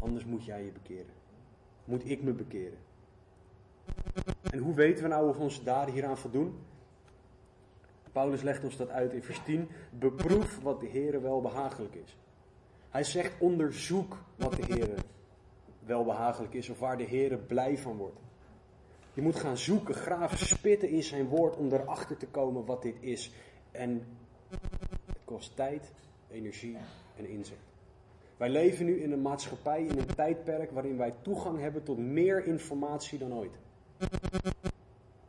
Anders 0.00 0.24
moet 0.24 0.44
jij 0.44 0.64
je 0.64 0.70
bekeren. 0.70 1.14
Moet 1.84 2.10
ik 2.10 2.22
me 2.22 2.32
bekeren. 2.32 2.78
En 4.50 4.58
hoe 4.58 4.74
weten 4.74 5.02
we 5.02 5.08
nou 5.08 5.28
of 5.28 5.38
onze 5.38 5.62
daden 5.62 5.94
hieraan 5.94 6.18
voldoen? 6.18 6.58
Paulus 8.12 8.42
legt 8.42 8.64
ons 8.64 8.76
dat 8.76 8.88
uit 8.88 9.12
in 9.12 9.22
vers 9.22 9.42
10. 9.44 9.68
Beproef 9.90 10.60
wat 10.60 10.80
de 10.80 10.88
Heere 10.88 11.20
wel 11.20 11.40
behagelijk 11.40 11.94
is. 11.94 12.16
Hij 12.90 13.04
zegt 13.04 13.40
onderzoek 13.40 14.16
wat 14.36 14.52
de 14.52 14.62
Heere 14.62 14.94
wel 15.86 16.04
behagelijk 16.04 16.54
is 16.54 16.68
of 16.68 16.78
waar 16.78 16.96
de 16.96 17.06
Heere 17.06 17.36
blij 17.36 17.78
van 17.78 17.96
wordt. 17.96 18.20
Je 19.14 19.22
moet 19.22 19.36
gaan 19.36 19.56
zoeken, 19.56 19.94
graven, 19.94 20.38
spitten 20.38 20.88
in 20.88 21.02
zijn 21.02 21.26
woord 21.28 21.56
om 21.56 21.72
erachter 21.72 22.16
te 22.16 22.26
komen 22.26 22.64
wat 22.64 22.82
dit 22.82 22.96
is. 23.00 23.32
En 23.70 24.06
het 25.06 25.18
kost 25.24 25.56
tijd, 25.56 25.92
energie 26.30 26.76
en 27.16 27.28
inzet. 27.28 27.58
Wij 28.36 28.48
leven 28.48 28.84
nu 28.84 29.02
in 29.02 29.12
een 29.12 29.22
maatschappij, 29.22 29.82
in 29.82 29.98
een 29.98 30.14
tijdperk 30.14 30.70
waarin 30.70 30.96
wij 30.96 31.14
toegang 31.22 31.60
hebben 31.60 31.82
tot 31.82 31.98
meer 31.98 32.46
informatie 32.46 33.18
dan 33.18 33.34
ooit. 33.34 33.58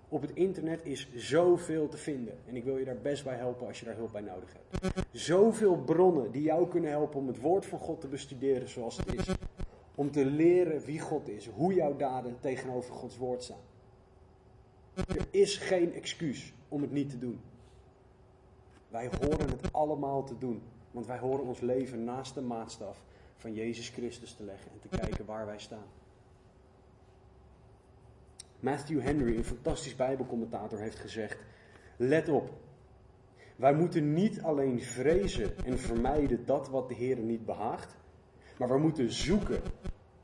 Op 0.09 0.21
het 0.21 0.31
internet 0.33 0.85
is 0.85 1.09
zoveel 1.15 1.87
te 1.87 1.97
vinden. 1.97 2.33
En 2.47 2.55
ik 2.55 2.63
wil 2.63 2.77
je 2.77 2.85
daar 2.85 3.01
best 3.01 3.23
bij 3.23 3.35
helpen 3.35 3.67
als 3.67 3.79
je 3.79 3.85
daar 3.85 3.95
hulp 3.95 4.11
bij 4.11 4.21
nodig 4.21 4.49
hebt. 4.53 4.95
Zoveel 5.11 5.75
bronnen 5.77 6.31
die 6.31 6.41
jou 6.41 6.67
kunnen 6.67 6.89
helpen 6.89 7.19
om 7.19 7.27
het 7.27 7.39
woord 7.39 7.65
van 7.65 7.79
God 7.79 8.01
te 8.01 8.07
bestuderen 8.07 8.69
zoals 8.69 8.97
het 8.97 9.13
is. 9.13 9.25
Om 9.95 10.11
te 10.11 10.25
leren 10.25 10.81
wie 10.81 10.99
God 10.99 11.29
is, 11.29 11.47
hoe 11.47 11.73
jouw 11.73 11.95
daden 11.95 12.39
tegenover 12.39 12.93
Gods 12.93 13.17
woord 13.17 13.43
staan. 13.43 13.61
Er 14.93 15.27
is 15.31 15.57
geen 15.57 15.93
excuus 15.93 16.53
om 16.69 16.81
het 16.81 16.91
niet 16.91 17.09
te 17.09 17.19
doen. 17.19 17.39
Wij 18.87 19.09
horen 19.21 19.49
het 19.49 19.73
allemaal 19.73 20.23
te 20.23 20.37
doen. 20.37 20.61
Want 20.93 21.05
wij 21.05 21.19
horen 21.19 21.45
ons 21.45 21.59
leven 21.59 22.03
naast 22.03 22.33
de 22.33 22.41
maatstaf 22.41 23.03
van 23.35 23.53
Jezus 23.53 23.89
Christus 23.89 24.33
te 24.33 24.43
leggen 24.43 24.71
en 24.71 24.79
te 24.79 24.97
kijken 24.97 25.25
waar 25.25 25.45
wij 25.45 25.59
staan. 25.59 25.87
Matthew 28.59 29.01
Henry, 29.01 29.37
een 29.37 29.43
fantastisch 29.43 29.95
Bijbelcommentator, 29.95 30.79
heeft 30.79 30.99
gezegd: 30.99 31.37
Let 31.97 32.29
op. 32.29 32.49
Wij 33.55 33.73
moeten 33.73 34.13
niet 34.13 34.41
alleen 34.41 34.81
vrezen 34.81 35.57
en 35.65 35.79
vermijden 35.79 36.45
dat 36.45 36.69
wat 36.69 36.87
de 36.87 36.93
Heer 36.93 37.17
niet 37.17 37.45
behaagt, 37.45 37.95
maar 38.57 38.67
we 38.67 38.77
moeten 38.77 39.11
zoeken 39.11 39.61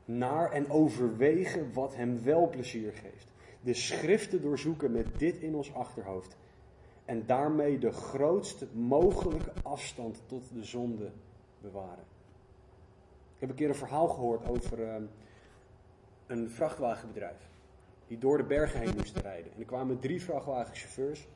naar 0.04 0.50
en 0.50 0.70
overwegen 0.70 1.72
wat 1.72 1.96
Hem 1.96 2.22
wel 2.22 2.48
plezier 2.48 2.92
geeft. 2.92 3.26
De 3.60 3.74
schriften 3.74 4.42
doorzoeken 4.42 4.92
met 4.92 5.06
dit 5.18 5.38
in 5.38 5.54
ons 5.54 5.74
achterhoofd 5.74 6.36
en 7.04 7.26
daarmee 7.26 7.78
de 7.78 7.92
grootst 7.92 8.66
mogelijke 8.72 9.52
afstand 9.62 10.22
tot 10.26 10.52
de 10.52 10.64
zonde 10.64 11.10
bewaren. 11.60 12.04
Ik 13.34 13.40
heb 13.40 13.48
een 13.48 13.54
keer 13.54 13.68
een 13.68 13.74
verhaal 13.74 14.08
gehoord 14.08 14.48
over 14.48 14.78
uh, 14.78 14.94
een 16.26 16.50
vrachtwagenbedrijf 16.50 17.48
die 18.06 18.18
door 18.18 18.36
de 18.36 18.44
bergen 18.44 18.80
heen 18.80 18.96
moesten 18.96 19.22
rijden. 19.22 19.52
En 19.52 19.60
er 19.60 19.66
kwamen 19.66 19.98
drie 19.98 20.22
vrachtwagenchauffeurs 20.22 21.28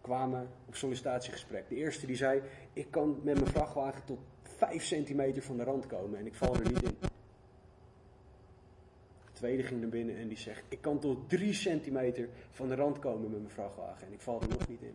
kwamen 0.00 0.48
op 0.66 0.74
sollicitatiegesprek. 0.74 1.68
De 1.68 1.74
eerste 1.74 2.06
die 2.06 2.16
zei, 2.16 2.42
ik 2.72 2.90
kan 2.90 3.20
met 3.22 3.34
mijn 3.34 3.46
vrachtwagen 3.46 4.04
tot 4.04 4.18
5 4.60 4.84
centimeter 4.84 5.42
van 5.42 5.56
de 5.56 5.64
rand 5.64 5.86
komen 5.86 6.18
en 6.18 6.26
ik 6.26 6.34
val 6.34 6.54
er 6.54 6.72
niet 6.72 6.82
in. 6.82 6.96
De 9.24 9.32
tweede 9.32 9.62
ging 9.62 9.80
naar 9.80 9.88
binnen 9.88 10.16
en 10.16 10.28
die 10.28 10.38
zegt, 10.38 10.62
ik 10.68 10.80
kan 10.80 10.98
tot 10.98 11.28
3 11.28 11.52
centimeter 11.52 12.28
van 12.50 12.68
de 12.68 12.74
rand 12.74 12.98
komen 12.98 13.30
met 13.30 13.40
mijn 13.40 13.52
vrachtwagen 13.52 14.06
en 14.06 14.12
ik 14.12 14.20
val 14.20 14.42
er 14.42 14.48
nog 14.48 14.68
niet 14.68 14.82
in. 14.82 14.94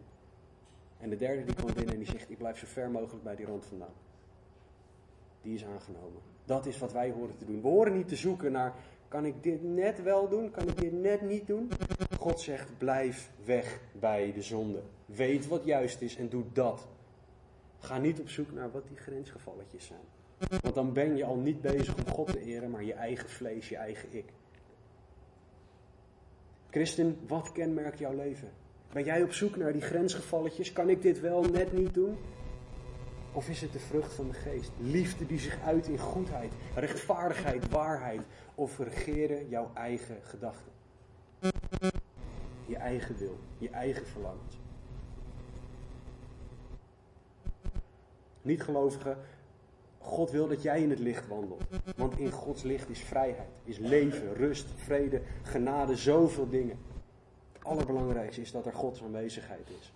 En 0.99 1.09
de 1.09 1.15
derde 1.15 1.43
die 1.43 1.55
kwam 1.55 1.73
binnen 1.73 1.93
en 1.93 1.99
die 1.99 2.11
zegt, 2.11 2.29
ik 2.29 2.37
blijf 2.37 2.57
zo 2.57 2.65
ver 2.67 2.89
mogelijk 2.89 3.23
bij 3.23 3.35
die 3.35 3.45
rand 3.45 3.65
vandaan. 3.65 3.93
Die 5.41 5.55
is 5.55 5.65
aangenomen. 5.65 6.21
Dat 6.45 6.65
is 6.65 6.77
wat 6.77 6.91
wij 6.91 7.11
horen 7.11 7.37
te 7.37 7.45
doen. 7.45 7.61
We 7.61 7.67
horen 7.67 7.93
niet 7.93 8.07
te 8.07 8.15
zoeken 8.15 8.51
naar 8.51 8.73
kan 9.07 9.25
ik 9.25 9.43
dit 9.43 9.63
net 9.63 10.03
wel 10.03 10.29
doen? 10.29 10.51
Kan 10.51 10.67
ik 10.67 10.77
dit 10.77 10.93
net 10.93 11.21
niet 11.21 11.47
doen? 11.47 11.71
God 12.19 12.39
zegt: 12.39 12.77
blijf 12.77 13.31
weg 13.45 13.79
bij 13.99 14.31
de 14.33 14.41
zonde. 14.41 14.81
Weet 15.05 15.47
wat 15.47 15.65
juist 15.65 16.01
is 16.01 16.15
en 16.15 16.29
doe 16.29 16.43
dat. 16.53 16.87
Ga 17.85 17.97
niet 17.97 18.19
op 18.19 18.29
zoek 18.29 18.51
naar 18.51 18.71
wat 18.71 18.87
die 18.87 18.97
grensgevalletjes 18.97 19.85
zijn. 19.85 20.59
Want 20.61 20.75
dan 20.75 20.93
ben 20.93 21.15
je 21.15 21.25
al 21.25 21.35
niet 21.35 21.61
bezig 21.61 21.95
om 21.95 22.13
God 22.13 22.27
te 22.27 22.39
eren, 22.39 22.69
maar 22.69 22.83
je 22.83 22.93
eigen 22.93 23.29
vlees, 23.29 23.69
je 23.69 23.75
eigen 23.75 24.13
ik. 24.13 24.25
Christen, 26.69 27.17
wat 27.27 27.51
kenmerkt 27.51 27.99
jouw 27.99 28.15
leven? 28.15 28.49
Ben 28.91 29.03
jij 29.03 29.23
op 29.23 29.31
zoek 29.31 29.55
naar 29.55 29.73
die 29.73 29.81
grensgevalletjes? 29.81 30.73
Kan 30.73 30.89
ik 30.89 31.01
dit 31.01 31.19
wel 31.19 31.43
net 31.43 31.73
niet 31.73 31.93
doen? 31.93 32.17
Of 33.31 33.49
is 33.49 33.61
het 33.61 33.73
de 33.73 33.79
vrucht 33.79 34.13
van 34.13 34.27
de 34.27 34.33
geest? 34.33 34.71
Liefde 34.79 35.25
die 35.25 35.39
zich 35.39 35.61
uit 35.61 35.87
in 35.87 35.99
goedheid, 35.99 36.51
rechtvaardigheid, 36.75 37.69
waarheid. 37.69 38.21
Of 38.55 38.79
regeren 38.79 39.49
jouw 39.49 39.71
eigen 39.73 40.17
gedachten. 40.21 40.71
Je 42.65 42.75
eigen 42.77 43.17
wil, 43.17 43.39
je 43.57 43.69
eigen 43.69 44.07
verlangens. 44.07 44.64
Niet 48.45 48.63
gelovigen, 48.63 49.17
God 49.97 50.31
wil 50.31 50.47
dat 50.47 50.61
jij 50.61 50.81
in 50.81 50.89
het 50.89 50.99
licht 50.99 51.27
wandelt. 51.27 51.63
Want 51.95 52.17
in 52.17 52.31
Gods 52.31 52.63
licht 52.63 52.89
is 52.89 52.99
vrijheid, 52.99 53.49
is 53.63 53.77
leven, 53.77 54.33
rust, 54.33 54.67
vrede, 54.75 55.21
genade, 55.43 55.95
zoveel 55.95 56.49
dingen. 56.49 56.77
Het 57.53 57.63
allerbelangrijkste 57.63 58.41
is 58.41 58.51
dat 58.51 58.65
er 58.65 58.73
Gods 58.73 59.03
aanwezigheid 59.03 59.69
is. 59.79 59.93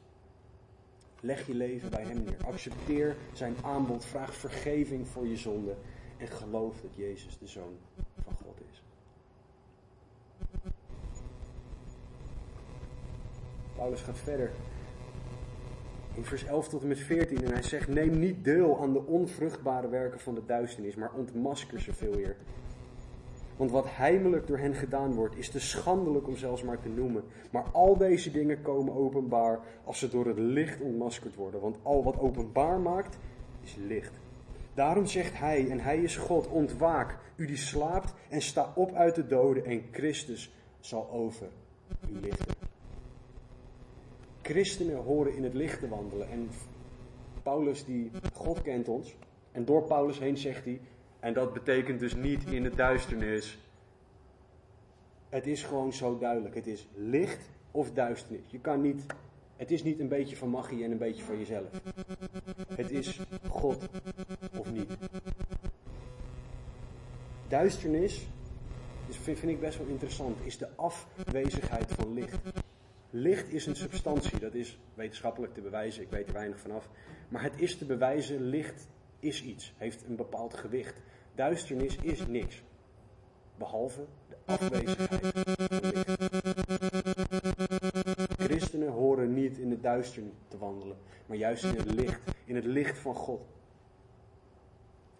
Leg 1.19 1.47
je 1.47 1.53
leven 1.53 1.89
bij 1.89 2.03
Hem 2.03 2.23
neer. 2.23 2.37
Accepteer 2.45 3.15
zijn 3.33 3.55
aanbod. 3.63 4.05
Vraag 4.05 4.33
vergeving 4.33 5.07
voor 5.07 5.27
je 5.27 5.37
zonde. 5.37 5.75
En 6.17 6.27
geloof 6.27 6.81
dat 6.81 6.95
Jezus 6.95 7.37
de 7.37 7.47
Zoon 7.47 7.77
van 8.23 8.33
God 8.43 8.57
is. 8.71 8.83
Paulus 13.75 14.01
gaat 14.01 14.17
verder 14.17 14.51
in 16.20 16.26
vers 16.26 16.45
11 16.45 16.67
tot 16.67 16.82
en 16.82 16.88
met 16.88 16.99
14 16.99 17.43
en 17.43 17.53
hij 17.53 17.63
zegt: 17.63 17.88
Neem 17.88 18.20
niet 18.20 18.43
deel 18.43 18.82
aan 18.82 18.93
de 18.93 19.05
onvruchtbare 19.05 19.89
werken 19.89 20.20
van 20.20 20.36
de 20.36 20.45
duisternis, 20.45 20.95
maar 20.95 21.11
ontmasker 21.13 21.82
ze 21.82 21.93
veel 21.93 22.17
eer. 22.17 22.36
Want 23.57 23.72
wat 23.72 23.86
heimelijk 23.88 24.47
door 24.47 24.57
hen 24.57 24.74
gedaan 24.74 25.13
wordt, 25.13 25.38
is 25.38 25.49
te 25.49 25.59
schandelijk 25.59 26.28
om 26.28 26.38
zelfs 26.38 26.63
maar 26.63 26.80
te 26.80 26.89
noemen. 26.89 27.24
Maar 27.51 27.65
al 27.72 27.97
deze 27.97 28.32
dingen 28.32 28.61
komen 28.61 28.95
openbaar 28.95 29.59
als 29.84 29.99
ze 29.99 30.09
door 30.09 30.28
het 30.28 30.39
licht 30.39 30.82
ontmaskerd 30.82 31.36
worden. 31.36 31.61
Want 31.61 31.78
al 31.82 32.03
wat 32.03 32.20
openbaar 32.20 32.80
maakt, 32.80 33.17
is 33.63 33.76
licht. 33.76 34.13
Daarom 34.74 35.05
zegt 35.05 35.38
hij, 35.38 35.70
en 35.70 35.80
hij 35.80 35.97
is 35.97 36.17
God, 36.17 36.47
ontwaak, 36.47 37.17
u 37.36 37.45
die 37.45 37.57
slaapt, 37.57 38.13
en 38.30 38.41
sta 38.41 38.72
op 38.76 38.93
uit 38.93 39.15
de 39.15 39.28
doden, 39.28 39.65
en 39.65 39.84
Christus 39.91 40.53
zal 40.80 41.09
over 41.11 41.47
u 42.09 42.20
lichten. 42.20 42.68
Christenen 44.49 44.95
horen 44.95 45.35
in 45.35 45.43
het 45.43 45.53
licht 45.53 45.79
te 45.79 45.87
wandelen. 45.87 46.29
En 46.29 46.49
Paulus, 47.43 47.85
die 47.85 48.11
God 48.33 48.61
kent 48.61 48.87
ons, 48.87 49.15
en 49.51 49.65
door 49.65 49.83
Paulus 49.83 50.19
heen 50.19 50.37
zegt 50.37 50.65
hij, 50.65 50.81
en 51.19 51.33
dat 51.33 51.53
betekent 51.53 51.99
dus 51.99 52.15
niet 52.15 52.43
in 52.43 52.63
de 52.63 52.75
duisternis. 52.75 53.59
Het 55.29 55.47
is 55.47 55.63
gewoon 55.63 55.93
zo 55.93 56.17
duidelijk. 56.17 56.55
Het 56.55 56.67
is 56.67 56.87
licht 56.95 57.49
of 57.71 57.91
duisternis. 57.91 58.45
Je 58.47 58.59
kan 58.59 58.81
niet. 58.81 59.05
Het 59.55 59.71
is 59.71 59.83
niet 59.83 59.99
een 59.99 60.07
beetje 60.07 60.35
van 60.35 60.49
magie 60.49 60.83
en 60.83 60.91
een 60.91 60.97
beetje 60.97 61.23
van 61.23 61.37
jezelf. 61.37 61.67
Het 62.75 62.91
is 62.91 63.19
God 63.49 63.87
of 64.57 64.71
niet. 64.71 64.91
Duisternis, 67.47 68.27
is, 69.07 69.17
vind, 69.17 69.39
vind 69.39 69.51
ik 69.51 69.59
best 69.59 69.77
wel 69.77 69.87
interessant, 69.87 70.37
is 70.43 70.57
de 70.57 70.67
afwezigheid 70.75 71.91
van 71.91 72.13
licht. 72.13 72.37
Licht 73.12 73.53
is 73.53 73.66
een 73.66 73.76
substantie, 73.76 74.39
dat 74.39 74.53
is 74.53 74.80
wetenschappelijk 74.93 75.53
te 75.53 75.62
bewijzen, 75.62 76.03
ik 76.03 76.10
weet 76.10 76.28
er 76.28 76.34
weinig 76.34 76.60
vanaf. 76.60 76.89
Maar 77.30 77.43
het 77.43 77.62
is 77.62 77.78
te 77.78 77.86
bewijzen, 77.86 78.41
licht 78.41 78.88
is 79.20 79.43
iets, 79.43 79.74
heeft 79.78 80.03
een 80.07 80.16
bepaald 80.16 80.53
gewicht. 80.53 80.95
Duisternis 81.36 81.95
is 81.95 82.28
niks. 82.28 82.64
Behalve 83.57 84.05
de 84.30 84.36
afwezigheid 84.45 85.22
van 85.22 85.80
licht. 85.82 86.18
Christenen 88.38 88.91
horen 88.91 89.34
niet 89.34 89.57
in 89.57 89.72
het 89.72 89.84
duister 89.84 90.24
te 90.47 90.57
wandelen, 90.57 90.97
maar 91.26 91.38
juist 91.38 91.64
in 91.64 91.76
het 91.76 91.91
licht, 91.91 92.22
in 92.45 92.55
het 92.55 92.66
licht 92.66 92.97
van 92.97 93.16
God. 93.16 93.41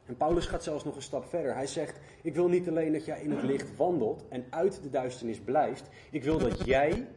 En 0.06 0.18
Paulus 0.18 0.46
gaat 0.46 0.64
zelfs 0.64 0.84
nog 0.84 0.96
een 0.96 1.02
stap 1.02 1.26
verder. 1.26 1.54
Hij 1.54 1.68
zegt: 1.68 2.00
Ik 2.22 2.36
wil 2.36 2.48
niet 2.48 2.68
alleen 2.68 2.94
dat 2.94 3.06
jij 3.06 3.22
in 3.22 3.32
het 3.32 3.44
licht 3.44 3.76
wandelt 3.76 4.26
en 4.30 4.46
uit 4.50 4.84
de 4.84 4.90
duisternis 4.90 5.40
blijft. 5.40 5.90
Ik 6.12 6.24
wil 6.24 6.38
dat 6.38 6.66
jij 6.66 7.08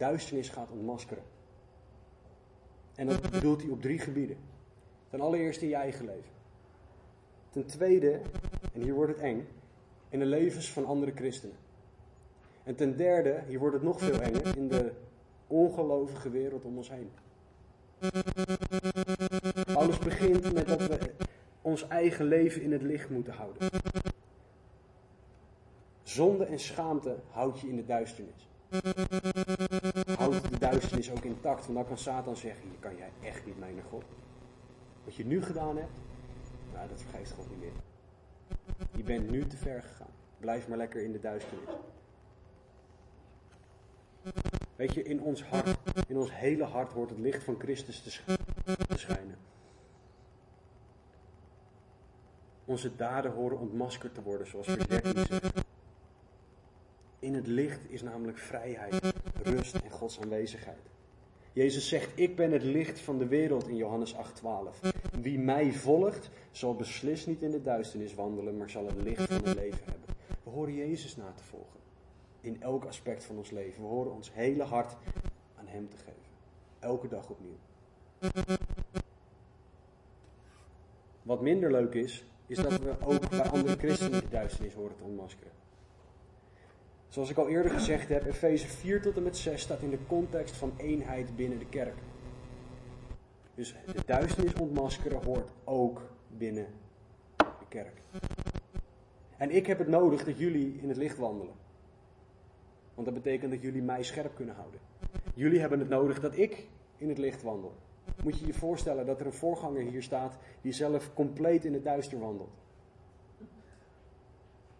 duisternis 0.00 0.48
gaat 0.48 0.70
ontmaskeren. 0.70 1.22
En 2.94 3.06
dat 3.06 3.30
bedoelt 3.30 3.62
hij 3.62 3.70
op 3.70 3.82
drie 3.82 3.98
gebieden. 3.98 4.36
Ten 5.08 5.20
allereerste 5.20 5.64
in 5.64 5.70
je 5.70 5.74
eigen 5.74 6.04
leven. 6.04 6.30
Ten 7.50 7.66
tweede, 7.66 8.20
en 8.74 8.82
hier 8.82 8.94
wordt 8.94 9.12
het 9.12 9.20
eng, 9.20 9.48
in 10.08 10.18
de 10.18 10.24
levens 10.24 10.72
van 10.72 10.86
andere 10.86 11.12
christenen. 11.14 11.56
En 12.62 12.74
ten 12.74 12.96
derde, 12.96 13.42
hier 13.46 13.58
wordt 13.58 13.74
het 13.74 13.84
nog 13.84 14.00
veel 14.00 14.20
enger, 14.20 14.56
in 14.56 14.68
de 14.68 14.92
ongelovige 15.46 16.30
wereld 16.30 16.64
om 16.64 16.76
ons 16.76 16.90
heen. 16.90 17.10
Alles 19.74 19.98
begint 19.98 20.52
met 20.52 20.66
dat 20.66 20.86
we 20.86 21.10
ons 21.62 21.88
eigen 21.88 22.24
leven 22.24 22.62
in 22.62 22.72
het 22.72 22.82
licht 22.82 23.10
moeten 23.10 23.32
houden. 23.32 23.68
Zonde 26.02 26.44
en 26.44 26.58
schaamte 26.58 27.16
houd 27.30 27.60
je 27.60 27.68
in 27.68 27.76
de 27.76 27.84
duisternis. 27.84 28.48
Houd 30.16 30.50
de 30.50 30.58
duisternis 30.58 31.10
ook 31.10 31.24
intact, 31.24 31.64
want 31.64 31.78
dan 31.78 31.86
kan 31.86 31.98
Satan 31.98 32.36
zeggen: 32.36 32.62
Hier 32.62 32.78
kan 32.78 32.96
jij 32.96 33.10
echt 33.22 33.46
niet 33.46 33.58
mee 33.58 33.82
God. 33.88 34.04
Wat 35.04 35.14
je 35.14 35.26
nu 35.26 35.42
gedaan 35.42 35.76
hebt, 35.76 35.98
nou, 36.72 36.88
dat 36.88 37.02
vergeeft 37.02 37.32
God 37.32 37.50
niet 37.50 37.58
meer. 37.58 37.72
Je 38.96 39.02
bent 39.02 39.30
nu 39.30 39.46
te 39.46 39.56
ver 39.56 39.82
gegaan. 39.82 40.10
Blijf 40.38 40.68
maar 40.68 40.78
lekker 40.78 41.02
in 41.02 41.12
de 41.12 41.20
duisternis. 41.20 41.68
Weet 44.76 44.94
je, 44.94 45.02
in 45.02 45.22
ons 45.22 45.44
hart, 45.44 45.76
in 46.06 46.16
ons 46.16 46.34
hele 46.34 46.64
hart 46.64 46.92
hoort 46.92 47.10
het 47.10 47.18
licht 47.18 47.44
van 47.44 47.58
Christus 47.58 48.02
te 48.02 48.10
schijnen. 48.96 49.36
Onze 52.64 52.96
daden 52.96 53.32
horen 53.32 53.58
ontmaskerd 53.58 54.14
te 54.14 54.22
worden, 54.22 54.46
zoals 54.46 54.66
vers 54.66 54.86
13 54.86 55.26
zegt. 55.26 55.68
In 57.20 57.34
het 57.34 57.46
licht 57.46 57.80
is 57.88 58.02
namelijk 58.02 58.38
vrijheid, 58.38 59.12
rust 59.42 59.74
en 59.74 59.90
Gods 59.90 60.20
aanwezigheid. 60.20 60.90
Jezus 61.52 61.88
zegt, 61.88 62.10
ik 62.14 62.36
ben 62.36 62.52
het 62.52 62.62
licht 62.62 63.00
van 63.00 63.18
de 63.18 63.26
wereld 63.26 63.68
in 63.68 63.76
Johannes 63.76 64.14
8:12. 64.14 64.18
Wie 65.20 65.38
mij 65.38 65.72
volgt, 65.72 66.30
zal 66.50 66.74
beslist 66.74 67.26
niet 67.26 67.42
in 67.42 67.50
de 67.50 67.62
duisternis 67.62 68.14
wandelen, 68.14 68.56
maar 68.56 68.70
zal 68.70 68.86
het 68.86 69.02
licht 69.02 69.22
van 69.22 69.44
het 69.44 69.54
leven 69.54 69.84
hebben. 69.84 70.14
We 70.44 70.50
horen 70.50 70.74
Jezus 70.74 71.16
na 71.16 71.32
te 71.32 71.42
volgen. 71.42 71.80
In 72.40 72.62
elk 72.62 72.84
aspect 72.84 73.24
van 73.24 73.36
ons 73.36 73.50
leven. 73.50 73.82
We 73.82 73.88
horen 73.88 74.12
ons 74.12 74.32
hele 74.32 74.62
hart 74.62 74.96
aan 75.58 75.66
Hem 75.66 75.88
te 75.88 75.96
geven. 75.96 76.30
Elke 76.78 77.08
dag 77.08 77.30
opnieuw. 77.30 77.58
Wat 81.22 81.40
minder 81.40 81.70
leuk 81.70 81.94
is, 81.94 82.24
is 82.46 82.56
dat 82.56 82.78
we 82.78 82.94
ook 83.00 83.28
bij 83.28 83.48
andere 83.48 83.76
christenen 83.76 84.20
de 84.20 84.28
duisternis 84.28 84.74
horen 84.74 84.96
te 84.96 85.04
ontmaskeren. 85.04 85.52
Zoals 87.10 87.30
ik 87.30 87.36
al 87.36 87.48
eerder 87.48 87.70
gezegd 87.70 88.08
heb, 88.08 88.26
Efeze 88.26 88.66
4 88.66 89.02
tot 89.02 89.16
en 89.16 89.22
met 89.22 89.36
6 89.36 89.62
staat 89.62 89.82
in 89.82 89.90
de 89.90 90.06
context 90.06 90.56
van 90.56 90.72
eenheid 90.76 91.36
binnen 91.36 91.58
de 91.58 91.66
kerk. 91.66 91.96
Dus 93.54 93.74
de 93.86 94.02
duisternis 94.06 94.54
ontmaskeren 94.54 95.24
hoort 95.24 95.50
ook 95.64 96.02
binnen 96.36 96.66
de 97.36 97.66
kerk. 97.68 98.02
En 99.36 99.50
ik 99.50 99.66
heb 99.66 99.78
het 99.78 99.88
nodig 99.88 100.24
dat 100.24 100.38
jullie 100.38 100.78
in 100.82 100.88
het 100.88 100.96
licht 100.96 101.18
wandelen. 101.18 101.54
Want 102.94 103.06
dat 103.06 103.22
betekent 103.22 103.50
dat 103.50 103.62
jullie 103.62 103.82
mij 103.82 104.02
scherp 104.02 104.34
kunnen 104.34 104.54
houden. 104.54 104.80
Jullie 105.34 105.60
hebben 105.60 105.78
het 105.78 105.88
nodig 105.88 106.20
dat 106.20 106.36
ik 106.36 106.66
in 106.96 107.08
het 107.08 107.18
licht 107.18 107.42
wandel. 107.42 107.74
Moet 108.22 108.38
je 108.38 108.46
je 108.46 108.54
voorstellen 108.54 109.06
dat 109.06 109.20
er 109.20 109.26
een 109.26 109.32
voorganger 109.32 109.82
hier 109.82 110.02
staat 110.02 110.38
die 110.60 110.72
zelf 110.72 111.14
compleet 111.14 111.64
in 111.64 111.72
het 111.72 111.84
duister 111.84 112.18
wandelt. 112.18 112.58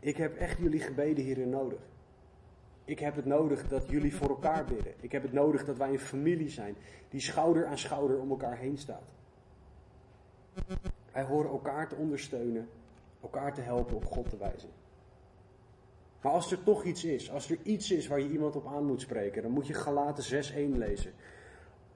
Ik 0.00 0.16
heb 0.16 0.36
echt 0.36 0.58
jullie 0.58 0.80
gebeden 0.80 1.24
hierin 1.24 1.50
nodig. 1.50 1.80
Ik 2.91 2.99
heb 2.99 3.16
het 3.16 3.24
nodig 3.24 3.68
dat 3.68 3.88
jullie 3.88 4.16
voor 4.16 4.28
elkaar 4.28 4.64
bidden. 4.64 4.93
Ik 5.01 5.12
heb 5.12 5.22
het 5.22 5.32
nodig 5.32 5.64
dat 5.64 5.76
wij 5.76 5.88
een 5.88 5.99
familie 5.99 6.49
zijn 6.49 6.76
die 7.09 7.20
schouder 7.20 7.66
aan 7.66 7.78
schouder 7.78 8.20
om 8.20 8.30
elkaar 8.30 8.57
heen 8.57 8.78
staat. 8.78 9.12
Wij 11.12 11.22
horen 11.22 11.51
elkaar 11.51 11.88
te 11.88 11.95
ondersteunen, 11.95 12.68
elkaar 13.22 13.55
te 13.55 13.61
helpen, 13.61 13.97
op 13.97 14.05
God 14.05 14.30
te 14.30 14.36
wijzen. 14.36 14.68
Maar 16.22 16.32
als 16.32 16.53
er 16.53 16.62
toch 16.62 16.84
iets 16.84 17.05
is, 17.05 17.30
als 17.30 17.51
er 17.51 17.59
iets 17.62 17.91
is 17.91 18.07
waar 18.07 18.20
je 18.20 18.30
iemand 18.30 18.57
op 18.57 18.66
aan 18.66 18.86
moet 18.86 19.01
spreken, 19.01 19.43
dan 19.43 19.51
moet 19.51 19.66
je 19.66 19.74
Galaten 19.74 20.45
6.1 20.45 20.76
lezen. 20.76 21.12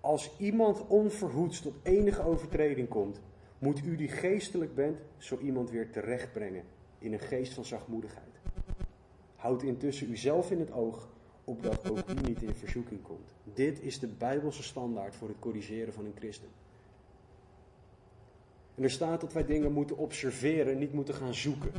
Als 0.01 0.39
iemand 0.39 0.87
onverhoeds 0.87 1.61
tot 1.61 1.75
enige 1.83 2.23
overtreding 2.23 2.89
komt, 2.89 3.21
moet 3.59 3.85
u 3.85 3.97
die 3.97 4.09
geestelijk 4.09 4.75
bent, 4.75 4.99
zo 5.17 5.39
iemand 5.39 5.71
weer 5.71 5.91
terechtbrengen 5.91 6.65
in 6.99 7.13
een 7.13 7.21
geest 7.21 7.55
van 7.55 7.65
zachtmoedigheid. 7.65 8.24
Houd 9.45 9.63
intussen 9.63 10.11
uzelf 10.11 10.51
in 10.51 10.61
het 10.61 10.73
oog, 10.73 11.09
opdat 11.45 11.91
ook 11.91 12.09
u 12.09 12.29
niet 12.29 12.43
in 12.43 12.55
verzoeking 12.55 13.03
komt. 13.03 13.35
Dit 13.55 13.83
is 13.83 13.99
de 13.99 14.07
Bijbelse 14.07 14.63
standaard 14.63 15.17
voor 15.17 15.29
het 15.29 15.39
corrigeren 15.39 15.93
van 15.93 16.05
een 16.05 16.15
christen. 16.15 16.49
En 18.75 18.83
er 18.83 18.91
staat 18.91 19.21
dat 19.21 19.33
wij 19.33 19.45
dingen 19.45 19.73
moeten 19.73 19.97
observeren, 19.97 20.79
niet 20.79 20.93
moeten 20.93 21.15
gaan 21.15 21.35
zoeken. 21.35 21.71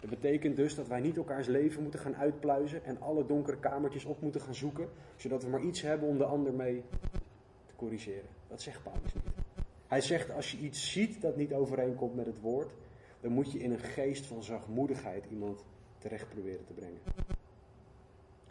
Dat 0.00 0.10
betekent 0.10 0.56
dus 0.56 0.74
dat 0.74 0.88
wij 0.88 1.00
niet 1.00 1.16
elkaars 1.16 1.46
leven 1.46 1.82
moeten 1.82 2.00
gaan 2.00 2.16
uitpluizen 2.16 2.84
en 2.84 3.00
alle 3.00 3.26
donkere 3.26 3.58
kamertjes 3.58 4.04
op 4.04 4.20
moeten 4.22 4.40
gaan 4.40 4.54
zoeken, 4.54 4.88
zodat 5.16 5.42
we 5.42 5.50
maar 5.50 5.62
iets 5.62 5.80
hebben 5.80 6.08
om 6.08 6.18
de 6.18 6.24
ander 6.24 6.52
mee 6.52 6.82
te 7.66 7.72
corrigeren. 7.76 8.28
Dat 8.48 8.62
zegt 8.62 8.82
Paulus 8.82 9.14
niet. 9.14 9.24
Hij 9.86 10.00
zegt 10.00 10.30
als 10.30 10.50
je 10.50 10.58
iets 10.58 10.92
ziet 10.92 11.20
dat 11.20 11.36
niet 11.36 11.52
overeenkomt 11.52 12.14
met 12.14 12.26
het 12.26 12.40
woord, 12.40 12.72
dan 13.20 13.32
moet 13.32 13.52
je 13.52 13.58
in 13.58 13.72
een 13.72 13.78
geest 13.78 14.26
van 14.26 14.42
zachtmoedigheid 14.42 15.24
iemand 15.30 15.64
terecht 16.02 16.28
proberen 16.28 16.64
te 16.64 16.72
brengen. 16.72 17.00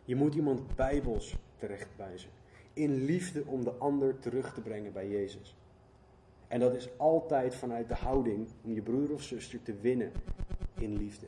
Je 0.06 0.16
moet 0.16 0.36
iemand 0.36 0.76
bijbels 0.76 1.38
terechtwijzen. 1.58 2.30
In 2.74 2.94
liefde 2.94 3.46
om 3.46 3.64
de 3.64 3.72
ander 3.72 4.20
terug 4.20 4.54
te 4.54 4.62
brengen 4.62 4.94
bij 4.94 5.10
Jezus. 5.10 5.56
En 6.48 6.60
dat 6.60 6.74
is 6.74 6.98
altijd 6.98 7.56
vanuit 7.56 7.88
de 7.88 7.96
houding 7.96 8.48
om 8.64 8.74
je 8.74 8.82
broer 8.82 9.12
of 9.12 9.22
zuster 9.22 9.62
te 9.62 9.74
winnen 9.74 10.12
in 10.74 10.98
liefde. 10.98 11.28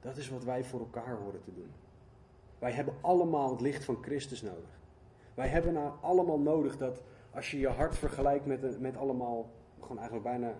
Dat 0.00 0.16
is 0.16 0.28
wat 0.28 0.44
wij 0.44 0.64
voor 0.64 0.80
elkaar 0.80 1.16
horen 1.16 1.42
te 1.42 1.54
doen. 1.54 1.70
Wij 2.58 2.72
hebben 2.72 2.94
allemaal 3.00 3.50
het 3.50 3.60
licht 3.60 3.84
van 3.84 4.02
Christus 4.02 4.42
nodig. 4.42 4.80
Wij 5.34 5.48
hebben 5.48 5.72
nou 5.72 5.92
allemaal 6.00 6.38
nodig 6.38 6.76
dat 6.76 7.00
als 7.34 7.50
je 7.50 7.58
je 7.58 7.68
hart 7.68 7.96
vergelijkt 7.96 8.46
met, 8.46 8.80
met 8.80 8.96
allemaal, 8.96 9.50
gewoon 9.80 9.98
eigenlijk 9.98 10.28
bijna 10.28 10.54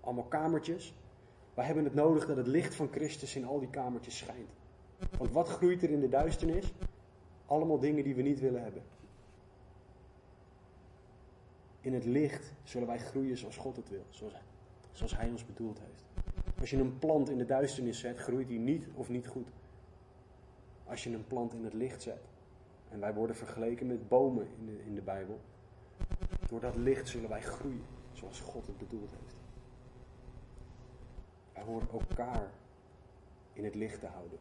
allemaal 0.00 0.24
kamertjes. 0.24 0.94
Wij 1.54 1.64
hebben 1.64 1.84
het 1.84 1.94
nodig 1.94 2.26
dat 2.26 2.36
het 2.36 2.46
licht 2.46 2.74
van 2.74 2.88
Christus 2.92 3.36
in 3.36 3.44
al 3.44 3.58
die 3.58 3.70
kamertjes 3.70 4.16
schijnt. 4.16 4.50
Want 5.18 5.32
wat 5.32 5.48
groeit 5.48 5.82
er 5.82 5.90
in 5.90 6.00
de 6.00 6.08
duisternis? 6.08 6.72
Allemaal 7.46 7.78
dingen 7.78 8.04
die 8.04 8.14
we 8.14 8.22
niet 8.22 8.40
willen 8.40 8.62
hebben. 8.62 8.82
In 11.80 11.94
het 11.94 12.04
licht 12.04 12.52
zullen 12.62 12.86
wij 12.86 12.98
groeien 12.98 13.36
zoals 13.36 13.56
God 13.56 13.76
het 13.76 13.88
wil, 13.88 14.04
zoals, 14.08 14.34
zoals 14.92 15.16
Hij 15.16 15.28
ons 15.28 15.46
bedoeld 15.46 15.78
heeft. 15.78 16.04
Als 16.60 16.70
je 16.70 16.76
een 16.76 16.98
plant 16.98 17.30
in 17.30 17.38
de 17.38 17.44
duisternis 17.44 17.98
zet, 17.98 18.18
groeit 18.18 18.48
die 18.48 18.58
niet 18.58 18.88
of 18.94 19.08
niet 19.08 19.26
goed. 19.26 19.48
Als 20.84 21.04
je 21.04 21.10
een 21.10 21.26
plant 21.26 21.54
in 21.54 21.64
het 21.64 21.74
licht 21.74 22.02
zet, 22.02 22.24
en 22.88 23.00
wij 23.00 23.14
worden 23.14 23.36
vergeleken 23.36 23.86
met 23.86 24.08
bomen 24.08 24.46
in 24.58 24.66
de, 24.66 24.84
in 24.84 24.94
de 24.94 25.02
Bijbel, 25.02 25.40
door 26.48 26.60
dat 26.60 26.76
licht 26.76 27.08
zullen 27.08 27.28
wij 27.28 27.42
groeien 27.42 27.84
zoals 28.12 28.40
God 28.40 28.66
het 28.66 28.78
bedoeld 28.78 29.10
heeft. 29.20 29.33
Wij 31.54 31.62
horen 31.62 31.88
elkaar 31.92 32.50
in 33.52 33.64
het 33.64 33.74
licht 33.74 34.00
te 34.00 34.06
houden. 34.06 34.38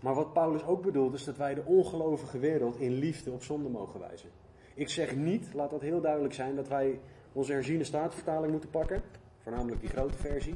Maar 0.00 0.14
wat 0.14 0.32
Paulus 0.32 0.64
ook 0.64 0.82
bedoelt 0.82 1.14
is 1.14 1.24
dat 1.24 1.36
wij 1.36 1.54
de 1.54 1.64
ongelovige 1.64 2.38
wereld 2.38 2.76
in 2.76 2.92
liefde 2.92 3.30
op 3.30 3.42
zonde 3.42 3.68
mogen 3.68 4.00
wijzen. 4.00 4.30
Ik 4.74 4.88
zeg 4.88 5.16
niet, 5.16 5.54
laat 5.54 5.70
dat 5.70 5.80
heel 5.80 6.00
duidelijk 6.00 6.34
zijn, 6.34 6.56
dat 6.56 6.68
wij 6.68 7.00
onze 7.32 7.52
herziene 7.52 7.84
staatvertaling 7.84 8.50
moeten 8.50 8.70
pakken, 8.70 9.02
voornamelijk 9.38 9.80
die 9.80 9.90
grote 9.90 10.18
versie, 10.18 10.54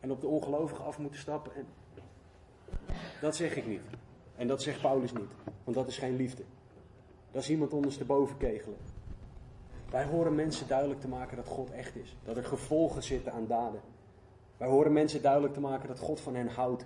en 0.00 0.10
op 0.10 0.20
de 0.20 0.26
ongelovigen 0.26 0.84
af 0.84 0.98
moeten 0.98 1.20
stappen. 1.20 1.54
En... 1.54 1.66
Dat 3.20 3.36
zeg 3.36 3.56
ik 3.56 3.66
niet. 3.66 3.82
En 4.36 4.46
dat 4.46 4.62
zegt 4.62 4.80
Paulus 4.80 5.12
niet, 5.12 5.34
want 5.64 5.76
dat 5.76 5.88
is 5.88 5.98
geen 5.98 6.16
liefde. 6.16 6.42
Dat 7.30 7.42
is 7.42 7.50
iemand 7.50 7.72
ondersteboven 7.72 8.36
kegelen. 8.36 8.78
Wij 9.92 10.04
horen 10.04 10.34
mensen 10.34 10.68
duidelijk 10.68 11.00
te 11.00 11.08
maken 11.08 11.36
dat 11.36 11.46
God 11.46 11.70
echt 11.70 11.96
is, 11.96 12.16
dat 12.24 12.36
er 12.36 12.44
gevolgen 12.44 13.02
zitten 13.02 13.32
aan 13.32 13.46
daden. 13.46 13.80
Wij 14.56 14.68
horen 14.68 14.92
mensen 14.92 15.22
duidelijk 15.22 15.54
te 15.54 15.60
maken 15.60 15.88
dat 15.88 15.98
God 15.98 16.20
van 16.20 16.34
hen 16.34 16.48
houdt. 16.48 16.84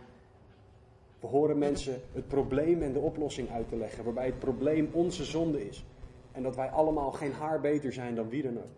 We 1.21 1.27
horen 1.27 1.59
mensen 1.59 2.01
het 2.13 2.29
probleem 2.29 2.83
en 2.83 2.93
de 2.93 2.99
oplossing 2.99 3.51
uit 3.51 3.69
te 3.69 3.77
leggen, 3.77 4.05
waarbij 4.05 4.27
het 4.27 4.39
probleem 4.39 4.91
onze 4.93 5.25
zonde 5.25 5.69
is. 5.69 5.85
En 6.33 6.43
dat 6.43 6.57
wij 6.57 6.71
allemaal 6.71 7.13
geen 7.13 7.33
haar 7.33 7.61
beter 7.61 7.93
zijn 7.93 8.15
dan 8.15 8.29
wie 8.29 8.43
dan 8.43 8.59
ook. 8.59 8.75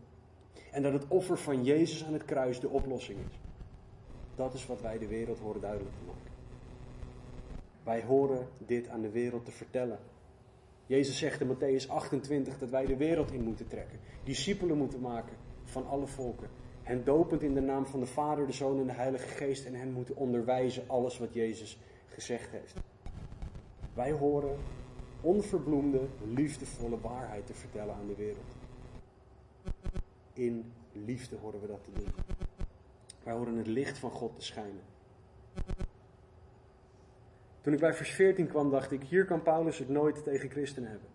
En 0.70 0.82
dat 0.82 0.92
het 0.92 1.04
offer 1.08 1.38
van 1.38 1.64
Jezus 1.64 2.04
aan 2.04 2.12
het 2.12 2.24
kruis 2.24 2.60
de 2.60 2.68
oplossing 2.68 3.18
is. 3.18 3.38
Dat 4.34 4.54
is 4.54 4.66
wat 4.66 4.80
wij 4.80 4.98
de 4.98 5.06
wereld 5.06 5.38
horen 5.38 5.60
duidelijk 5.60 5.94
te 5.94 6.04
maken. 6.06 6.32
Wij 7.82 8.02
horen 8.02 8.48
dit 8.58 8.88
aan 8.88 9.00
de 9.00 9.10
wereld 9.10 9.44
te 9.44 9.50
vertellen. 9.50 9.98
Jezus 10.88 11.18
zegt 11.18 11.40
in 11.40 11.56
Matthäus 11.56 11.88
28 11.88 12.58
dat 12.58 12.70
wij 12.70 12.86
de 12.86 12.96
wereld 12.96 13.32
in 13.32 13.42
moeten 13.42 13.68
trekken. 13.68 13.98
Discipelen 14.24 14.76
moeten 14.76 15.00
maken 15.00 15.36
van 15.64 15.86
alle 15.86 16.06
volken. 16.06 16.48
Hen 16.82 17.04
dopend 17.04 17.42
in 17.42 17.54
de 17.54 17.60
naam 17.60 17.86
van 17.86 18.00
de 18.00 18.06
Vader, 18.06 18.46
de 18.46 18.52
Zoon 18.52 18.80
en 18.80 18.86
de 18.86 18.92
Heilige 18.92 19.28
Geest. 19.28 19.64
En 19.64 19.74
hen 19.74 19.92
moeten 19.92 20.16
onderwijzen 20.16 20.84
alles 20.86 21.18
wat 21.18 21.34
Jezus 21.34 21.78
gezegd 22.06 22.50
heeft. 22.50 22.74
Wij 23.94 24.12
horen 24.12 24.56
onverbloemde, 25.20 26.00
liefdevolle 26.34 27.00
waarheid 27.00 27.46
te 27.46 27.54
vertellen 27.54 27.94
aan 27.94 28.06
de 28.06 28.14
wereld. 28.14 28.56
In 30.32 30.72
liefde 30.92 31.36
horen 31.36 31.60
we 31.60 31.66
dat 31.66 31.84
te 31.84 31.90
doen. 31.92 32.12
Wij 33.22 33.34
horen 33.34 33.56
het 33.56 33.66
licht 33.66 33.98
van 33.98 34.10
God 34.10 34.36
te 34.36 34.44
schijnen. 34.44 34.82
Toen 37.68 37.76
ik 37.76 37.82
bij 37.82 37.94
vers 37.94 38.10
14 38.10 38.46
kwam, 38.46 38.70
dacht 38.70 38.92
ik: 38.92 39.02
hier 39.02 39.24
kan 39.24 39.42
Paulus 39.42 39.78
het 39.78 39.88
nooit 39.88 40.22
tegen 40.22 40.50
christenen 40.50 40.90
hebben. 40.90 41.08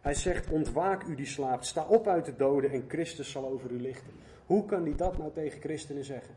Hij 0.00 0.14
zegt: 0.14 0.50
Ontwaak 0.50 1.04
u 1.04 1.14
die 1.14 1.26
slaapt, 1.26 1.66
sta 1.66 1.86
op 1.86 2.06
uit 2.06 2.24
de 2.24 2.36
doden 2.36 2.70
en 2.70 2.84
Christus 2.88 3.30
zal 3.30 3.48
over 3.48 3.70
u 3.70 3.80
lichten. 3.80 4.12
Hoe 4.46 4.66
kan 4.66 4.82
hij 4.82 4.94
dat 4.96 5.18
nou 5.18 5.32
tegen 5.32 5.60
christenen 5.60 6.04
zeggen? 6.04 6.34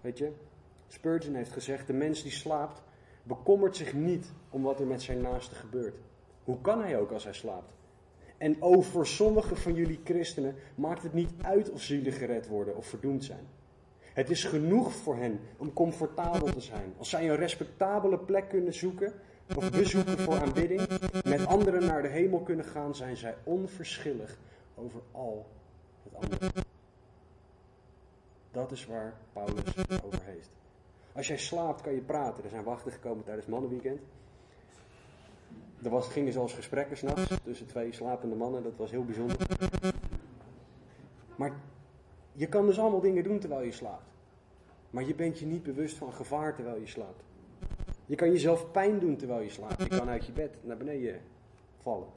Weet 0.00 0.18
je, 0.18 0.32
Spurgeon 0.88 1.34
heeft 1.34 1.52
gezegd: 1.52 1.86
de 1.86 1.92
mens 1.92 2.22
die 2.22 2.32
slaapt, 2.32 2.82
bekommert 3.22 3.76
zich 3.76 3.94
niet 3.94 4.32
om 4.50 4.62
wat 4.62 4.80
er 4.80 4.86
met 4.86 5.02
zijn 5.02 5.20
naaste 5.20 5.54
gebeurt. 5.54 5.96
Hoe 6.44 6.60
kan 6.60 6.80
hij 6.80 6.98
ook 6.98 7.10
als 7.10 7.24
hij 7.24 7.34
slaapt? 7.34 7.74
En 8.36 8.62
over 8.62 9.06
sommige 9.06 9.56
van 9.56 9.74
jullie 9.74 10.00
christenen 10.04 10.54
maakt 10.74 11.02
het 11.02 11.12
niet 11.12 11.32
uit 11.42 11.70
of 11.70 11.82
zielen 11.82 12.12
gered 12.12 12.48
worden 12.48 12.76
of 12.76 12.86
verdoemd 12.86 13.24
zijn. 13.24 13.57
Het 14.18 14.30
is 14.30 14.44
genoeg 14.44 14.92
voor 14.92 15.16
hen 15.16 15.40
om 15.56 15.72
comfortabel 15.72 16.52
te 16.52 16.60
zijn. 16.60 16.94
Als 16.96 17.08
zij 17.08 17.30
een 17.30 17.36
respectabele 17.36 18.18
plek 18.18 18.48
kunnen 18.48 18.74
zoeken 18.74 19.12
of 19.56 19.70
bezoeken 19.70 20.18
voor 20.18 20.40
aanbidding, 20.40 20.88
met 21.24 21.46
anderen 21.46 21.86
naar 21.86 22.02
de 22.02 22.08
hemel 22.08 22.40
kunnen 22.40 22.64
gaan, 22.64 22.94
zijn 22.94 23.16
zij 23.16 23.36
onverschillig 23.44 24.38
over 24.74 25.00
al 25.12 25.46
het 26.02 26.14
andere. 26.14 26.50
Dat 28.50 28.72
is 28.72 28.86
waar 28.86 29.14
Paulus 29.32 29.76
over 30.04 30.20
heeft. 30.24 30.50
Als 31.12 31.26
jij 31.26 31.38
slaapt, 31.38 31.80
kan 31.80 31.94
je 31.94 32.00
praten. 32.00 32.44
Er 32.44 32.50
zijn 32.50 32.64
wachten 32.64 32.92
gekomen 32.92 33.24
tijdens 33.24 33.46
mannenweekend. 33.46 34.00
Er 35.82 35.90
was, 35.90 36.08
gingen 36.08 36.32
zelfs 36.32 36.54
gesprekken 36.54 36.96
s'nachts 36.96 37.34
tussen 37.44 37.66
twee 37.66 37.92
slapende 37.92 38.34
mannen. 38.34 38.62
Dat 38.62 38.76
was 38.76 38.90
heel 38.90 39.04
bijzonder. 39.04 39.36
Maar 41.36 41.52
je 42.32 42.46
kan 42.46 42.66
dus 42.66 42.78
allemaal 42.78 43.00
dingen 43.00 43.22
doen 43.22 43.38
terwijl 43.38 43.62
je 43.62 43.72
slaapt. 43.72 44.10
Maar 44.90 45.04
je 45.04 45.14
bent 45.14 45.38
je 45.38 45.46
niet 45.46 45.62
bewust 45.62 45.96
van 45.96 46.12
gevaar 46.12 46.54
terwijl 46.54 46.80
je 46.80 46.86
slaapt. 46.86 47.22
Je 48.06 48.14
kan 48.14 48.30
jezelf 48.30 48.70
pijn 48.70 48.98
doen 48.98 49.16
terwijl 49.16 49.40
je 49.40 49.50
slaapt. 49.50 49.82
Je 49.82 49.88
kan 49.88 50.08
uit 50.08 50.26
je 50.26 50.32
bed 50.32 50.56
naar 50.62 50.76
beneden 50.76 51.20
vallen. 51.82 52.08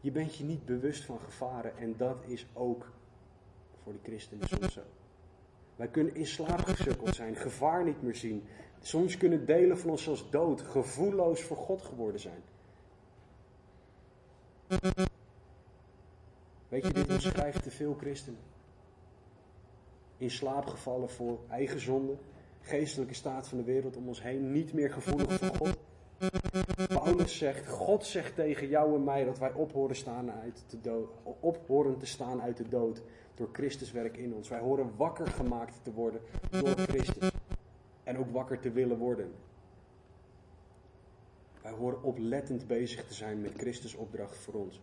Je 0.00 0.10
bent 0.10 0.36
je 0.36 0.44
niet 0.44 0.64
bewust 0.64 1.04
van 1.04 1.18
gevaren 1.20 1.76
en 1.76 1.94
dat 1.96 2.16
is 2.26 2.46
ook 2.52 2.92
voor 3.82 3.92
de 3.92 3.98
christenen 4.02 4.48
soms 4.48 4.72
zo. 4.72 4.80
Wij 5.76 5.88
kunnen 5.88 6.14
in 6.14 6.26
slaap 6.26 6.60
gesukkeld 6.60 7.14
zijn, 7.14 7.36
gevaar 7.36 7.84
niet 7.84 8.02
meer 8.02 8.14
zien. 8.14 8.44
Soms 8.80 9.16
kunnen 9.16 9.46
delen 9.46 9.78
van 9.78 9.90
ons 9.90 10.02
zelfs 10.02 10.30
dood, 10.30 10.60
gevoelloos 10.60 11.42
voor 11.42 11.56
God 11.56 11.82
geworden 11.82 12.20
zijn. 12.20 12.42
Weet 16.68 16.86
je, 16.86 16.92
dit 16.92 17.10
omschrijft 17.10 17.62
te 17.62 17.70
veel 17.70 17.94
christenen 17.94 18.38
in 20.24 20.30
slaap 20.30 20.66
gevallen 20.66 21.08
voor 21.08 21.38
eigen 21.48 21.80
zonde, 21.80 22.16
geestelijke 22.60 23.14
staat 23.14 23.48
van 23.48 23.58
de 23.58 23.64
wereld 23.64 23.96
om 23.96 24.08
ons 24.08 24.22
heen, 24.22 24.52
niet 24.52 24.72
meer 24.72 24.90
gevoelig 24.90 25.32
voor 25.32 25.56
God. 25.56 25.76
Paulus 26.88 27.38
zegt, 27.38 27.68
God 27.68 28.04
zegt 28.04 28.34
tegen 28.34 28.68
jou 28.68 28.94
en 28.94 29.04
mij 29.04 29.24
dat 29.24 29.38
wij 29.38 29.52
ophoren, 29.52 29.96
staan 29.96 30.30
uit 30.32 30.64
de 30.68 30.80
dood, 30.80 31.08
ophoren 31.40 31.98
te 31.98 32.06
staan 32.06 32.42
uit 32.42 32.56
de 32.56 32.68
dood 32.68 33.02
door 33.34 33.48
Christus 33.52 33.92
werk 33.92 34.16
in 34.16 34.34
ons. 34.34 34.48
Wij 34.48 34.58
horen 34.58 34.92
wakker 34.96 35.26
gemaakt 35.26 35.80
te 35.82 35.92
worden 35.92 36.20
door 36.50 36.76
Christus. 36.76 37.30
En 38.04 38.18
ook 38.18 38.30
wakker 38.30 38.60
te 38.60 38.70
willen 38.70 38.98
worden. 38.98 39.32
Wij 41.62 41.72
horen 41.72 42.02
oplettend 42.02 42.66
bezig 42.66 43.06
te 43.06 43.14
zijn 43.14 43.40
met 43.40 43.52
Christus 43.56 43.94
opdracht 43.94 44.36
voor 44.36 44.54
ons. 44.54 44.80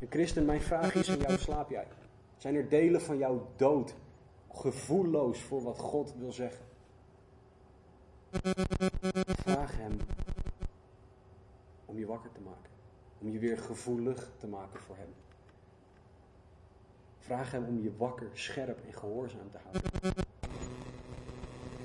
En 0.00 0.06
christen, 0.08 0.44
mijn 0.44 0.60
vraag 0.60 0.94
is 0.94 1.10
aan 1.10 1.18
jou, 1.18 1.38
slaap 1.38 1.70
jij? 1.70 1.86
Zijn 2.36 2.54
er 2.54 2.68
delen 2.68 3.00
van 3.00 3.18
jou 3.18 3.40
dood, 3.56 3.94
gevoelloos 4.52 5.40
voor 5.40 5.62
wat 5.62 5.78
God 5.78 6.14
wil 6.18 6.32
zeggen? 6.32 6.64
Vraag 9.36 9.76
Hem 9.76 9.96
om 11.84 11.98
je 11.98 12.06
wakker 12.06 12.32
te 12.32 12.40
maken, 12.40 12.70
om 13.18 13.30
je 13.30 13.38
weer 13.38 13.58
gevoelig 13.58 14.30
te 14.38 14.46
maken 14.46 14.80
voor 14.80 14.96
Hem. 14.96 15.14
Vraag 17.18 17.50
Hem 17.50 17.64
om 17.64 17.82
je 17.82 17.96
wakker, 17.96 18.28
scherp 18.32 18.78
en 18.86 18.94
gehoorzaam 18.94 19.50
te 19.50 19.58
houden. 19.62 19.82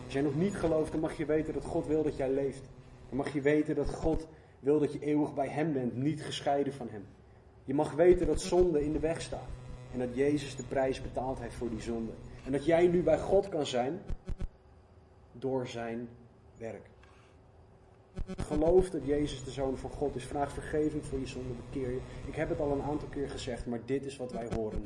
Als 0.03 0.13
jij 0.13 0.21
nog 0.21 0.35
niet 0.35 0.55
gelooft, 0.55 0.91
dan 0.91 1.01
mag 1.01 1.17
je 1.17 1.25
weten 1.25 1.53
dat 1.53 1.65
God 1.65 1.87
wil 1.87 2.03
dat 2.03 2.17
jij 2.17 2.31
leeft. 2.31 2.69
Dan 3.09 3.17
mag 3.17 3.33
je 3.33 3.41
weten 3.41 3.75
dat 3.75 3.89
God 3.89 4.27
wil 4.59 4.79
dat 4.79 4.93
je 4.93 4.99
eeuwig 4.99 5.33
bij 5.33 5.47
Hem 5.47 5.73
bent, 5.73 5.95
niet 5.95 6.23
gescheiden 6.23 6.73
van 6.73 6.89
Hem. 6.89 7.05
Je 7.65 7.73
mag 7.73 7.91
weten 7.91 8.27
dat 8.27 8.41
zonde 8.41 8.83
in 8.83 8.93
de 8.93 8.99
weg 8.99 9.21
staat. 9.21 9.49
En 9.93 9.99
dat 9.99 10.15
Jezus 10.15 10.55
de 10.55 10.63
prijs 10.63 11.01
betaald 11.01 11.39
heeft 11.39 11.55
voor 11.55 11.69
die 11.69 11.81
zonde. 11.81 12.11
En 12.45 12.51
dat 12.51 12.65
jij 12.65 12.87
nu 12.87 13.03
bij 13.03 13.19
God 13.19 13.49
kan 13.49 13.65
zijn 13.65 14.01
door 15.31 15.67
zijn 15.67 16.09
werk. 16.57 16.89
Geloof 18.37 18.89
dat 18.89 19.05
Jezus 19.05 19.43
de 19.43 19.51
Zoon 19.51 19.77
van 19.77 19.89
God 19.89 20.15
is. 20.15 20.25
Vraag 20.25 20.51
vergeving 20.51 21.05
voor 21.05 21.19
je 21.19 21.27
zonde, 21.27 21.53
bekeer 21.53 21.89
je. 21.89 21.99
Ik 22.27 22.35
heb 22.35 22.49
het 22.49 22.59
al 22.59 22.71
een 22.71 22.81
aantal 22.81 23.07
keer 23.07 23.29
gezegd, 23.29 23.65
maar 23.65 23.79
dit 23.85 24.05
is 24.05 24.17
wat 24.17 24.31
wij 24.31 24.47
horen 24.55 24.83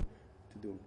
te 0.52 0.60
doen. 0.60 0.80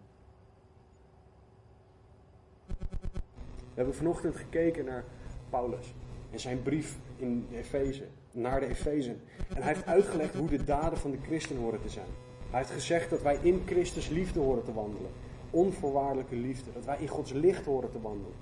We 3.47 3.85
hebben 3.85 3.95
vanochtend 3.95 4.37
gekeken 4.37 4.85
naar 4.85 5.05
Paulus 5.51 5.95
en 6.31 6.41
zijn 6.41 6.63
brief 6.63 6.99
in 7.17 7.47
Efeze, 7.53 8.05
naar 8.31 8.61
de 8.61 8.67
Efezen. 8.67 9.21
En 9.49 9.63
hij 9.63 9.73
heeft 9.73 9.87
uitgelegd 9.87 10.35
hoe 10.35 10.49
de 10.49 10.65
daden 10.65 10.99
van 10.99 11.11
de 11.11 11.19
christen 11.23 11.57
horen 11.57 11.81
te 11.81 11.89
zijn. 11.89 12.28
Hij 12.51 12.59
heeft 12.59 12.71
gezegd 12.71 13.11
dat 13.11 13.23
wij 13.23 13.39
in 13.43 13.63
Christus 13.67 14.09
liefde 14.09 14.41
horen 14.41 14.65
te 14.65 14.73
wandelen. 14.73 15.11
Onvoorwaardelijke 15.51 16.37
liefde. 16.37 16.73
Dat 16.73 16.85
wij 16.85 16.97
in 17.01 17.09
Gods 17.09 17.33
licht 17.33 17.65
horen 17.65 17.91
te 17.91 18.01
wandelen. 18.01 18.35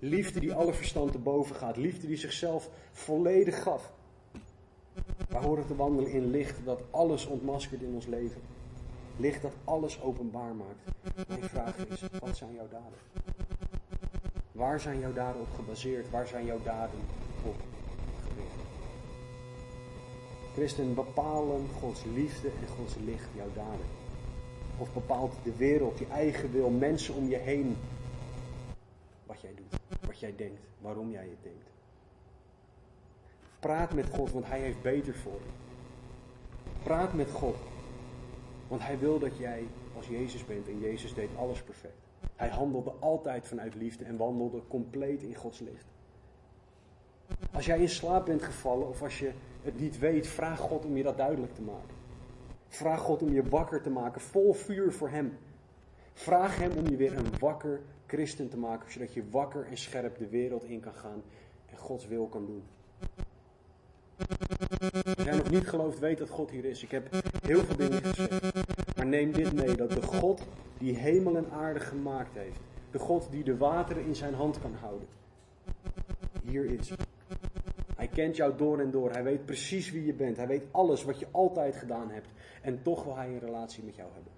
Liefde 0.00 0.40
die 0.40 0.54
alle 0.54 0.72
verstand 0.72 1.12
te 1.12 1.18
boven 1.18 1.56
gaat. 1.56 1.76
Liefde 1.76 2.06
die 2.06 2.16
zichzelf 2.16 2.70
volledig 2.92 3.62
gaf. 3.62 3.92
Wij 5.28 5.40
horen 5.40 5.66
te 5.66 5.76
wandelen 5.76 6.10
in 6.10 6.30
licht 6.30 6.64
dat 6.64 6.82
alles 6.90 7.26
ontmaskert 7.26 7.82
in 7.82 7.94
ons 7.94 8.06
leven. 8.06 8.40
Licht 9.16 9.42
dat 9.42 9.52
alles 9.64 10.00
openbaar 10.00 10.54
maakt. 10.54 11.28
Mijn 11.28 11.42
vraag 11.42 11.76
is, 11.76 12.02
wat 12.20 12.36
zijn 12.36 12.54
jouw 12.54 12.68
daden? 12.68 12.98
Waar 14.52 14.80
zijn 14.80 14.98
jouw 14.98 15.12
daden 15.12 15.40
op 15.40 15.54
gebaseerd? 15.54 16.10
Waar 16.10 16.26
zijn 16.26 16.44
jouw 16.44 16.62
daden 16.62 17.00
op? 17.44 17.56
Christen, 20.56 20.94
bepalen 20.94 21.68
Gods 21.80 22.04
liefde 22.14 22.48
en 22.48 22.68
Gods 22.76 22.94
licht 23.04 23.28
jouw 23.34 23.52
daden? 23.54 23.86
Of 24.78 24.92
bepaalt 24.92 25.34
de 25.42 25.56
wereld, 25.56 25.98
je 25.98 26.06
eigen 26.06 26.52
wil, 26.52 26.70
mensen 26.70 27.14
om 27.14 27.28
je 27.28 27.36
heen 27.36 27.76
wat 29.26 29.40
jij 29.40 29.54
doet, 29.54 29.80
wat 30.06 30.18
jij 30.18 30.34
denkt, 30.36 30.60
waarom 30.80 31.10
jij 31.10 31.28
het 31.28 31.42
denkt? 31.42 31.68
Praat 33.58 33.94
met 33.94 34.10
God, 34.10 34.32
want 34.32 34.46
Hij 34.46 34.60
heeft 34.60 34.82
beter 34.82 35.14
voor 35.14 35.40
je. 35.44 35.52
Praat 36.82 37.12
met 37.12 37.30
God, 37.30 37.56
want 38.68 38.82
Hij 38.82 38.98
wil 38.98 39.18
dat 39.18 39.38
jij 39.38 39.66
als 39.96 40.06
Jezus 40.06 40.44
bent 40.44 40.68
en 40.68 40.80
Jezus 40.80 41.14
deed 41.14 41.30
alles 41.36 41.62
perfect. 41.62 41.98
Hij 42.36 42.48
handelde 42.48 42.92
altijd 42.98 43.46
vanuit 43.46 43.74
liefde 43.74 44.04
en 44.04 44.16
wandelde 44.16 44.62
compleet 44.68 45.22
in 45.22 45.34
Gods 45.34 45.60
licht. 45.60 45.86
Als 47.52 47.66
jij 47.66 47.78
in 47.78 47.88
slaap 47.88 48.24
bent 48.26 48.42
gevallen 48.42 48.88
of 48.88 49.02
als 49.02 49.18
je 49.18 49.32
het 49.66 49.80
niet 49.80 49.98
weet, 49.98 50.26
vraag 50.26 50.58
God 50.58 50.84
om 50.84 50.96
je 50.96 51.02
dat 51.02 51.16
duidelijk 51.16 51.54
te 51.54 51.62
maken. 51.62 51.94
Vraag 52.68 53.00
God 53.00 53.22
om 53.22 53.32
je 53.32 53.48
wakker 53.48 53.82
te 53.82 53.90
maken, 53.90 54.20
vol 54.20 54.52
vuur 54.52 54.92
voor 54.92 55.08
Hem. 55.08 55.38
Vraag 56.12 56.56
Hem 56.56 56.70
om 56.76 56.88
je 56.88 56.96
weer 56.96 57.16
een 57.16 57.38
wakker 57.38 57.80
christen 58.06 58.48
te 58.48 58.58
maken, 58.58 58.92
zodat 58.92 59.14
je 59.14 59.30
wakker 59.30 59.66
en 59.66 59.78
scherp 59.78 60.18
de 60.18 60.28
wereld 60.28 60.64
in 60.64 60.80
kan 60.80 60.94
gaan 60.94 61.22
en 61.70 61.76
Gods 61.76 62.06
wil 62.06 62.26
kan 62.26 62.46
doen. 62.46 62.62
Jij 65.24 65.36
nog 65.36 65.50
niet 65.50 65.68
gelooft, 65.68 65.98
weet 65.98 66.18
dat 66.18 66.28
God 66.28 66.50
hier 66.50 66.64
is. 66.64 66.82
Ik 66.82 66.90
heb 66.90 67.08
heel 67.42 67.64
veel 67.64 67.76
dingen 67.76 68.02
gezegd. 68.02 68.96
Maar 68.96 69.06
neem 69.06 69.32
dit 69.32 69.52
mee, 69.52 69.76
dat 69.76 69.90
de 69.90 70.02
God 70.02 70.42
die 70.78 70.96
hemel 70.96 71.36
en 71.36 71.50
aarde 71.50 71.80
gemaakt 71.80 72.34
heeft, 72.34 72.60
de 72.90 72.98
God 72.98 73.28
die 73.30 73.44
de 73.44 73.56
wateren 73.56 74.04
in 74.04 74.14
zijn 74.14 74.34
hand 74.34 74.60
kan 74.60 74.74
houden, 74.74 75.08
hier 76.44 76.64
is. 76.64 76.92
Kent 78.16 78.36
jou 78.36 78.56
door 78.56 78.80
en 78.80 78.90
door. 78.90 79.10
Hij 79.10 79.22
weet 79.22 79.44
precies 79.44 79.90
wie 79.90 80.06
je 80.06 80.14
bent. 80.14 80.36
Hij 80.36 80.46
weet 80.46 80.64
alles 80.70 81.04
wat 81.04 81.18
je 81.18 81.26
altijd 81.30 81.76
gedaan 81.76 82.10
hebt. 82.10 82.28
En 82.62 82.82
toch 82.82 83.04
wil 83.04 83.16
hij 83.16 83.28
een 83.28 83.38
relatie 83.38 83.84
met 83.84 83.94
jou 83.94 84.08
hebben. 84.14 84.32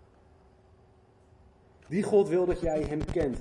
Die 1.88 2.02
God 2.02 2.28
wil 2.28 2.46
dat 2.46 2.60
jij 2.60 2.82
hem 2.82 3.04
kent. 3.04 3.38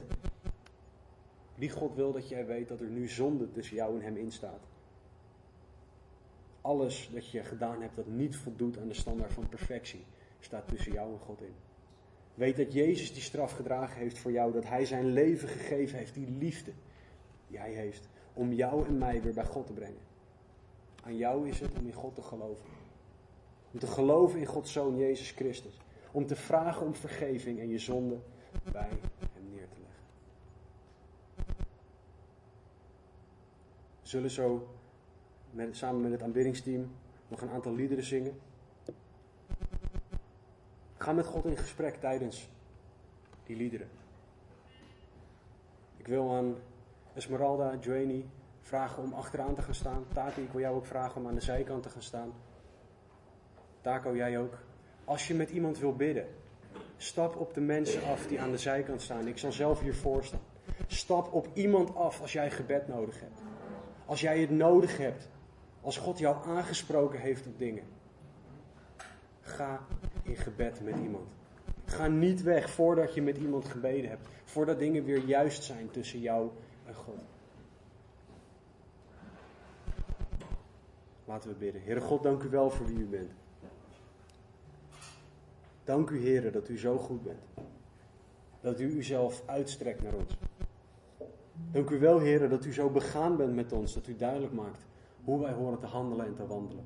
Die 1.56 1.70
God 1.70 1.96
wil 1.96 2.12
dat 2.12 2.30
jij 2.30 2.46
weet 2.46 2.68
dat 2.68 2.80
er 2.80 2.90
nu 2.90 3.08
zonde 3.08 3.52
tussen 3.52 3.76
jou 3.76 3.96
en 3.96 4.02
hem 4.02 4.18
instaat. 4.18 4.60
Alles 6.62 7.10
dat 7.14 7.30
je 7.30 7.44
gedaan 7.44 7.82
hebt 7.82 7.96
dat 7.96 8.08
niet 8.08 8.36
voldoet 8.36 8.78
aan 8.78 8.88
de 8.88 8.94
standaard 8.94 9.34
van 9.34 9.50
perfectie, 9.50 10.06
staat 10.40 10.68
tussen 10.68 10.92
jou 10.92 11.12
en 11.12 11.20
God 11.20 11.42
in. 11.42 11.54
Weet 12.34 12.58
dat 12.58 12.74
Jezus 12.74 13.14
die 13.14 13.22
straf 13.22 13.52
gedragen 13.52 14.00
heeft 14.00 14.18
voor 14.18 14.32
jou, 14.32 14.52
dat 14.52 14.68
Hij 14.68 14.86
zijn 14.86 15.06
leven 15.06 15.48
gegeven 15.48 15.98
heeft, 15.98 16.14
die 16.14 16.30
liefde 16.30 16.72
die 17.48 17.58
Hij 17.58 17.74
heeft, 17.74 18.08
om 18.34 18.54
jou 18.54 18.88
en 18.88 18.98
mij 18.98 19.22
weer 19.22 19.34
bij 19.34 19.46
God 19.46 19.68
te 19.68 19.74
brengen. 19.74 20.08
Aan 21.08 21.18
jou 21.18 21.48
is 21.48 21.60
het 21.60 21.80
om 21.80 21.86
in 21.86 21.94
God 21.94 22.16
te 22.16 22.22
geloven. 22.22 22.66
Om 23.72 23.80
te 23.80 23.88
geloven 23.88 24.40
in 24.40 24.46
Gods 24.46 24.72
Zoon 24.72 24.98
Jezus 24.98 25.32
Christus. 25.32 25.78
Om 26.12 26.26
te 26.26 26.36
vragen 26.36 26.86
om 26.86 26.96
vergeving 26.96 27.60
en 27.60 27.70
je 27.70 27.80
zonde 27.80 28.18
bij 28.72 28.90
Hem 29.34 29.50
neer 29.52 29.68
te 29.68 29.78
leggen. 29.82 30.04
We 34.02 34.08
zullen 34.08 34.32
zo 34.32 34.68
met, 35.52 35.78
samen 35.78 36.02
met 36.02 36.12
het 36.12 36.22
aanbiddingsteam 36.22 36.92
nog 37.28 37.42
een 37.42 37.50
aantal 37.50 37.76
liederen 37.76 38.04
zingen. 38.04 38.40
Ga 40.98 41.14
met 41.14 41.26
God 41.26 41.46
in 41.46 41.58
gesprek 41.58 41.96
tijdens 41.96 42.50
die 43.46 43.56
liederen. 43.56 43.90
Ik 45.98 46.08
wil 46.08 46.36
aan 46.36 46.56
Esmeralda, 47.14 47.78
Joanie 47.80 48.26
vragen 48.68 49.04
om 49.04 49.14
achteraan 49.14 49.56
te 49.56 49.62
gaan 49.62 49.76
staan. 49.76 50.06
Tati, 50.14 50.42
ik 50.42 50.52
wil 50.52 50.62
jou 50.62 50.76
ook 50.76 50.86
vragen 50.86 51.22
om 51.22 51.28
aan 51.28 51.34
de 51.36 51.42
zijkant 51.42 51.84
te 51.84 51.90
gaan 51.90 52.02
staan. 52.02 52.34
Taco, 53.82 54.16
jij 54.16 54.40
ook. 54.40 54.58
Als 55.06 55.28
je 55.28 55.34
met 55.34 55.50
iemand 55.50 55.80
wil 55.80 55.96
bidden, 55.96 56.28
stap 56.98 57.36
op 57.36 57.54
de 57.54 57.62
mensen 57.62 58.04
af 58.04 58.28
die 58.28 58.42
aan 58.42 58.52
de 58.52 58.58
zijkant 58.58 59.02
staan. 59.02 59.28
Ik 59.28 59.38
zal 59.38 59.52
zelf 59.52 59.80
hiervoor 59.80 60.24
staan. 60.24 60.40
Stap 60.88 61.34
op 61.34 61.48
iemand 61.54 61.96
af 61.96 62.22
als 62.22 62.34
jij 62.34 62.52
gebed 62.52 62.88
nodig 62.88 63.20
hebt. 63.20 63.42
Als 64.06 64.22
jij 64.22 64.40
het 64.42 64.50
nodig 64.50 64.98
hebt. 64.98 65.30
Als 65.82 65.98
God 65.98 66.18
jou 66.20 66.46
aangesproken 66.46 67.20
heeft 67.20 67.48
op 67.48 67.60
dingen. 67.60 67.84
Ga 69.42 69.80
in 70.24 70.36
gebed 70.36 70.82
met 70.84 70.96
iemand. 70.98 71.36
Ga 71.86 72.08
niet 72.08 72.42
weg 72.42 72.70
voordat 72.70 73.14
je 73.14 73.22
met 73.22 73.38
iemand 73.38 73.68
gebeden 73.68 74.10
hebt. 74.10 74.28
Voordat 74.44 74.80
dingen 74.80 75.04
weer 75.04 75.24
juist 75.24 75.64
zijn 75.64 75.90
tussen 75.90 76.20
jou 76.20 76.50
en 76.86 76.96
God. 76.96 77.37
Laten 81.28 81.50
we 81.50 81.56
bidden. 81.56 81.82
Heere 81.84 82.02
God, 82.02 82.24
dank 82.24 82.44
u 82.44 82.50
wel 82.50 82.70
voor 82.70 82.86
wie 82.86 82.98
u 82.98 83.06
bent. 83.06 83.32
Dank 85.84 86.10
u, 86.10 86.22
Heere, 86.22 86.50
dat 86.50 86.70
u 86.70 86.78
zo 86.78 86.98
goed 86.98 87.24
bent. 87.24 87.44
Dat 88.62 88.80
u 88.80 88.86
uzelf 88.86 89.44
uitstrekt 89.46 90.04
naar 90.04 90.14
ons. 90.14 90.38
Dank 91.72 91.90
u 91.90 92.00
wel, 92.00 92.20
Heere, 92.20 92.48
dat 92.48 92.66
u 92.66 92.74
zo 92.74 92.90
begaan 92.90 93.38
bent 93.38 93.56
met 93.56 93.72
ons. 93.72 93.94
Dat 93.94 94.08
u 94.08 94.16
duidelijk 94.16 94.54
maakt 94.54 94.86
hoe 95.24 95.40
wij 95.40 95.54
horen 95.54 95.80
te 95.80 95.86
handelen 95.86 96.26
en 96.26 96.36
te 96.36 96.48
wandelen. 96.48 96.84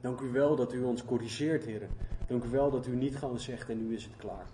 Dank 0.00 0.20
u 0.20 0.30
wel 0.30 0.56
dat 0.56 0.72
u 0.72 0.82
ons 0.82 1.04
corrigeert, 1.04 1.64
Heer. 1.64 1.88
Dank 2.26 2.44
u 2.44 2.48
wel 2.48 2.70
dat 2.70 2.86
u 2.86 2.96
niet 2.96 3.16
gewoon 3.16 3.40
zegt 3.40 3.68
en 3.68 3.86
nu 3.86 3.94
is 3.94 4.04
het 4.04 4.16
klaar. 4.16 4.46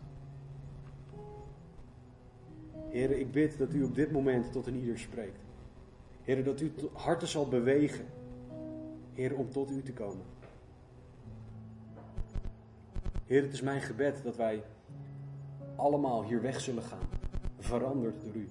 Heer, 2.88 3.10
ik 3.10 3.32
bid 3.32 3.58
dat 3.58 3.72
u 3.74 3.82
op 3.82 3.94
dit 3.94 4.12
moment 4.12 4.52
tot 4.52 4.66
een 4.66 4.76
ieder 4.76 4.98
spreekt. 4.98 5.40
Heer, 6.22 6.44
dat 6.44 6.60
u 6.60 6.72
harten 6.92 7.28
zal 7.28 7.48
bewegen. 7.48 8.04
Heer, 9.14 9.34
om 9.36 9.50
tot 9.50 9.70
u 9.70 9.82
te 9.82 9.92
komen. 9.92 10.24
Heer, 13.26 13.42
het 13.42 13.52
is 13.52 13.60
mijn 13.60 13.80
gebed 13.80 14.22
dat 14.22 14.36
wij 14.36 14.62
allemaal 15.76 16.24
hier 16.24 16.42
weg 16.42 16.60
zullen 16.60 16.82
gaan, 16.82 17.08
veranderd 17.58 18.20
door 18.20 18.34
u. 18.34 18.48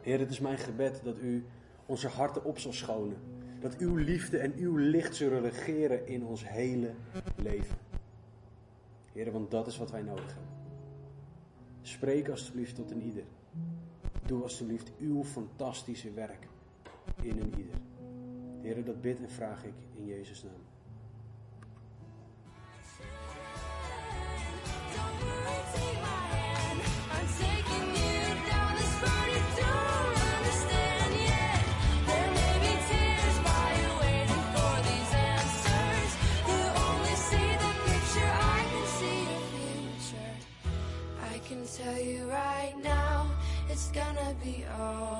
Heer, 0.00 0.18
het 0.18 0.30
is 0.30 0.40
mijn 0.40 0.58
gebed 0.58 1.00
dat 1.04 1.18
u 1.18 1.44
onze 1.86 2.08
harten 2.08 2.44
op 2.44 2.58
zal 2.58 2.72
schonen. 2.72 3.16
Dat 3.60 3.76
uw 3.76 3.96
liefde 3.96 4.38
en 4.38 4.54
uw 4.54 4.76
licht 4.76 5.16
zullen 5.16 5.40
regeren 5.40 6.06
in 6.06 6.24
ons 6.24 6.48
hele 6.48 6.94
leven. 7.36 7.76
Heer, 9.12 9.32
want 9.32 9.50
dat 9.50 9.66
is 9.66 9.78
wat 9.78 9.90
wij 9.90 10.02
nodig 10.02 10.26
hebben. 10.26 10.52
Spreek 11.82 12.28
alstublieft 12.28 12.74
tot 12.74 12.90
een 12.90 13.02
ieder. 13.02 13.24
Doe 14.26 14.42
alstublieft 14.42 14.92
uw 14.98 15.24
fantastische 15.24 16.12
werk 16.12 16.48
in 17.22 17.40
een 17.40 17.54
ieder. 17.58 17.87
Heer, 18.68 18.84
dat 18.84 19.00
bid 19.00 19.18
en 19.18 19.30
vraag 19.30 19.64
ik 19.64 19.74
in 19.94 20.06
Jezus' 20.06 20.42
naam. 20.42 20.66
tell 41.84 42.02
you 42.02 42.24
right 42.30 42.74
now, 42.82 43.30
it's 43.68 43.90
gonna 43.92 44.34
be 44.42 44.64
all. 44.80 45.17